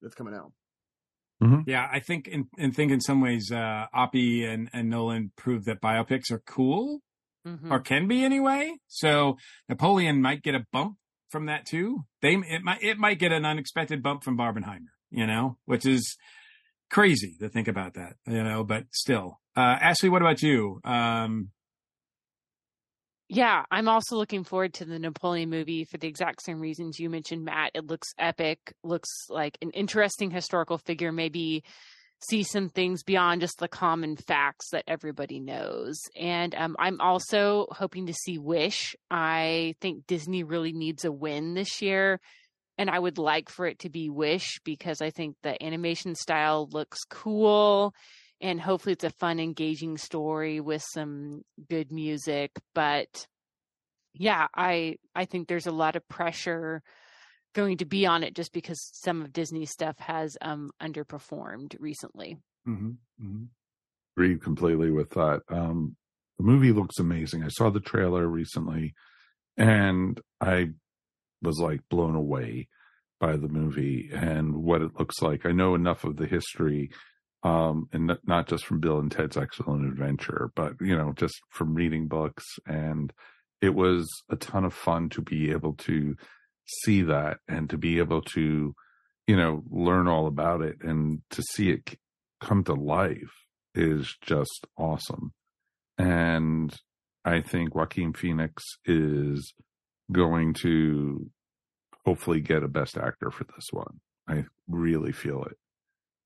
[0.00, 0.52] that's coming out.
[1.66, 5.64] Yeah, I think in, in think in some ways, uh, Oppie and, and Nolan proved
[5.66, 7.00] that biopics are cool
[7.46, 7.70] Mhm.
[7.70, 8.74] or can be anyway.
[8.86, 9.38] So
[9.68, 10.98] Napoleon might get a bump
[11.30, 12.04] from that too.
[12.20, 16.18] They it might it might get an unexpected bump from Barbenheimer, you know, which is
[16.90, 18.62] crazy to think about that, you know.
[18.64, 20.80] But still, uh, Ashley, what about you?
[20.84, 21.50] Um,
[23.32, 27.08] Yeah, I'm also looking forward to the Napoleon movie for the exact same reasons you
[27.08, 27.70] mentioned, Matt.
[27.74, 31.62] It looks epic, looks like an interesting historical figure, maybe
[32.28, 36.00] see some things beyond just the common facts that everybody knows.
[36.20, 38.96] And um, I'm also hoping to see Wish.
[39.12, 42.18] I think Disney really needs a win this year.
[42.78, 46.68] And I would like for it to be Wish because I think the animation style
[46.72, 47.94] looks cool
[48.40, 53.26] and hopefully it's a fun engaging story with some good music but
[54.14, 56.82] yeah i i think there's a lot of pressure
[57.54, 62.38] going to be on it just because some of disney's stuff has um underperformed recently
[62.66, 63.48] mhm, mhm.
[64.16, 65.42] agree completely with that.
[65.48, 65.96] Um,
[66.38, 67.44] the movie looks amazing.
[67.44, 68.94] I saw the trailer recently,
[69.56, 70.70] and I
[71.42, 72.68] was like blown away
[73.18, 75.44] by the movie and what it looks like.
[75.44, 76.90] I know enough of the history,
[77.42, 81.74] um, and not just from Bill and Ted's Excellent Adventure, but you know, just from
[81.74, 82.44] reading books.
[82.66, 83.12] And
[83.60, 86.16] it was a ton of fun to be able to
[86.66, 88.74] see that and to be able to,
[89.26, 91.98] you know, learn all about it and to see it
[92.40, 93.32] come to life
[93.74, 95.32] is just awesome.
[95.98, 96.74] And
[97.24, 99.52] I think Joaquin Phoenix is
[100.10, 101.30] going to
[102.04, 104.00] hopefully get a best actor for this one.
[104.28, 105.56] I really feel it.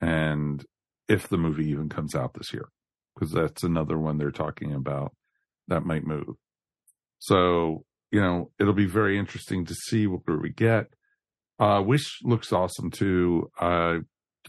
[0.01, 0.65] And
[1.09, 2.69] if the movie even comes out this year,
[3.15, 5.13] because that's another one they're talking about
[5.69, 6.37] that might move.
[7.19, 10.89] So, you know, it'll be very interesting to see what we get.
[11.59, 13.51] Uh, Wish looks awesome too.
[13.59, 13.99] Uh,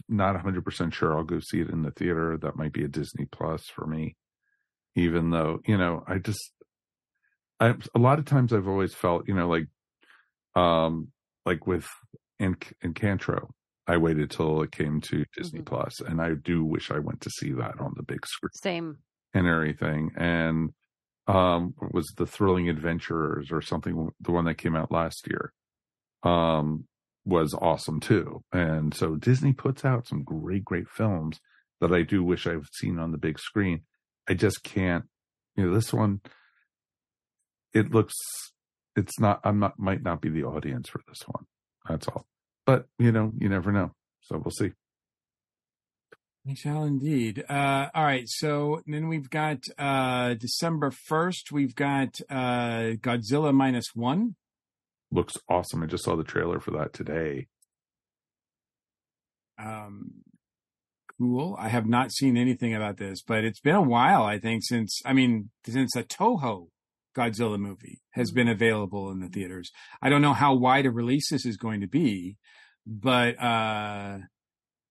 [0.08, 2.36] not 100% sure I'll go see it in the theater.
[2.36, 4.16] That might be a Disney Plus for me,
[4.94, 6.52] even though, you know, I just,
[7.58, 9.68] I, a lot of times I've always felt, you know, like,
[10.54, 11.08] um,
[11.46, 11.88] like with
[12.40, 13.48] Enc- Encanto,
[13.86, 15.66] I waited till it came to Disney Mhm.
[15.66, 18.98] Plus, and I do wish I went to see that on the big screen same
[19.34, 20.10] and everything.
[20.16, 20.72] And
[21.28, 24.10] um, was the Thrilling Adventurers or something?
[24.20, 25.52] The one that came out last year
[26.22, 26.86] um,
[27.24, 28.42] was awesome too.
[28.52, 31.38] And so Disney puts out some great, great films
[31.80, 33.82] that I do wish I've seen on the big screen.
[34.28, 35.04] I just can't.
[35.56, 36.20] You know, this one,
[37.72, 38.14] it looks.
[38.94, 39.40] It's not.
[39.44, 39.78] I'm not.
[39.78, 41.44] Might not be the audience for this one.
[41.88, 42.26] That's all.
[42.66, 43.92] But you know, you never know.
[44.22, 44.72] So we'll see.
[46.44, 47.44] We shall indeed.
[47.48, 48.28] Uh, all right.
[48.28, 54.36] So then we've got uh, December 1st, we've got uh, Godzilla minus one.
[55.10, 55.82] Looks awesome.
[55.82, 57.48] I just saw the trailer for that today.
[59.58, 60.22] Um,
[61.18, 61.56] cool.
[61.58, 65.00] I have not seen anything about this, but it's been a while, I think, since,
[65.04, 66.68] I mean, since a Toho
[67.16, 69.72] Godzilla movie has been available in the theaters.
[70.02, 72.36] I don't know how wide a release this is going to be,
[72.86, 74.18] but uh,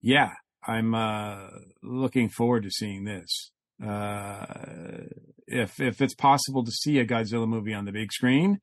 [0.02, 0.30] yeah,
[0.66, 1.48] I'm uh,
[1.82, 3.50] looking forward to seeing this.
[3.84, 4.44] Uh,
[5.46, 8.60] if if it's possible to see a Godzilla movie on the big screen,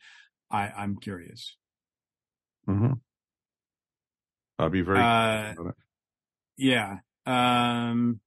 [0.51, 1.55] I, I'm curious.
[2.67, 2.93] Mm-hmm.
[4.59, 4.99] I'll be very.
[4.99, 5.53] Uh,
[6.57, 6.97] yeah.
[7.25, 8.19] Um,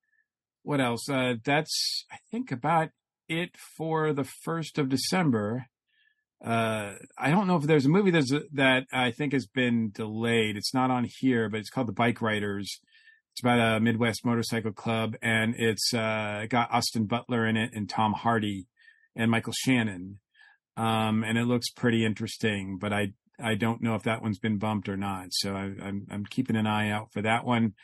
[0.63, 1.09] what else?
[1.09, 2.91] Uh, that's I think about
[3.29, 5.67] it for the first of December.
[6.47, 10.57] Uh, I don't know if there's a movie a, that I think has been delayed.
[10.57, 12.81] It's not on here, but it's called The Bike Riders.
[13.33, 17.91] It's about a Midwest motorcycle club, and it's uh, got Austin Butler in it and
[17.91, 18.69] Tom Hardy
[19.17, 20.21] and Michael Shannon.
[20.77, 23.13] Um, and it looks pretty interesting, but I
[23.43, 25.27] I don't know if that one's been bumped or not.
[25.31, 27.75] So I, I'm I'm keeping an eye out for that one.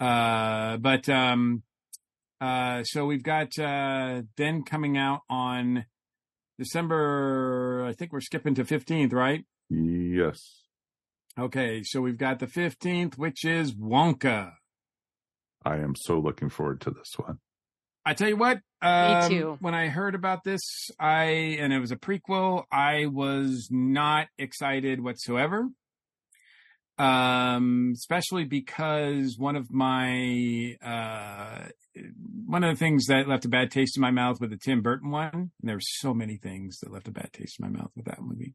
[0.00, 1.62] Uh, but um,
[2.40, 5.86] uh, so we've got uh, then coming out on
[6.58, 7.84] December.
[7.86, 9.44] I think we're skipping to 15th, right?
[9.70, 10.62] Yes.
[11.38, 14.52] Okay, so we've got the 15th, which is Wonka.
[15.64, 17.38] I am so looking forward to this one.
[18.04, 19.56] I tell you what, um, too.
[19.60, 20.60] when I heard about this,
[20.98, 25.68] I and it was a prequel, I was not excited whatsoever.
[26.98, 31.68] Um, especially because one of my uh,
[32.46, 34.82] one of the things that left a bad taste in my mouth with the Tim
[34.82, 35.30] Burton one.
[35.32, 38.06] And there were so many things that left a bad taste in my mouth with
[38.06, 38.54] that movie.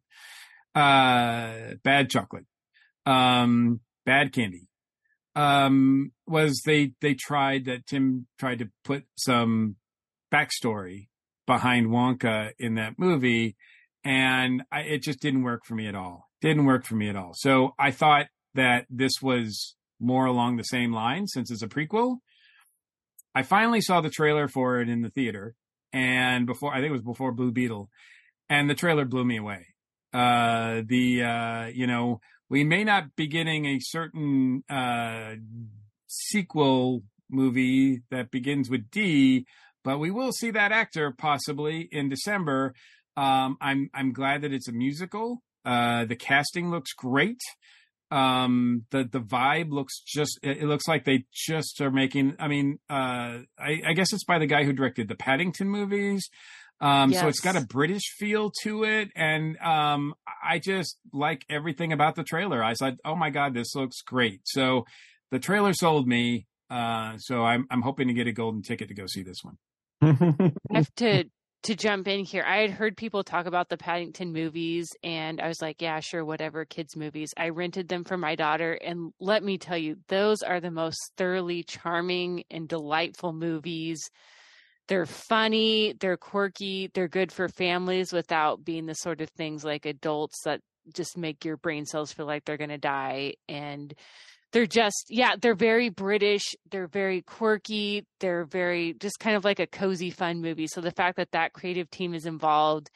[0.75, 2.45] Uh, bad chocolate,
[3.05, 4.67] um, bad candy.
[5.35, 9.77] Um, was they they tried that Tim tried to put some
[10.33, 11.07] backstory
[11.47, 13.55] behind Wonka in that movie,
[14.03, 16.29] and I, it just didn't work for me at all.
[16.41, 17.31] Didn't work for me at all.
[17.35, 22.17] So I thought that this was more along the same line since it's a prequel.
[23.35, 25.55] I finally saw the trailer for it in the theater,
[25.91, 27.89] and before I think it was before Blue Beetle,
[28.49, 29.67] and the trailer blew me away.
[30.13, 35.35] Uh, the uh, you know we may not be getting a certain uh,
[36.07, 39.45] sequel movie that begins with D,
[39.83, 42.75] but we will see that actor possibly in December.
[43.17, 45.41] Um, I'm I'm glad that it's a musical.
[45.65, 47.39] Uh, the casting looks great.
[48.13, 52.35] Um, the the vibe looks just it, it looks like they just are making.
[52.37, 56.29] I mean, uh, I, I guess it's by the guy who directed the Paddington movies.
[56.79, 60.13] Um, so it's got a British feel to it, and um,
[60.43, 62.63] I just like everything about the trailer.
[62.63, 64.85] I said, "Oh my god, this looks great!" So
[65.31, 66.45] the trailer sold me.
[66.69, 69.57] Uh, so I'm I'm hoping to get a golden ticket to go see this one.
[70.03, 71.23] I have to
[71.63, 72.43] to jump in here.
[72.45, 76.25] I had heard people talk about the Paddington movies, and I was like, yeah, sure,
[76.25, 77.33] whatever, kids' movies.
[77.37, 80.99] I rented them for my daughter, and let me tell you, those are the most
[81.17, 84.09] thoroughly charming and delightful movies.
[84.89, 89.85] They're funny, they're quirky, they're good for families without being the sort of things like
[89.85, 90.59] adults that
[90.93, 93.35] just make your brain cells feel like they're going to die.
[93.47, 93.93] And
[94.53, 99.59] they're just yeah they're very british they're very quirky they're very just kind of like
[99.59, 100.67] a cozy fun movie.
[100.67, 102.89] So the fact that that creative team is involved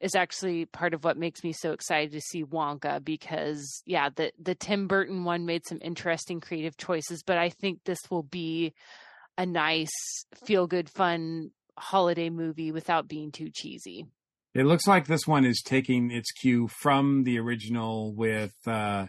[0.00, 4.30] is actually part of what makes me so excited to see wonka because yeah the
[4.40, 8.72] the tim burton one made some interesting creative choices but i think this will be
[9.36, 9.90] a nice
[10.44, 14.06] feel good fun holiday movie without being too cheesy.
[14.54, 19.06] It looks like this one is taking its cue from the original with uh,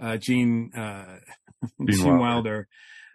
[0.00, 1.18] uh, Gene uh,
[1.86, 2.18] Gene, Wilder.
[2.18, 2.68] Wilder.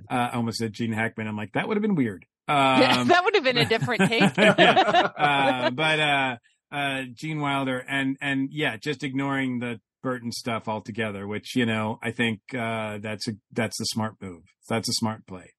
[0.09, 1.27] Uh, I almost said Gene Hackman.
[1.27, 2.25] I'm like that would have been weird.
[2.47, 5.09] Yeah, Um, that would have been a different take yeah.
[5.17, 6.37] uh, but uh,
[6.71, 11.99] uh, Gene Wilder and and yeah, just ignoring the Burton stuff altogether, which you know
[12.03, 14.43] I think uh, that's a that's a smart move.
[14.67, 15.53] That's a smart play.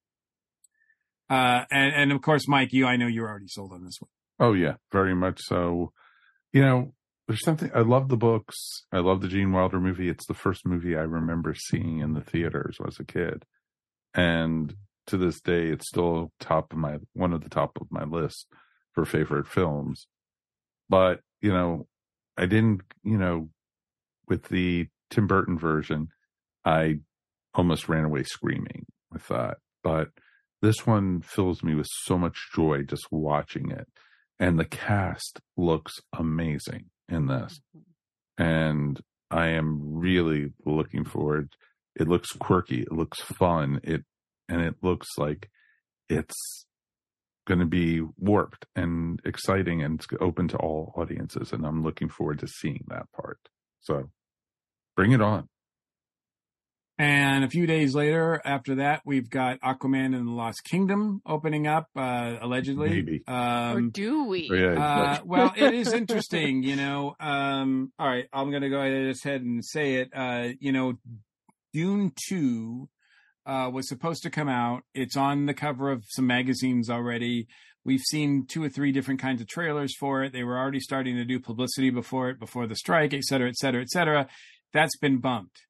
[1.30, 4.10] Uh, and and of course, Mike, you I know you're already sold on this one.
[4.38, 5.92] Oh yeah, very much so.
[6.52, 6.94] You know,
[7.26, 8.54] there's something I love the books.
[8.92, 10.08] I love the Gene Wilder movie.
[10.08, 13.44] It's the first movie I remember seeing in the theaters as a kid.
[14.14, 14.74] And
[15.06, 18.46] to this day it's still top of my one of the top of my list
[18.92, 20.06] for favorite films.
[20.88, 21.86] But, you know,
[22.36, 23.48] I didn't, you know,
[24.28, 26.08] with the Tim Burton version,
[26.64, 27.00] I
[27.54, 29.58] almost ran away screaming with that.
[29.82, 30.08] But
[30.60, 33.88] this one fills me with so much joy just watching it
[34.38, 37.60] and the cast looks amazing in this.
[37.76, 38.42] Mm-hmm.
[38.42, 39.00] And
[39.30, 41.54] i am really looking forward.
[41.96, 42.82] It looks quirky.
[42.82, 43.80] It looks fun.
[43.82, 44.04] It
[44.48, 45.50] and it looks like
[46.08, 46.66] it's
[47.46, 52.08] going to be warped and exciting and it's open to all audiences and i'm looking
[52.08, 53.38] forward to seeing that part.
[53.80, 54.10] So
[54.96, 55.48] bring it on
[56.96, 61.66] And a few days later, after that, we've got Aquaman and the Lost Kingdom opening
[61.66, 62.88] up, uh, allegedly.
[62.88, 63.22] Maybe.
[63.26, 64.48] or Um, do we
[64.78, 67.16] uh, well, it is interesting, you know.
[67.18, 70.10] Um, all right, I'm going to go ahead and say it.
[70.14, 70.94] Uh, you know,
[71.72, 72.88] Dune 2
[73.46, 74.84] uh, was supposed to come out.
[74.94, 77.48] It's on the cover of some magazines already.
[77.84, 80.32] We've seen two or three different kinds of trailers for it.
[80.32, 83.56] They were already starting to do publicity before it, before the strike, et cetera, et
[83.56, 84.28] cetera, et cetera.
[84.72, 85.60] That's been bumped.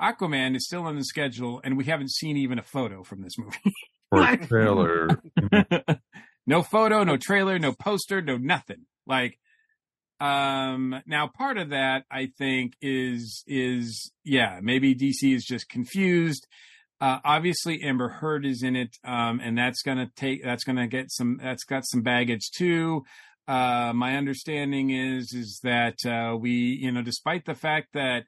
[0.00, 3.38] Aquaman is still on the schedule, and we haven't seen even a photo from this
[3.38, 3.74] movie.
[4.10, 5.08] or trailer
[6.46, 8.86] no photo, no trailer, no poster, no nothing.
[9.06, 9.38] Like
[10.20, 16.46] Um, now part of that I think is is yeah maybe DC is just confused.
[17.00, 21.10] Uh, obviously Amber Heard is in it, um, and that's gonna take that's gonna get
[21.10, 23.04] some that's got some baggage too.
[23.48, 28.24] Uh, my understanding is is that uh, we you know despite the fact that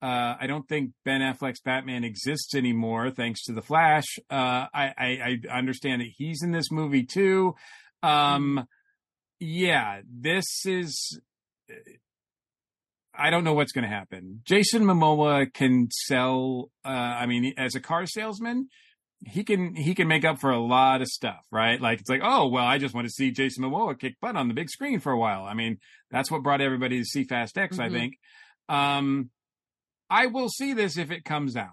[0.00, 4.04] uh, I don't think Ben Affleck's Batman exists anymore, thanks to the Flash.
[4.30, 7.54] Uh, I, I, I understand that he's in this movie too.
[8.02, 8.66] Um,
[9.40, 11.20] yeah, this is.
[13.20, 14.40] I don't know what's going to happen.
[14.44, 16.70] Jason Momoa can sell.
[16.84, 18.68] Uh, I mean, as a car salesman,
[19.26, 21.80] he can he can make up for a lot of stuff, right?
[21.80, 24.46] Like it's like, oh well, I just want to see Jason Momoa kick butt on
[24.46, 25.42] the big screen for a while.
[25.44, 25.78] I mean,
[26.12, 27.92] that's what brought everybody to see Fast X, I Mhm.
[27.92, 28.14] think.
[28.68, 29.30] Um,
[30.10, 31.72] I will see this if it comes out.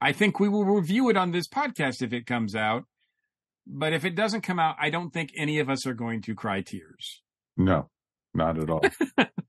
[0.00, 2.84] I think we will review it on this podcast if it comes out.
[3.66, 6.34] But if it doesn't come out, I don't think any of us are going to
[6.34, 7.22] cry tears.
[7.56, 7.90] No,
[8.32, 8.82] not at all.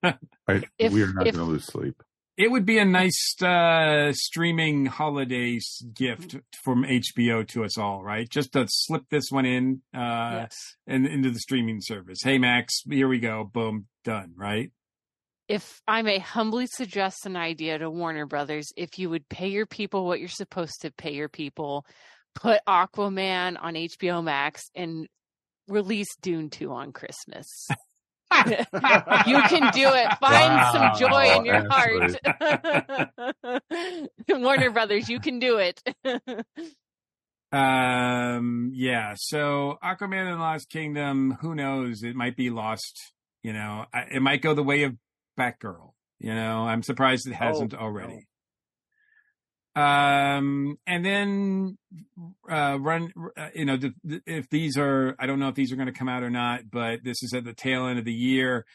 [0.03, 0.15] I,
[0.77, 2.03] If- we are not going to lose sleep.
[2.35, 5.59] It would be a nice uh, streaming holiday
[5.93, 8.29] gift from HBO to us all, right?
[8.29, 10.55] Just to slip this one in uh, yes.
[10.87, 12.19] and into the streaming service.
[12.23, 13.43] Hey, Max, here we go.
[13.43, 14.71] Boom, done, right?
[15.49, 19.65] If I may humbly suggest an idea to Warner Brothers, if you would pay your
[19.65, 21.87] people what you're supposed to pay your people,
[22.35, 25.07] put Aquaman on HBO Max and
[25.67, 27.47] release Dune 2 on Christmas.
[28.45, 30.07] you can do it.
[30.19, 32.15] Find Wow, some joy in your heart.
[34.29, 35.81] Warner Brothers, you can do it.
[37.51, 39.15] Um, yeah.
[39.17, 42.03] So Aquaman and the Lost Kingdom, who knows?
[42.03, 42.95] It might be lost.
[43.41, 44.95] You know, it might go the way of
[45.39, 45.91] Batgirl.
[46.19, 48.27] You know, I'm surprised it hasn't Oh, already.
[49.75, 51.77] Um, and then
[52.49, 53.13] uh, run.
[53.37, 55.87] Uh, you know, th- th- if these are, I don't know if these are going
[55.87, 58.65] to come out or not, but this is at the tail end of the year.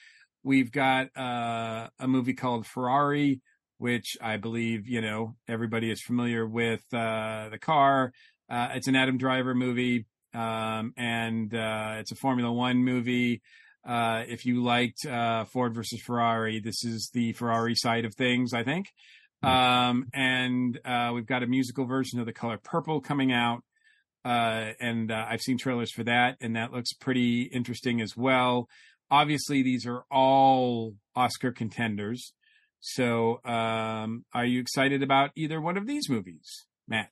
[0.43, 3.41] We've got uh, a movie called Ferrari,
[3.78, 8.12] which I believe you know everybody is familiar with uh, the car.
[8.49, 13.43] Uh, it's an Adam Driver movie, um, and uh, it's a Formula One movie.
[13.86, 18.55] Uh, if you liked uh, Ford versus Ferrari, this is the Ferrari side of things,
[18.55, 18.86] I think.
[19.43, 23.62] Um, and uh, we've got a musical version of The Color Purple coming out,
[24.24, 28.69] uh, and uh, I've seen trailers for that, and that looks pretty interesting as well.
[29.11, 32.32] Obviously, these are all Oscar contenders.
[32.81, 37.11] So, um, are you excited about either one of these movies, Matt?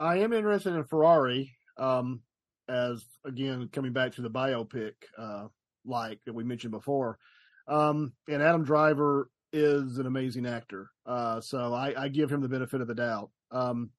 [0.00, 2.22] I am interested in Ferrari, um,
[2.68, 5.46] as again coming back to the biopic, uh,
[5.84, 7.18] like that we mentioned before.
[7.66, 12.48] Um, and Adam Driver is an amazing actor, uh, so I, I give him the
[12.48, 13.30] benefit of the doubt.
[13.50, 13.90] Um,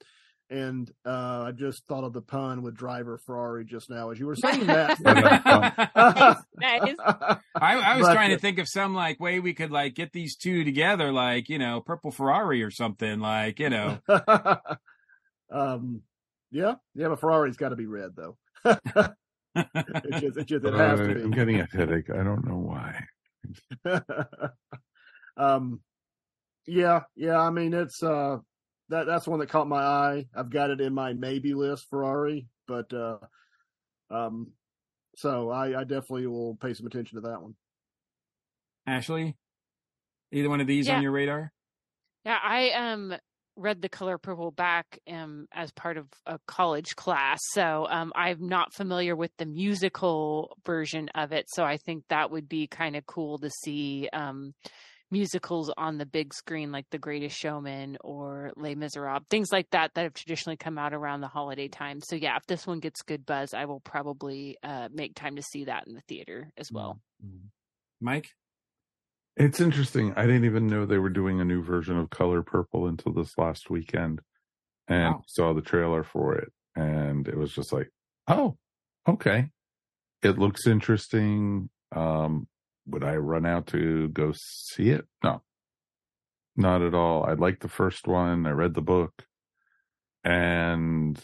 [0.51, 4.25] and uh, I just thought of the pun with Driver Ferrari just now as you
[4.25, 4.97] were saying that.
[6.59, 6.95] Nice.
[7.05, 10.11] I, I was But- trying to think of some like way we could like get
[10.11, 13.99] these two together, like you know, purple Ferrari or something, like you know.
[15.51, 16.01] um,
[16.51, 18.37] yeah, yeah, but Ferrari's got to be red though.
[18.65, 21.22] It's just, it's just it has Uh, to be.
[21.22, 22.10] I'm getting a headache.
[22.10, 23.03] I don't know why.
[25.38, 25.80] um
[26.68, 28.38] yeah yeah i mean it's uh
[28.90, 32.48] that that's one that caught my eye i've got it in my maybe list ferrari
[32.68, 33.18] but uh
[34.11, 34.52] um
[35.15, 37.56] so i i definitely will pay some attention to that one
[38.86, 39.38] Ashley,
[40.31, 40.95] either one of these Yeah.
[40.98, 41.52] on your radar?
[42.26, 43.14] Yeah, I um
[43.60, 47.40] read the color purple back um as part of a college class.
[47.52, 51.48] So um I'm not familiar with the musical version of it.
[51.49, 54.53] So I think that would be kind of cool to see um
[55.11, 59.91] musicals on the big screen like The Greatest Showman or Les Miserables, things like that
[59.95, 61.99] that have traditionally come out around the holiday time.
[61.99, 65.41] So yeah, if this one gets good buzz, I will probably uh make time to
[65.41, 66.99] see that in the theater as well.
[68.02, 68.30] Mike?
[69.40, 70.14] It's interesting.
[70.18, 73.38] I didn't even know they were doing a new version of Color Purple until this
[73.38, 74.20] last weekend
[74.88, 75.24] and Wow.
[75.28, 76.52] saw the trailer for it.
[76.76, 77.90] And it was just like,
[78.28, 78.57] oh,
[79.07, 79.49] okay.
[80.22, 81.70] It looks interesting.
[81.94, 82.49] Um,
[82.86, 85.07] would I run out to go see it?
[85.24, 85.41] No,
[86.57, 87.24] not at all.
[87.24, 88.45] I liked the first one.
[88.45, 89.26] I read the book.
[90.26, 91.18] And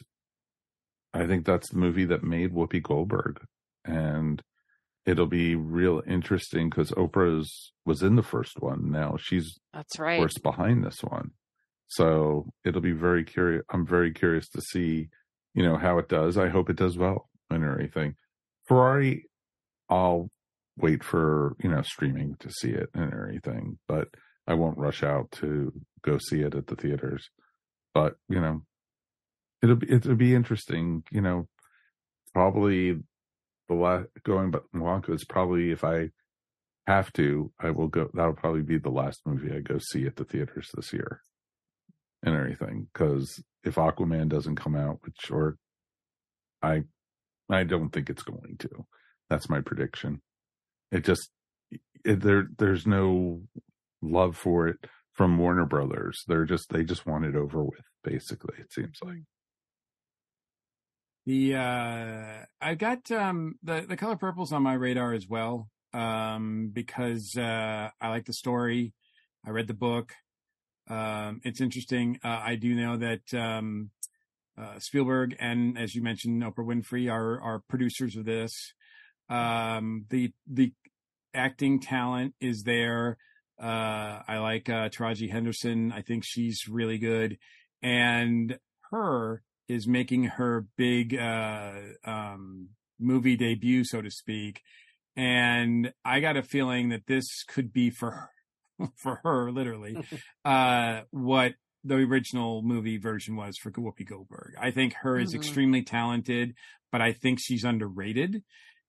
[1.14, 3.44] I think that's the movie that made Whoopi Goldberg.
[3.84, 4.42] And
[5.06, 8.92] it'll be real interesting because Oprah's was in the first one.
[8.92, 10.18] Now she's That's of right.
[10.18, 11.32] course behind this one.
[11.88, 13.64] So it'll be very curious.
[13.70, 15.10] I'm very curious to see,
[15.54, 16.38] you know, how it does.
[16.38, 18.16] I hope it does well and everything.
[18.68, 19.26] Ferrari,
[19.90, 20.30] I'll
[20.78, 24.08] wait for, you know, streaming to see it and everything, but
[24.48, 25.72] I won't rush out to
[26.04, 27.30] go see it at the theaters.
[27.94, 28.64] But, you know,
[29.62, 31.48] it'll be, it'll be interesting, you know,
[32.34, 33.00] probably
[33.68, 36.10] the going, but Wonka is probably if I
[36.88, 38.10] have to, I will go.
[38.14, 41.22] That'll probably be the last movie I go see at the theaters this year,
[42.24, 42.88] and everything.
[42.94, 45.58] Because if Aquaman doesn't come out, which or
[46.62, 46.84] I,
[47.50, 48.86] I don't think it's going to.
[49.30, 50.22] That's my prediction.
[50.92, 51.30] It just
[52.04, 52.48] it, there.
[52.58, 53.42] There's no
[54.02, 54.78] love for it
[55.14, 56.24] from Warner Brothers.
[56.28, 57.82] They're just they just want it over with.
[58.04, 59.24] Basically, it seems like.
[61.26, 65.70] The uh I got um the the color purple's on my radar as well.
[65.94, 68.94] Um because uh I like the story.
[69.46, 70.14] I read the book.
[70.88, 72.20] Um it's interesting.
[72.24, 73.90] Uh, I do know that um
[74.58, 78.74] uh Spielberg and as you mentioned Oprah Winfrey are are producers of this.
[79.28, 80.74] Um the the
[81.34, 83.18] acting talent is there.
[83.60, 85.92] Uh I like uh Taraji Henderson.
[85.92, 87.40] I think she's really good.
[87.82, 89.42] And H.E.R.
[89.68, 91.74] is making her big uh,
[92.04, 92.70] um,
[93.00, 94.62] movie debut, so to speak.
[95.16, 98.30] And I got a feeling that this could be for her,
[98.98, 99.98] for her, literally,
[100.46, 104.54] uh, what the original movie version was for Whoopi Goldberg.
[104.60, 105.20] I think H.E.R.
[105.20, 105.36] is Mhm.
[105.36, 106.56] extremely talented,
[106.92, 108.44] but I think she's underrated.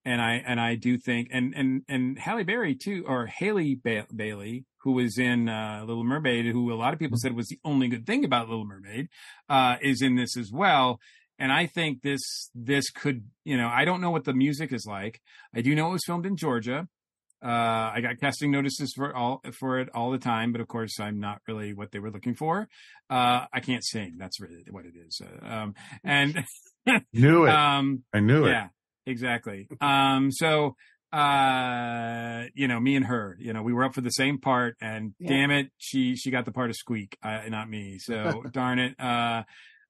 [0.06, 4.06] And I and I do think and and and Halle Berry too, or Halle ba-
[4.14, 7.58] Bailey, who was in uh, Little Mermaid, who a lot of people said was the
[7.64, 9.08] only good thing about Little Mermaid,
[9.48, 11.00] uh, is in this as well.
[11.40, 14.86] And I think this this could, you know, I don't know what the music is
[14.88, 15.20] like.
[15.52, 16.86] I do know it was filmed in Georgia.
[17.44, 21.00] Uh, I got casting notices for all for it all the time, but of course,
[21.00, 22.68] I'm not really what they were looking for.
[23.10, 24.14] Uh, I can't sing.
[24.18, 25.20] That's really what it is.
[25.20, 25.74] Uh, um,
[26.04, 26.44] and
[27.12, 27.50] Knew it.
[27.54, 28.50] Um, I knew it.
[28.50, 28.68] yeah,
[29.06, 29.68] exactly.
[29.80, 30.76] Um, so,
[31.12, 34.76] uh, you know, me and her, you know, we were up for the same part
[34.80, 35.28] and Yeah.
[35.30, 37.98] damn it, she, she got the part of Squeak, uh, not me.
[37.98, 38.94] So darn it.
[38.98, 39.44] Uh,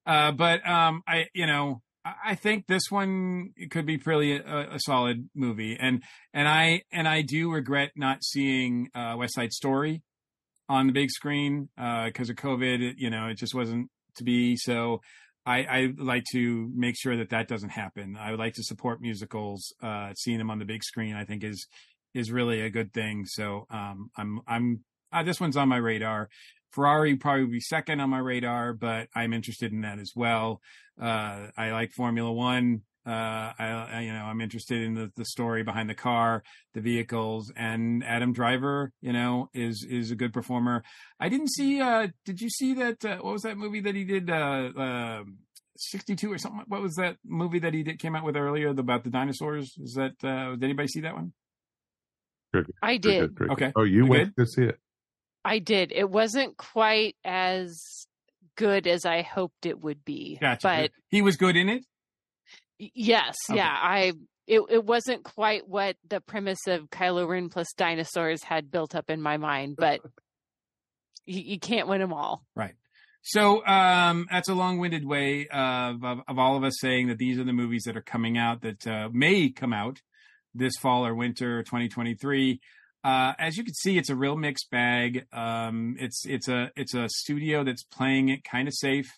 [0.06, 1.82] uh, but, um, I, you know,
[2.24, 5.76] I think this one could be pretty a, a solid movie.
[5.80, 10.02] And, and I, and I do regret not seeing, uh, West Side Story
[10.68, 14.24] on the big screen, uh, cause of COVID, it, you know, it just wasn't to
[14.24, 14.56] be.
[14.56, 15.00] So,
[15.46, 18.16] I, I like to make sure that that doesn't happen.
[18.18, 19.72] I would like to support musicals.
[19.80, 21.66] Uh, seeing them on the big screen, I think is
[22.14, 23.24] is really a good thing.
[23.26, 24.80] So um, I'm I'm
[25.12, 26.28] uh, this one's on my radar.
[26.72, 30.60] Ferrari probably be second on my radar, but I'm interested in that as well.
[31.00, 32.82] Uh, I like Formula One.
[33.06, 36.42] Uh, I, I you know I'm interested in the, the story behind the car,
[36.74, 38.92] the vehicles, and Adam Driver.
[39.00, 40.82] You know is is a good performer.
[41.20, 41.80] I didn't see.
[41.80, 43.04] Uh, did you see that?
[43.04, 44.28] Uh, what was that movie that he did?
[44.28, 45.22] Uh, uh,
[45.78, 46.64] 62 or something.
[46.68, 49.76] What was that movie that he did came out with earlier about the dinosaurs?
[49.78, 50.12] Is that?
[50.24, 51.32] Uh, did anybody see that one?
[52.52, 53.20] Good, I did.
[53.20, 53.50] good, good, good.
[53.52, 53.72] Okay.
[53.76, 54.78] Oh, you You went to see it.
[55.44, 55.92] I did.
[55.92, 58.06] It wasn't quite as
[58.56, 60.38] good as I hoped it would be.
[60.40, 60.66] Gotcha.
[60.66, 61.84] But he was good in it.
[62.78, 63.58] Yes, Okay.
[63.58, 64.12] yeah, I
[64.46, 69.10] it it wasn't quite what the premise of Kylo Ren plus dinosaurs had built up
[69.10, 70.00] in my mind, but
[71.26, 72.42] you, you can't win them all.
[72.54, 72.74] Right.
[73.22, 77.38] So um, that's a long-winded way of, of of all of us saying that these
[77.38, 80.00] are the movies that are coming out that uh, may come out
[80.54, 82.60] this fall or winter 2023.
[83.02, 85.26] Uh, as you can see, it's a real mixed bag.
[85.32, 89.08] Um, it's it's a it's a studio that's playing it kind of safe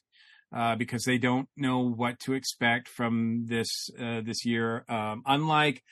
[0.54, 4.84] uh, because they don't know what to expect from this uh, this year.
[4.88, 5.82] Um, unlike,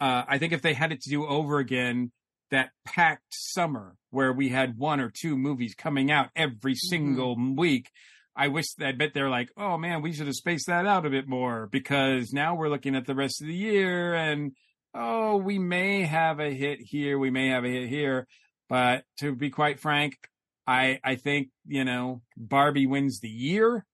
[0.00, 2.12] uh, I think if they had it to do over again,
[2.50, 7.90] that packed summer where we had one or two movies coming out every single week.
[8.36, 11.10] I wish I bet they're like, oh man, we should have spaced that out a
[11.10, 14.52] bit more because now we're looking at the rest of the year and
[14.94, 18.26] oh, we may have a hit here, we may have a hit here.
[18.68, 20.14] But to be quite frank,
[20.66, 23.84] I I think, you know, Barbie wins the year.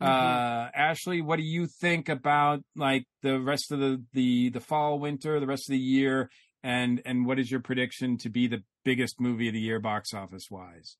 [0.00, 4.98] Uh Ashley, what do you think about like the rest of the the the fall,
[4.98, 6.28] winter, the rest of the year
[6.62, 10.14] and and what is your prediction to be the biggest movie of the year box
[10.14, 10.96] office wise?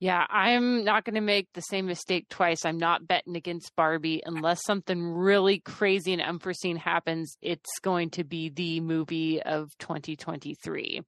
[0.00, 2.64] Yeah, I'm not going to make the same mistake twice.
[2.64, 7.36] I'm not betting against Barbie unless something really crazy and unforeseen happens.
[7.40, 11.02] It's going to be the movie of 2023.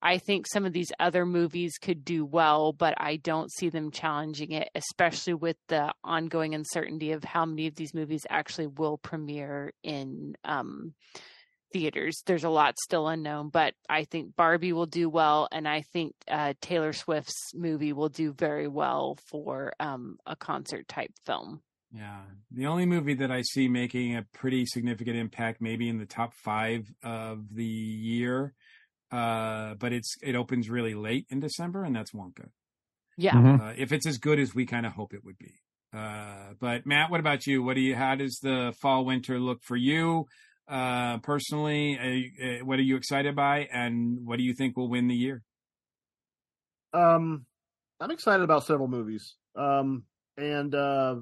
[0.00, 3.90] I think some of these other movies could do well, but I don't see them
[3.90, 8.98] challenging it, especially with the ongoing uncertainty of how many of these movies actually will
[8.98, 10.94] premiere in um,
[11.72, 12.22] theaters.
[12.26, 16.14] There's a lot still unknown, but I think Barbie will do well, and I think
[16.28, 21.60] uh, Taylor Swift's movie will do very well for um, a concert type film.
[21.92, 22.20] Yeah.
[22.50, 26.34] The only movie that I see making a pretty significant impact, maybe in the top
[26.34, 28.54] five of the year,
[29.10, 32.48] uh, but it's it opens really late in December, and that's Wonka.
[33.16, 33.34] Yeah.
[33.34, 33.60] Mhm.
[33.60, 35.54] Uh, if it's as good as we kind of hope it would be.
[35.92, 37.62] Uh, but Matt, what about you?
[37.62, 37.96] What do you?
[37.96, 40.26] How does the fall winter look for you?
[40.68, 41.98] uh, personally?
[41.98, 45.14] Uh, uh, what are you excited by, and what do you think will win the
[45.14, 45.42] year?
[46.92, 47.46] Um,
[48.00, 49.36] I'm excited about several movies.
[49.56, 50.04] Um,
[50.36, 51.16] and uh,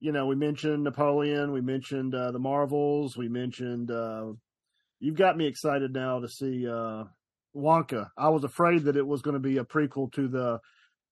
[0.00, 3.90] you know, we mentioned Napoleon, we mentioned uh, the Marvels, we mentioned.
[3.90, 4.32] Uh,
[5.00, 7.04] you've got me excited now to see uh,
[7.54, 8.10] Wonka.
[8.16, 10.60] I was afraid that it was going to be a prequel to the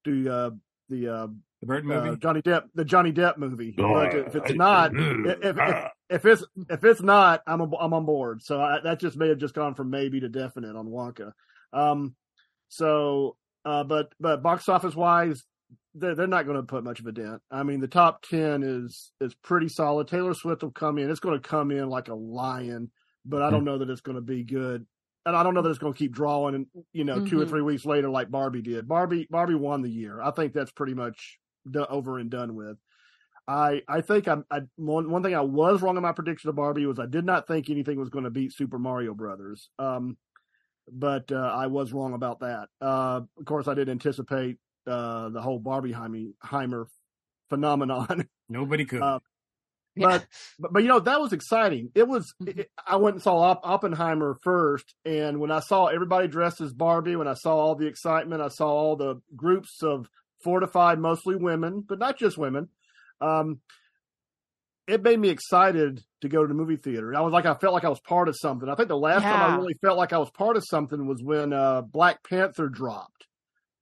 [0.05, 0.49] to uh,
[0.89, 1.27] the uh,
[1.61, 2.09] The Burton movie.
[2.09, 3.75] uh, Johnny Depp, the Johnny Depp movie.
[3.79, 7.75] Oh, But if it's not, if, if, if, if it's if it's not, I'm a,
[7.77, 8.43] I'm on board.
[8.43, 11.31] So I, that just may have just gone from maybe to definite on Wonka.
[11.73, 12.15] Um,
[12.69, 15.43] so, uh, but but box office wise,
[15.95, 17.41] they're, they're not going to put much of a dent.
[17.49, 20.07] I mean, the top ten is is pretty solid.
[20.07, 21.09] Taylor Swift will come in.
[21.09, 22.91] It's going to come in like a lion,
[23.25, 24.85] but I don't know that it's going to be good.
[25.25, 27.45] And I don't know that it's going to keep drawing, and you know, two or
[27.45, 27.49] Mhm.
[27.49, 28.87] three weeks later, like Barbie did.
[28.87, 30.21] Barbie, Barbie won the year.
[30.21, 31.39] I think that's pretty much
[31.89, 32.77] over and done with.
[33.47, 36.55] I I think I'm I, one one thing I was wrong in my prediction of
[36.55, 39.69] Barbie was I did not think anything was going to beat Super Mario Brothers.
[39.79, 40.17] Um,
[40.91, 42.69] but uh, I was wrong about that.
[42.79, 44.57] Uh, of course, I did anticipate
[44.87, 46.85] uh, the whole Barbieheimer
[47.49, 48.27] phenomenon.
[48.49, 49.01] Nobody could.
[49.95, 50.07] Yeah.
[50.07, 50.27] but,
[50.59, 51.89] but but you know that was exciting.
[51.95, 52.33] It was.
[52.45, 57.15] It, I went and saw Oppenheimer first, and when I saw everybody dressed as Barbie,
[57.15, 60.09] when I saw all the excitement, I saw all the groups of
[60.43, 62.69] fortified, mostly women, but not just women.
[63.21, 63.61] Um,
[64.87, 67.15] it made me excited to go to the movie theater.
[67.15, 68.69] I was like, I felt like I was part of something.
[68.69, 71.23] I think the last time I really felt like I was part of something was
[71.23, 73.25] when uh, Black Panther dropped.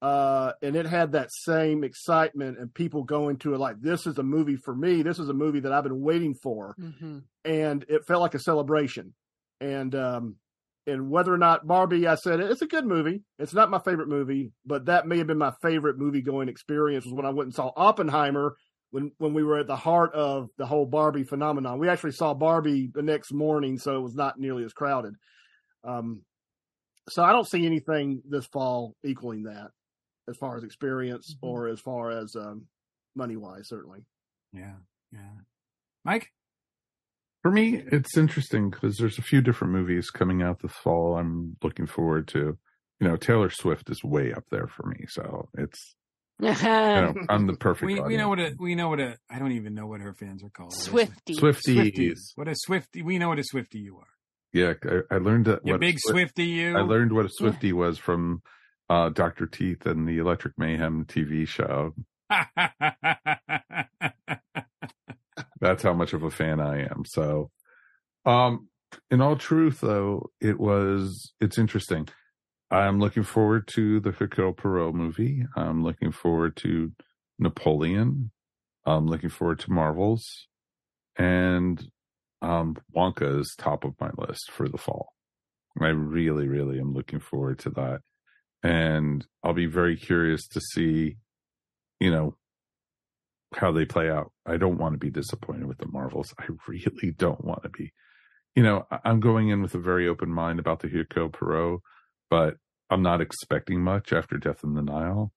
[0.03, 4.17] Uh, and it had that same excitement and people going to it like, this is
[4.17, 5.01] a movie for me.
[5.01, 6.75] This is a movie that I've been waiting for.
[6.77, 9.13] hmm And it felt like a celebration.
[9.61, 10.35] And, um,
[10.85, 13.23] and whether or not Barbie, I said it's a good movie.
[13.39, 17.05] It's not my favorite movie, but that may have been my favorite movie going experience
[17.05, 18.57] was when I went and saw Oppenheimer
[18.91, 21.79] when when we were at the heart of the whole Barbie phenomenon.
[21.79, 25.15] We actually saw Barbie the next morning, so it was not nearly as crowded.
[25.85, 26.23] Um,
[27.09, 29.71] so I don't see anything this fall equaling that,
[30.29, 31.47] as far as experience Mhm.
[31.47, 32.67] or as far as um,
[33.15, 34.05] money wise, certainly.
[34.53, 34.75] yeah,
[35.11, 35.29] yeah.
[36.05, 36.31] Mike.
[37.41, 41.17] For me, it's interesting because there's a few different movies coming out this fall.
[41.17, 42.57] I'm looking forward to.
[43.01, 45.95] You know, Taylor Swift is way up there for me, so it's
[46.39, 47.85] you know I'm the perfect.
[47.91, 50.13] We we know what a we know what a I don't even know what her
[50.13, 50.73] fans are called.
[50.73, 51.35] Swifty.
[51.35, 52.19] Swifties.
[52.35, 53.01] What a Swifty.
[53.01, 54.07] We know what a Swifty you are.
[54.53, 54.73] Yeah,
[55.11, 55.61] I, I learned that.
[55.65, 56.77] You what a big Swi- Swifty you.
[56.77, 58.41] I learned what a Swifty was from
[58.93, 61.95] uh, Doctor Teeth and the Electric Mayhem TV show.
[65.59, 67.03] That's how much of a fan I am.
[67.05, 67.49] So,
[68.25, 68.67] um,
[69.09, 72.07] in all truth, though, it was it's interesting.
[72.69, 75.43] I'm looking forward to the Hercule Poirot movie.
[75.55, 76.91] I'm looking forward to
[77.39, 78.29] Napoleon.
[78.85, 80.47] I'm looking forward to Marvels,
[81.17, 81.83] and
[82.43, 85.13] um, Wonka is top of my list for the fall.
[85.81, 88.01] I really, really am looking forward to that,
[88.63, 91.17] and I'll be very curious to see,
[91.99, 92.37] you know,
[93.53, 94.31] how they play out.
[94.45, 96.33] I don't want to be disappointed with the Marvels.
[96.39, 97.91] I really don't want to be.
[98.55, 101.81] You know, I'm going in with a very open mind about the Hercule Poirot,
[102.29, 102.55] but
[102.89, 105.31] I'm not expecting much after Death in the Nile.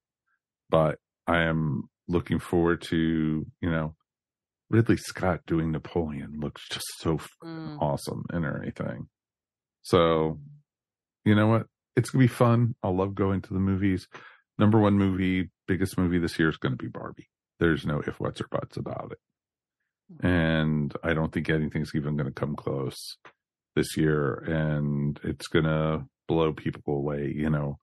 [0.71, 3.97] But I am looking forward to, you know,
[4.69, 7.81] Ridley Scott doing Napoleon looks just so Mm.
[7.81, 9.09] awesome and anything.
[9.83, 10.41] So,
[11.25, 11.67] you know what?
[11.97, 12.75] It's gonna be fun.
[12.83, 14.07] I'll love going to the movies.
[14.59, 17.29] Number one movie, biggest movie this year is going to be Barbie.
[17.61, 19.19] There's no if, whats, or buts about it.
[20.21, 20.27] Hmm.
[20.27, 22.97] And I don't think anything's even going to come close
[23.75, 24.35] this year.
[24.35, 27.79] And it's going to blow people away, you know,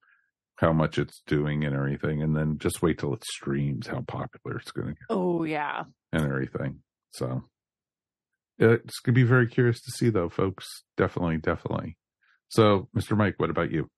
[0.56, 2.22] how much it's doing and everything.
[2.24, 5.84] And then just wait till it streams, how popular it's going to get Oh yeah.
[6.12, 6.80] and everything.
[7.12, 7.44] So
[8.58, 10.66] it's going to be very curious to see, though, folks.
[10.98, 11.98] Definitely, definitely.
[12.50, 13.16] So, Mr.
[13.18, 13.90] Mike, what about you?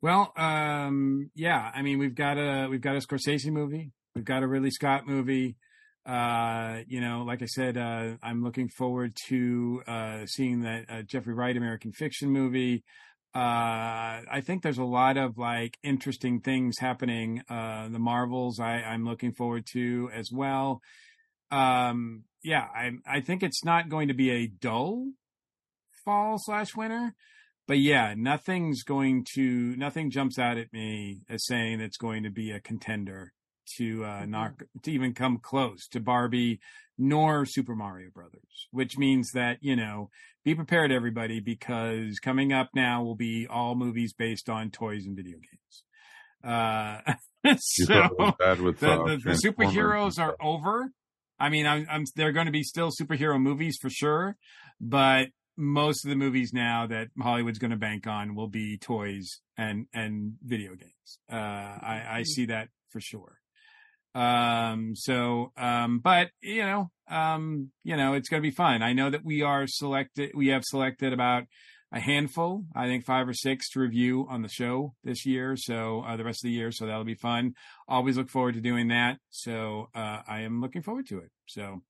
[0.00, 1.70] Well, um, yeah.
[1.74, 3.90] I mean, we've got a we've got a Scorsese movie.
[4.14, 5.56] We've got a Ridley Scott movie.
[6.06, 11.02] Uh, you know, like I said, uh, I'm looking forward to uh, seeing that uh,
[11.02, 12.84] Jeffrey Wright American Fiction movie.
[13.34, 17.42] Uh, I think there's a lot of like interesting things happening.
[17.48, 20.80] Uh, the Marvels, I, I'm looking forward to as well.
[21.50, 25.10] Um, yeah, I I think it's not going to be a dull
[26.04, 27.14] fall slash winter
[27.68, 32.30] but yeah, nothing's going to nothing jumps out at me as saying it's going to
[32.30, 33.34] be a contender
[33.76, 36.58] to uh knock to even come close to Barbie
[36.96, 40.08] nor Super Mario Brothers, which means that, you know,
[40.44, 45.14] be prepared everybody because coming up now will be all movies based on toys and
[45.14, 45.84] video games.
[46.42, 47.14] Uh
[47.58, 50.90] so thought it was bad with the, uh, the, the superheroes are over.
[51.38, 54.36] I mean, I'm, I'm they're going to be still superhero movies for sure,
[54.80, 55.28] but
[55.58, 59.86] most of the movies now that Hollywood's going to bank on will be toys and
[59.92, 61.18] and video games.
[61.30, 63.38] Uh, I, I see that for sure.
[64.14, 68.82] Um, so, um, but you know, um, you know, it's going to be fun.
[68.82, 70.30] I know that we are selected.
[70.34, 71.44] We have selected about
[71.92, 75.56] a handful, I think five or six to review on the show this year.
[75.56, 76.70] So uh, the rest of the year.
[76.70, 77.54] So that'll be fun.
[77.88, 79.18] Always look forward to doing that.
[79.30, 81.30] So uh, I am looking forward to it.
[81.46, 81.82] So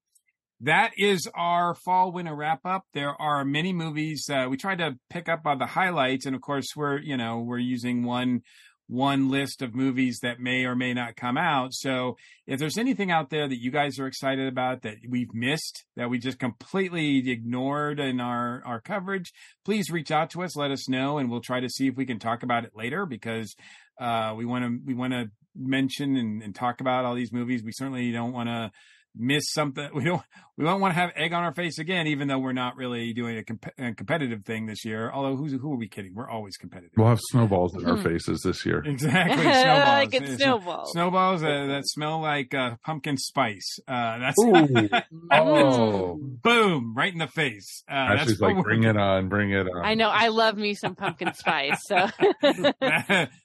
[0.61, 2.85] that is our fall winter wrap up.
[2.93, 4.29] There are many movies.
[4.29, 7.39] Uh, we tried to pick up on the highlights, and of course, we're you know
[7.39, 8.43] we're using one
[8.89, 11.75] one list of movies that may or may not come out.
[11.75, 12.17] So
[12.47, 16.09] if there's anything out there that you guys are excited about that we've missed, that
[16.09, 19.33] we just completely ignored in our, our coverage,
[19.63, 22.07] please reach out to us, let us know, and we'll try to see if we
[22.07, 23.55] can talk about it later because
[24.01, 27.63] uh, we want to we want to mention and, and talk about all these movies.
[27.63, 28.71] We certainly don't want to
[29.19, 29.89] miss something.
[29.95, 30.23] We don't
[30.57, 33.13] we don't want to have egg on our face again, even though we're not really
[33.13, 35.09] doing a, comp- a competitive thing this year.
[35.13, 36.15] Although who's who are we kidding?
[36.17, 36.91] We're always competitive.
[36.97, 38.03] We'll have snowballs in our Hmm.
[38.03, 38.83] faces this year.
[38.85, 40.09] Exactly, snowballs.
[40.09, 40.93] Good snowballs.
[40.93, 43.79] Snowballs uh, that smell like uh, pumpkin spice.
[43.87, 44.89] Uh, that's Ooh.
[45.31, 47.83] Oh, boom right in the face.
[47.89, 49.85] Uh, that's Ashley's like, bring it on, bring it on.
[49.85, 50.09] I know.
[50.09, 51.79] I love me some pumpkin spice.
[51.87, 52.09] So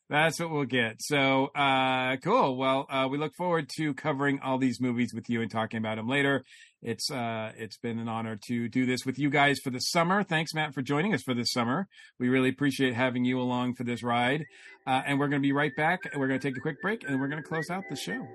[0.09, 0.97] That's what we'll get.
[0.99, 2.57] So, uh, cool.
[2.57, 5.95] Well, uh, we look forward to covering all these movies with you and talking about
[5.95, 6.43] them later.
[6.81, 10.21] It's, uh, it's been an honor to do this with you guys for the summer.
[10.21, 11.87] Thanks, Matt, for joining us for this summer.
[12.19, 14.43] We really appreciate having you along for this ride.
[14.85, 15.99] Uh, and we're going to be right back.
[16.15, 18.27] We're going to take a quick break and we're going to close out the show.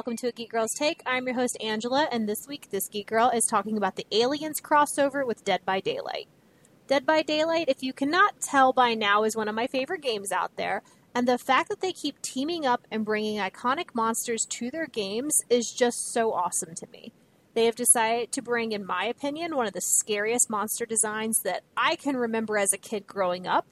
[0.00, 1.02] Welcome to a Geek Girl's Take.
[1.04, 4.58] I'm your host, Angela, and this week, this Geek Girl is talking about the Aliens
[4.58, 6.26] crossover with Dead by Daylight.
[6.86, 10.32] Dead by Daylight, if you cannot tell by now, is one of my favorite games
[10.32, 10.80] out there,
[11.14, 15.42] and the fact that they keep teaming up and bringing iconic monsters to their games
[15.50, 17.12] is just so awesome to me.
[17.52, 21.62] They have decided to bring, in my opinion, one of the scariest monster designs that
[21.76, 23.66] I can remember as a kid growing up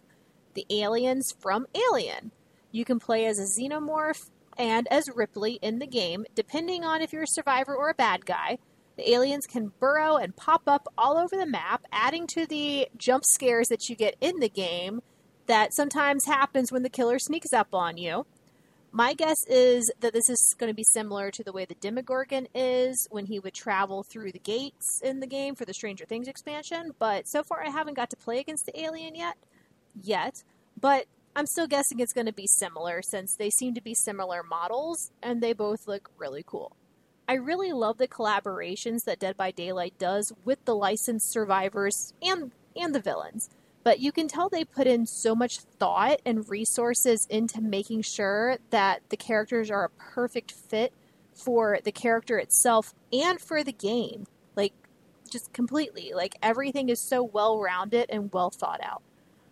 [0.52, 2.32] the aliens from Alien.
[2.70, 4.28] You can play as a xenomorph
[4.58, 8.26] and as Ripley in the game, depending on if you're a survivor or a bad
[8.26, 8.58] guy.
[8.96, 13.24] The aliens can burrow and pop up all over the map, adding to the jump
[13.24, 15.02] scares that you get in the game
[15.46, 18.26] that sometimes happens when the killer sneaks up on you.
[18.90, 22.48] My guess is that this is going to be similar to the way the Demogorgon
[22.54, 26.26] is when he would travel through the gates in the game for the Stranger Things
[26.26, 29.36] expansion, but so far I haven't got to play against the alien yet.
[30.00, 30.42] Yet.
[30.80, 31.06] But
[31.36, 35.12] I'm still guessing it's going to be similar since they seem to be similar models
[35.22, 36.76] and they both look really cool.
[37.28, 42.52] I really love the collaborations that Dead by Daylight does with the licensed survivors and
[42.74, 43.50] and the villains.
[43.84, 48.58] But you can tell they put in so much thought and resources into making sure
[48.70, 50.92] that the characters are a perfect fit
[51.34, 54.26] for the character itself and for the game.
[54.56, 54.72] Like
[55.30, 56.12] just completely.
[56.14, 59.02] Like everything is so well rounded and well thought out.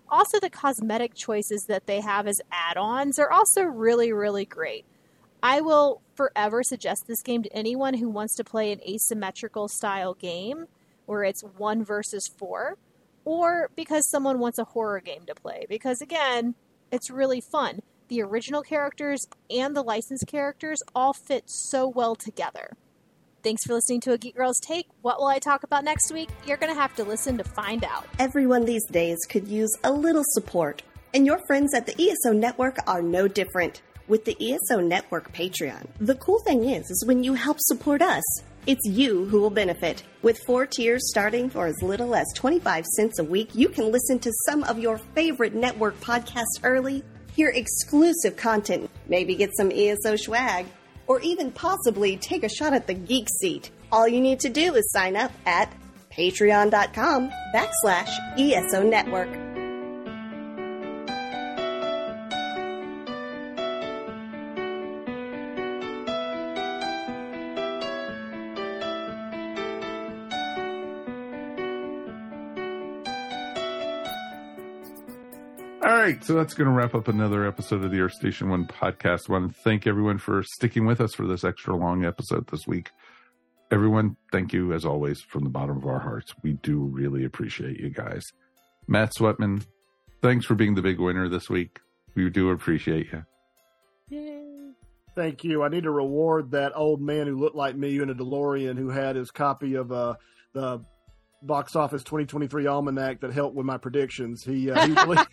[0.09, 4.85] Also, the cosmetic choices that they have as add ons are also really, really great.
[5.43, 10.15] I will forever suggest this game to anyone who wants to play an asymmetrical style
[10.15, 10.67] game
[11.07, 12.77] where it's one versus four,
[13.25, 15.67] or because someone wants a horror game to play.
[15.69, 16.55] Because again,
[16.91, 17.81] it's really fun.
[18.09, 22.77] The original characters and the licensed characters all fit so well together.
[23.47, 24.89] Thanks for listening to A Geek Girl's Take.
[25.03, 26.31] What will I talk about next week?
[26.49, 28.05] You're going to have to listen to find out.
[28.19, 30.83] Everyone these days could use a little support,
[31.15, 33.83] and your friends at the ESO Network are no different.
[34.09, 38.25] With the ESO Network Patreon, the cool thing is, is when you help support us,
[38.67, 40.03] it's you who will benefit.
[40.23, 44.19] With four tiers starting for as little as 25 cents a week, you can listen
[44.19, 47.05] to some of your favorite network podcasts early,
[47.37, 50.67] hear exclusive content, maybe get some ESO swag,
[51.07, 53.71] or even possibly take a shot at the geek seat.
[53.93, 55.73] All you need to do is sign up at
[56.11, 59.46] patreon.com backslash ESO Network.
[76.07, 79.29] Right, so that's going to wrap up another episode of the Earth Station One podcast.
[79.29, 82.65] I want to thank everyone for sticking with us for this extra long episode this
[82.65, 82.91] week.
[83.73, 86.33] Everyone, thank you as always from the bottom of our hearts.
[86.45, 88.25] We do really appreciate you guys.
[88.87, 89.67] Matt Sweatman,
[90.23, 91.81] thanks for being the big winner this week.
[92.15, 94.75] We do appreciate you.
[95.17, 95.65] Thank you.
[95.65, 98.91] I need to reward that old man who looked like me in a DeLorean who
[98.91, 100.15] had his copy of uh,
[100.53, 100.85] the
[101.43, 104.43] box office 2023 almanac that helped with my predictions.
[104.45, 105.25] He uh, he, really,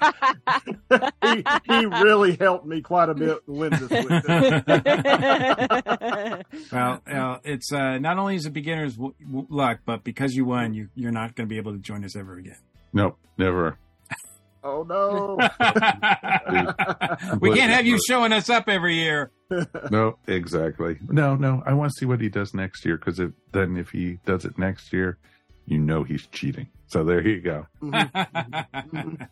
[1.23, 4.09] he, he really helped me quite a bit to win this week.
[6.71, 10.45] well, uh, it's uh, not only is it beginner's w- w- luck, but because you
[10.45, 12.57] won, you, you're not going to be able to join us ever again.
[12.93, 13.77] Nope, never.
[14.65, 15.35] Oh no!
[17.41, 19.29] we can't have you showing us up every year.
[19.91, 20.99] no, exactly.
[21.09, 21.61] No, no.
[21.65, 23.19] I want to see what he does next year because
[23.51, 25.17] then if he does it next year,
[25.65, 26.67] you know he's cheating.
[26.87, 27.65] So there you go.
[27.81, 29.23] Mm-hmm.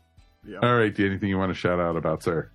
[0.45, 0.57] Yeah.
[0.63, 0.93] All right.
[0.93, 2.49] Do you anything you want to shout out about, sir?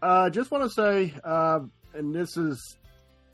[0.00, 1.60] Uh, just want to say, uh,
[1.94, 2.76] and this is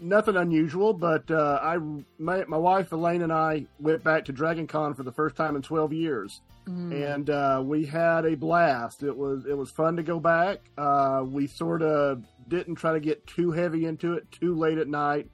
[0.01, 1.78] nothing unusual, but uh, I,
[2.19, 5.56] my, my wife Elaine and I went back to Dragon Con for the first time
[5.56, 7.15] in 12 years, Mm.
[7.15, 9.02] and uh, we had a blast.
[9.02, 10.59] It was it was fun to go back.
[10.77, 14.86] Uh, we sort of didn't try to get too heavy into it, too late at
[14.86, 15.31] night,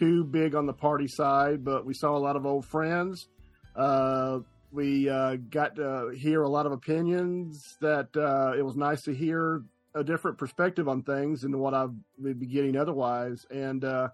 [0.00, 3.28] too big on the party side, but we saw a lot of old friends.
[3.74, 4.40] Uh,
[4.72, 9.14] we uh, got to hear a lot of opinions that uh, it was nice to
[9.14, 9.62] hear
[9.94, 11.86] a different perspective on things than what I
[12.18, 13.46] would be getting otherwise.
[13.50, 14.08] And uh,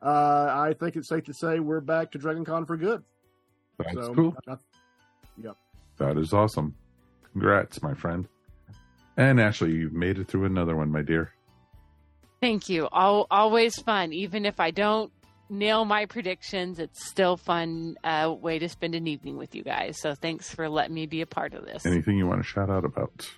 [0.00, 3.02] uh, I think it's safe to say we're back to Dragon Con for good.
[3.78, 4.36] That's so, cool.
[4.46, 4.56] I,
[5.42, 5.56] yep.
[5.98, 6.74] That is awesome.
[7.32, 8.28] Congrats, my friend.
[9.16, 11.32] And Ashley, you've made it through another one, my dear.
[12.40, 12.88] Thank you.
[12.92, 14.12] Al always fun.
[14.12, 15.12] Even if I don't
[15.52, 20.00] nail my predictions, it's still fun uh, way to spend an evening with you guys.
[20.00, 21.86] So thanks for letting me be a part of this.
[21.86, 23.30] Anything you want to shout out about?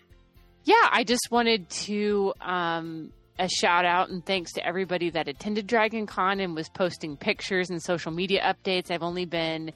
[0.65, 5.67] Yeah, I just wanted to um, a shout out and thanks to everybody that attended
[5.67, 8.91] Dragon Con and was posting pictures and social media updates.
[8.91, 9.73] I've only been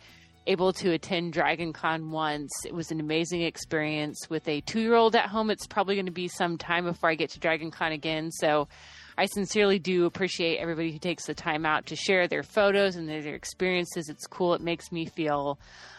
[0.47, 2.51] able to attend Dragon Con once.
[2.65, 5.51] It was an amazing experience with a two year old at home.
[5.51, 8.31] It's probably going to be some time before I get to Dragon Con again.
[8.31, 8.69] So
[9.19, 13.09] I sincerely do appreciate everybody who takes the time out to share their photos and
[13.09, 14.09] their, their experiences.
[14.09, 14.55] It's cool.
[14.55, 15.59] It makes me feel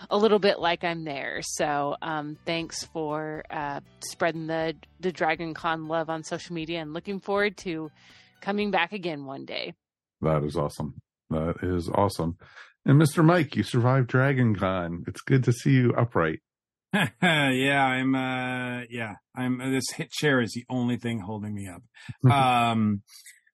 [0.09, 1.41] a little bit like I'm there.
[1.41, 6.93] So um, thanks for uh, spreading the, the Dragon Con love on social media and
[6.93, 7.91] looking forward to
[8.39, 9.73] coming back again one day.
[10.21, 10.95] That is awesome.
[11.29, 12.37] That is awesome.
[12.85, 13.21] And Mr.
[13.21, 15.03] Mike, you survived Dragon Con.
[15.07, 16.39] It's good to see you upright.
[17.22, 18.16] yeah, I'm.
[18.16, 19.60] uh Yeah, I'm.
[19.72, 21.84] This hit chair is the only thing holding me up.
[22.32, 23.02] um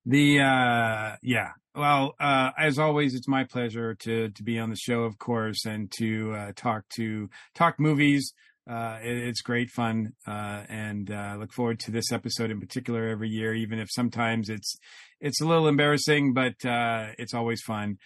[0.05, 1.49] The uh yeah.
[1.75, 5.65] Well, uh as always, it's my pleasure to to be on the show, of course,
[5.65, 8.33] and to uh, talk to talk movies.
[8.67, 13.07] Uh, it, it's great fun, uh, and uh, look forward to this episode in particular
[13.09, 13.53] every year.
[13.53, 14.75] Even if sometimes it's
[15.19, 17.97] it's a little embarrassing, but uh, it's always fun.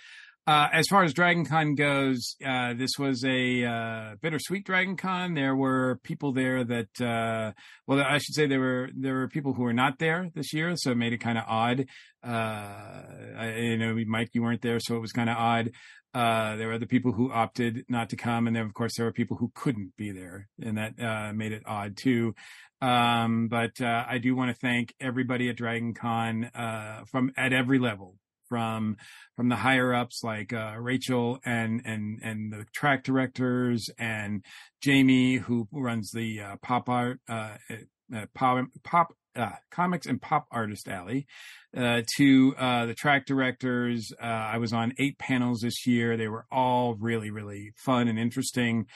[0.49, 5.35] Uh, as far as Dragon Con goes, uh, this was a uh, bittersweet Dragon Con.
[5.35, 7.51] There were people there that, uh,
[7.85, 10.73] well, I should say there were there were people who were not there this year,
[10.75, 11.85] so it made it kind of odd.
[12.25, 12.31] Uh,
[13.37, 15.69] I, you know, Mike, you weren't there, so it was kind of odd.
[16.15, 19.13] There were other people who opted not to come, and then of course there were
[19.13, 22.33] people who couldn't be there, and that made it odd too.
[22.81, 27.77] Um, but I do want to thank everybody at Dragon Con uh, from at every
[27.77, 28.15] level,
[28.49, 28.97] from
[29.35, 34.43] from the higher ups like uh, Rachel and and and the track directors and
[34.81, 37.55] Jamie who runs the uh, pop art uh,
[38.13, 41.27] uh, pop pop uh, comics and pop artist alley
[41.77, 44.11] uh, to uh, the track directors.
[44.21, 46.17] Uh, I was on eight panels this year.
[46.17, 48.87] They were all really really fun and interesting.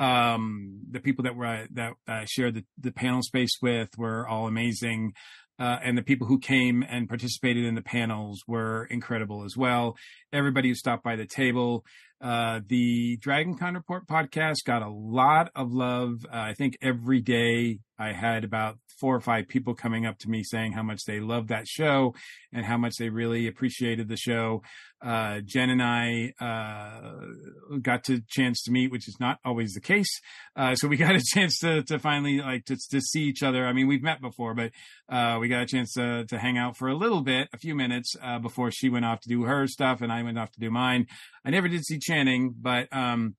[0.00, 4.46] Um, the people that were that I shared the, the panel space with were all
[4.46, 5.14] amazing.
[5.58, 9.96] Uh, and the people who came and participated in the panels were incredible as well.
[10.32, 11.84] Everybody who stopped by the table.
[12.20, 16.26] Uh, the Dragon Con Report podcast got a lot of love.
[16.26, 20.28] Uh, I think every day I had about four or five people coming up to
[20.28, 22.14] me saying how much they loved that show
[22.52, 24.62] and how much they really appreciated the show.
[25.00, 29.80] Uh, Jen and I, uh, got to chance to meet, which is not always the
[29.80, 30.20] case.
[30.56, 33.64] Uh, so we got a chance to, to finally like to, to see each other.
[33.64, 34.72] I mean, we've met before, but,
[35.08, 37.76] uh, we got a chance to, to hang out for a little bit, a few
[37.76, 40.60] minutes, uh, before she went off to do her stuff and I went off to
[40.60, 41.06] do mine.
[41.44, 43.36] I never did see Channing, but, um,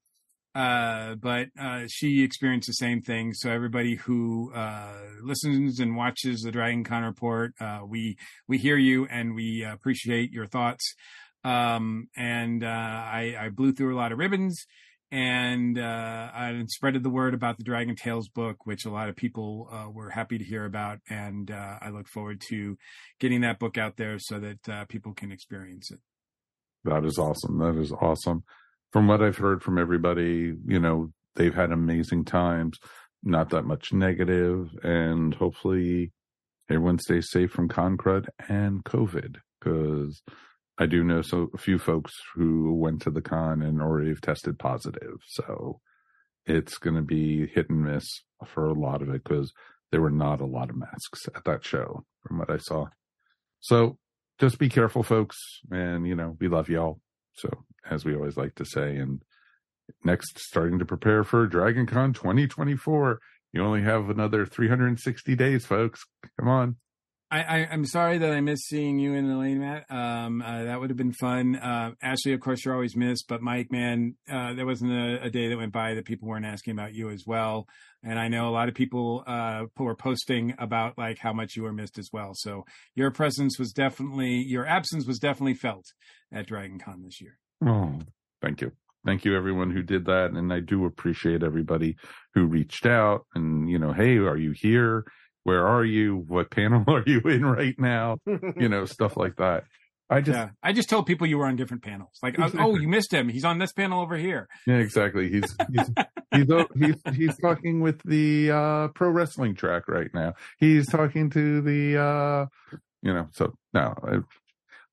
[0.55, 3.33] uh, but uh, she experienced the same thing.
[3.33, 4.93] So everybody who uh,
[5.23, 10.31] listens and watches the Dragon Con report, uh, we we hear you and we appreciate
[10.31, 10.95] your thoughts.
[11.43, 14.65] Um, and uh, I, I blew through a lot of ribbons
[15.11, 19.15] and uh, I spreaded the word about the Dragon Tales book, which a lot of
[19.15, 20.99] people uh, were happy to hear about.
[21.09, 22.77] And uh, I look forward to
[23.19, 25.99] getting that book out there so that uh, people can experience it.
[26.83, 27.59] That is awesome.
[27.59, 28.43] That is awesome.
[28.91, 32.79] From what I've heard from everybody, you know, they've had amazing times.
[33.21, 36.13] not that much negative, and hopefully
[36.69, 40.21] everyone stays safe from con crud and COVID because
[40.77, 44.21] I do know so a few folks who went to the con and already have
[44.21, 45.17] tested positive.
[45.27, 45.81] So
[46.45, 48.05] it's going to be hit and miss
[48.45, 49.51] for a lot of it because
[49.91, 52.85] there were not a lot of masks at that show from what I saw.
[53.59, 53.97] So
[54.39, 55.37] just be careful, folks.
[55.71, 56.99] And, you know, we love y'all.
[57.33, 57.49] So
[57.89, 59.21] as we always like to say, and
[60.03, 63.19] next starting to prepare for Dragon Con 2024.
[63.51, 66.05] You only have another 360 days, folks.
[66.39, 66.75] Come on.
[67.31, 69.85] I, am sorry that I missed seeing you and Elaine, Matt.
[69.91, 71.55] Um, uh, that would have been fun.
[71.55, 75.29] Uh, Ashley, of course, you're always missed, but Mike, man, uh, there wasn't a, a,
[75.29, 77.67] day that went by that people weren't asking about you as well.
[78.01, 81.63] And I know a lot of people uh, were posting about like how much you
[81.63, 82.31] were missed as well.
[82.33, 82.65] So
[82.95, 85.85] your presence was definitely, your absence was definitely felt
[86.31, 87.37] at Dragon Con this year.
[87.63, 87.99] Oh,
[88.41, 88.71] thank you.
[89.05, 90.31] Thank you, everyone who did that.
[90.31, 91.95] And I do appreciate everybody
[92.33, 95.05] who reached out and, you know, hey, are you here?
[95.43, 96.23] Where are you?
[96.27, 98.17] What panel are you in right now?
[98.25, 99.63] you know, stuff like that.
[100.11, 102.17] I just, yeah, I just told people you were on different panels.
[102.23, 102.59] Like, exactly.
[102.61, 103.29] oh, you missed him.
[103.29, 104.47] He's on this panel over here.
[104.65, 105.29] Yeah, exactly.
[105.29, 105.91] He's he's
[106.33, 110.33] he's he's, he's talking with the uh, pro wrestling track right now.
[110.57, 112.45] He's talking to the, uh,
[113.03, 113.27] you know.
[113.33, 113.95] So now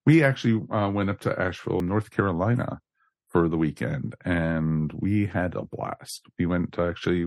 [0.05, 2.81] we actually uh, went up to Asheville, North Carolina,
[3.29, 6.27] for the weekend, and we had a blast.
[6.39, 7.27] We went to actually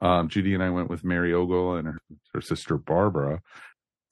[0.00, 1.98] um, Judy and I went with Mary Ogle and her,
[2.34, 3.40] her sister Barbara.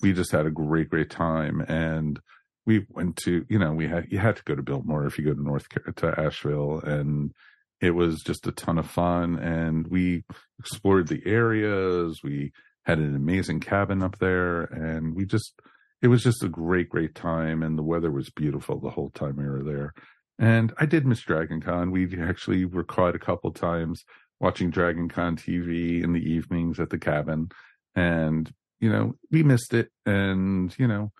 [0.00, 2.20] We just had a great, great time, and
[2.66, 5.24] we went to you know we had you had to go to Biltmore if you
[5.24, 5.66] go to North
[5.96, 7.32] to Asheville, and
[7.80, 9.38] it was just a ton of fun.
[9.38, 10.24] And we
[10.58, 12.20] explored the areas.
[12.22, 12.52] We
[12.84, 15.60] had an amazing cabin up there, and we just
[16.02, 17.62] it was just a great, great time.
[17.62, 19.94] And the weather was beautiful the whole time we were there.
[20.38, 21.92] And I did miss Dragon Con.
[21.92, 24.04] We actually were caught a couple times
[24.40, 27.50] watching Dragon Con TV in the evenings at the cabin.
[27.94, 29.90] And, you know, we missed it.
[30.04, 31.12] And, you know,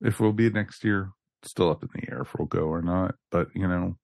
[0.00, 1.10] if we'll be next year,
[1.44, 3.14] still up in the air if we'll go or not.
[3.30, 3.96] But, you know,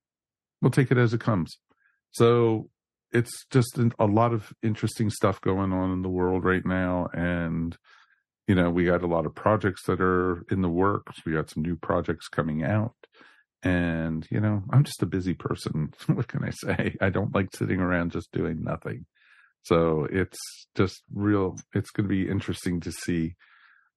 [0.61, 1.59] we'll take it as it comes.
[2.13, 2.69] So
[3.11, 7.09] it's just a lot of interesting stuff going on in the world right now.
[7.13, 7.77] And,
[8.47, 11.25] you know, we got a lot of projects that are in the works.
[11.25, 12.95] We got some new projects coming out.
[13.63, 15.93] And, you know, I'm just a busy person.
[16.07, 16.97] what can I say?
[17.01, 19.07] I don't like sitting around just doing nothing.
[19.63, 20.39] So it's
[20.75, 23.37] just real, it's going to be interesting to see.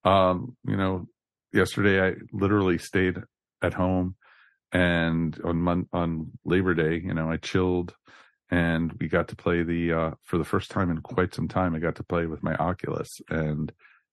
[0.03, 1.07] Um, you know,
[1.51, 3.17] yesterday I literally stayed
[3.63, 4.15] at home
[4.71, 7.95] and on Mon- on Labor Day, you know, I chilled
[8.51, 11.73] and we got to play the, uh, for the first time in quite some time,
[11.73, 13.71] I got to play with my Oculus and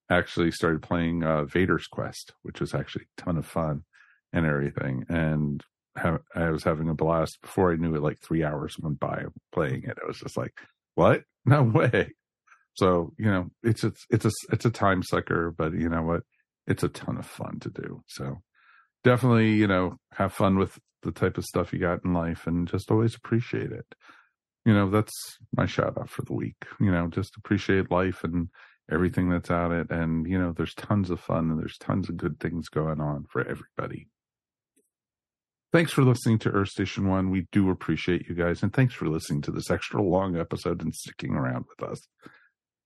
[0.09, 3.83] actually started playing, uh, Vader's Quest, which was actually a ton of fun
[4.33, 5.05] and everything.
[5.09, 5.63] And
[5.97, 7.39] I was having a blast.
[7.43, 9.99] Before I knew it, like three hours went by playing it.
[10.03, 10.59] I was just like,
[10.95, 11.23] "What?
[11.45, 12.13] No way!"
[12.75, 16.23] So you know, it's it's it's a it's a time sucker, but you know what?
[16.67, 18.03] It's a ton of fun to do.
[18.07, 18.39] So
[19.05, 22.69] definitely, you know, have fun with the type of stuff you got in life, and
[22.69, 23.87] just always appreciate it.
[24.65, 25.13] You know, that's
[25.57, 26.65] my shout out for the week.
[26.81, 28.49] You know, just appreciate life and
[28.91, 32.17] everything that's out it, and you know, there's tons of fun and there's tons of
[32.17, 34.09] good things going on for everybody.
[35.73, 37.31] Thanks for listening to Earth Station One.
[37.31, 40.95] We do appreciate you guys, and thanks for listening to this extra long episode and
[40.95, 41.99] sticking around with us.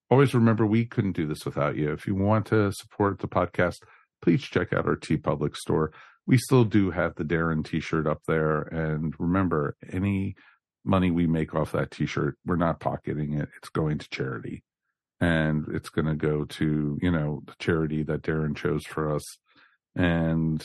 [0.09, 1.93] Always remember, we couldn't do this without you.
[1.93, 3.79] If you want to support the podcast,
[4.23, 5.91] please check out our TeePublic store.
[6.29, 10.37] We still do have the Darren T-shirt up there, and remember, any
[10.85, 13.49] money we make off that T-shirt, we're not pocketing it.
[13.57, 14.63] It's going to charity,
[15.21, 19.25] and it's going to go to you know the charity that Darren chose for us.
[19.97, 20.65] And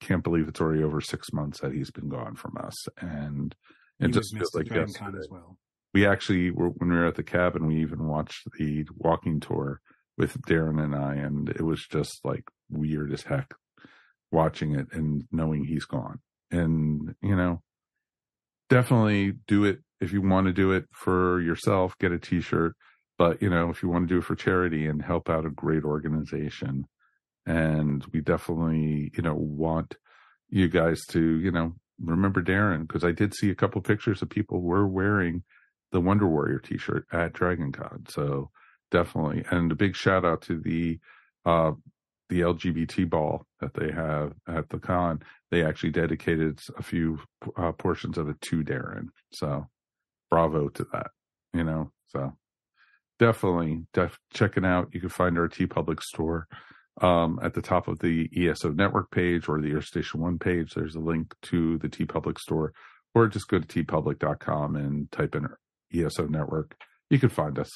[0.00, 3.54] can't believe it's already over six months that he's been gone from us, and
[3.98, 5.18] it just feels like yesterday.
[5.18, 5.56] As well.
[5.94, 7.66] We actually were when we were at the cabin.
[7.66, 9.80] We even watched the walking tour
[10.18, 13.54] with Darren and I, and it was just like weird as heck
[14.32, 16.20] watching it and knowing he's gone.
[16.50, 17.62] And you know,
[18.68, 21.96] definitely do it if you want to do it for yourself.
[21.98, 22.74] Get a T-shirt,
[23.18, 25.50] but you know, if you want to do it for charity and help out a
[25.50, 26.86] great organization,
[27.46, 29.94] and we definitely you know want
[30.48, 34.28] you guys to you know remember Darren because I did see a couple pictures of
[34.28, 35.42] people were wearing
[35.92, 38.50] the Wonder Warrior T-shirt at Dragon Con, so
[38.90, 40.98] definitely and a big shout out to the
[41.44, 41.72] uh
[42.28, 45.20] the LGBT ball that they have at the con.
[45.50, 47.20] They actually dedicated a few
[47.56, 49.66] uh, portions of it to Darren, so
[50.28, 51.08] bravo to that.
[51.54, 52.32] You know, so
[53.18, 54.88] definitely def- checking out.
[54.92, 56.48] You can find our T TeePublic store
[57.00, 60.74] um, at the top of the ESO network page or the Earth Station One page,
[60.74, 62.72] there's a link to the TeePublic store,
[63.14, 65.48] or just go to teepublic.com and type in
[65.92, 66.76] ESO network.
[67.10, 67.70] You can find us.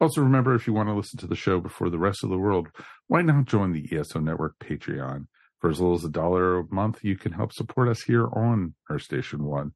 [0.00, 2.38] Also, remember if you want to listen to the show before the rest of the
[2.38, 2.68] world,
[3.06, 5.26] why not join the ESO Network Patreon?
[5.60, 8.74] For as little as a dollar a month, you can help support us here on
[8.88, 9.72] Earth Station One.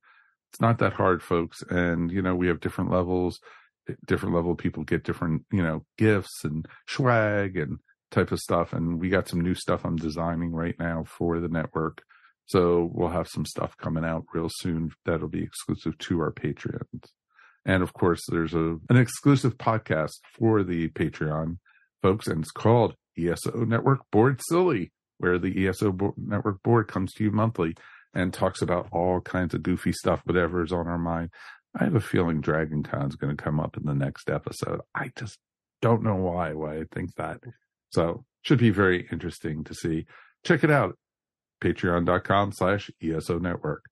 [0.50, 1.62] It's not that hard, folks.
[1.68, 3.38] And, you know, we have different levels.
[4.06, 7.80] Different level people get different, you know, gifts and swag and
[8.14, 8.72] type of stuff.
[8.72, 12.02] And we got some new stuff I'm designing right now for the network.
[12.46, 17.04] So we'll have some stuff coming out real soon that'll be exclusive to our Patreons.
[17.64, 21.58] And of course, there's a an exclusive podcast for the Patreon
[22.02, 27.12] folks, and it's called ESO Network Board Silly, where the ESO Bo- Network Board comes
[27.14, 27.74] to you monthly
[28.12, 31.30] and talks about all kinds of goofy stuff, whatever is on our mind.
[31.74, 34.82] I have a feeling Dragon Con's going to come up in the next episode.
[34.94, 35.38] I just
[35.80, 37.40] don't know why, why I think that.
[37.94, 40.06] So should be very interesting to see.
[40.44, 40.98] Check it out.
[41.62, 43.84] Patreon.com slash ESO Network.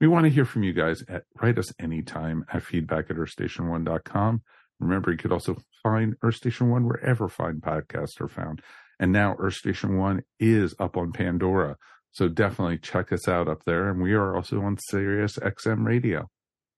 [0.00, 4.42] We want to hear from you guys at write us anytime at feedback at earthstation1.com.
[4.80, 8.60] Remember, you could also find Earth Station One wherever fine podcasts are found.
[8.98, 11.76] And now Earth Station One is up on Pandora.
[12.10, 13.88] So definitely check us out up there.
[13.88, 16.28] And we are also on Sirius XM radio.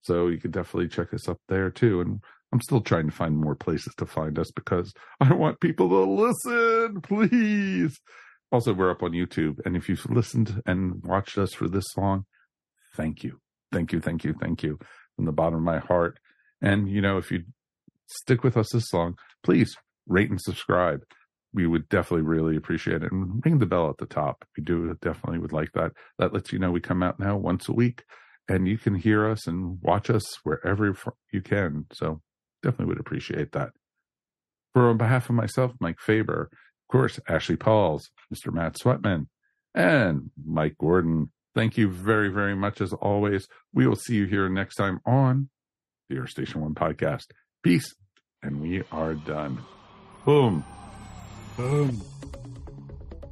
[0.02, 2.00] So you could definitely check us up there too.
[2.00, 2.20] And
[2.52, 6.10] I'm still trying to find more places to find us because I want people to
[6.10, 7.98] listen, please.
[8.50, 9.58] Also, we're up on YouTube.
[9.64, 12.24] And if you've listened and watched us for this long,
[12.96, 13.38] thank you.
[13.72, 14.00] Thank you.
[14.00, 14.34] Thank you.
[14.40, 14.78] Thank you
[15.16, 16.18] from the bottom of my heart.
[16.62, 17.44] And, you know, if you
[18.06, 19.76] stick with us this long, please
[20.06, 21.02] rate and subscribe.
[21.52, 23.12] We would definitely really appreciate it.
[23.12, 24.46] And ring the bell at the top.
[24.56, 25.92] We do definitely would like that.
[26.18, 28.04] That lets you know we come out now once a week
[28.48, 30.96] and you can hear us and watch us wherever
[31.32, 31.86] you can.
[31.92, 32.22] So
[32.62, 33.70] definitely would appreciate that.
[34.74, 38.52] For on behalf of myself, Mike Faber, of course, Ashley Pauls, Mr.
[38.52, 39.26] Matt Sweatman,
[39.74, 41.30] and Mike Gordon.
[41.54, 43.48] Thank you very, very much as always.
[43.72, 45.48] We will see you here next time on
[46.08, 47.26] the Earth Station One podcast.
[47.62, 47.94] Peace.
[48.42, 49.58] And we are done.
[50.24, 50.64] Boom.
[51.56, 52.00] Boom.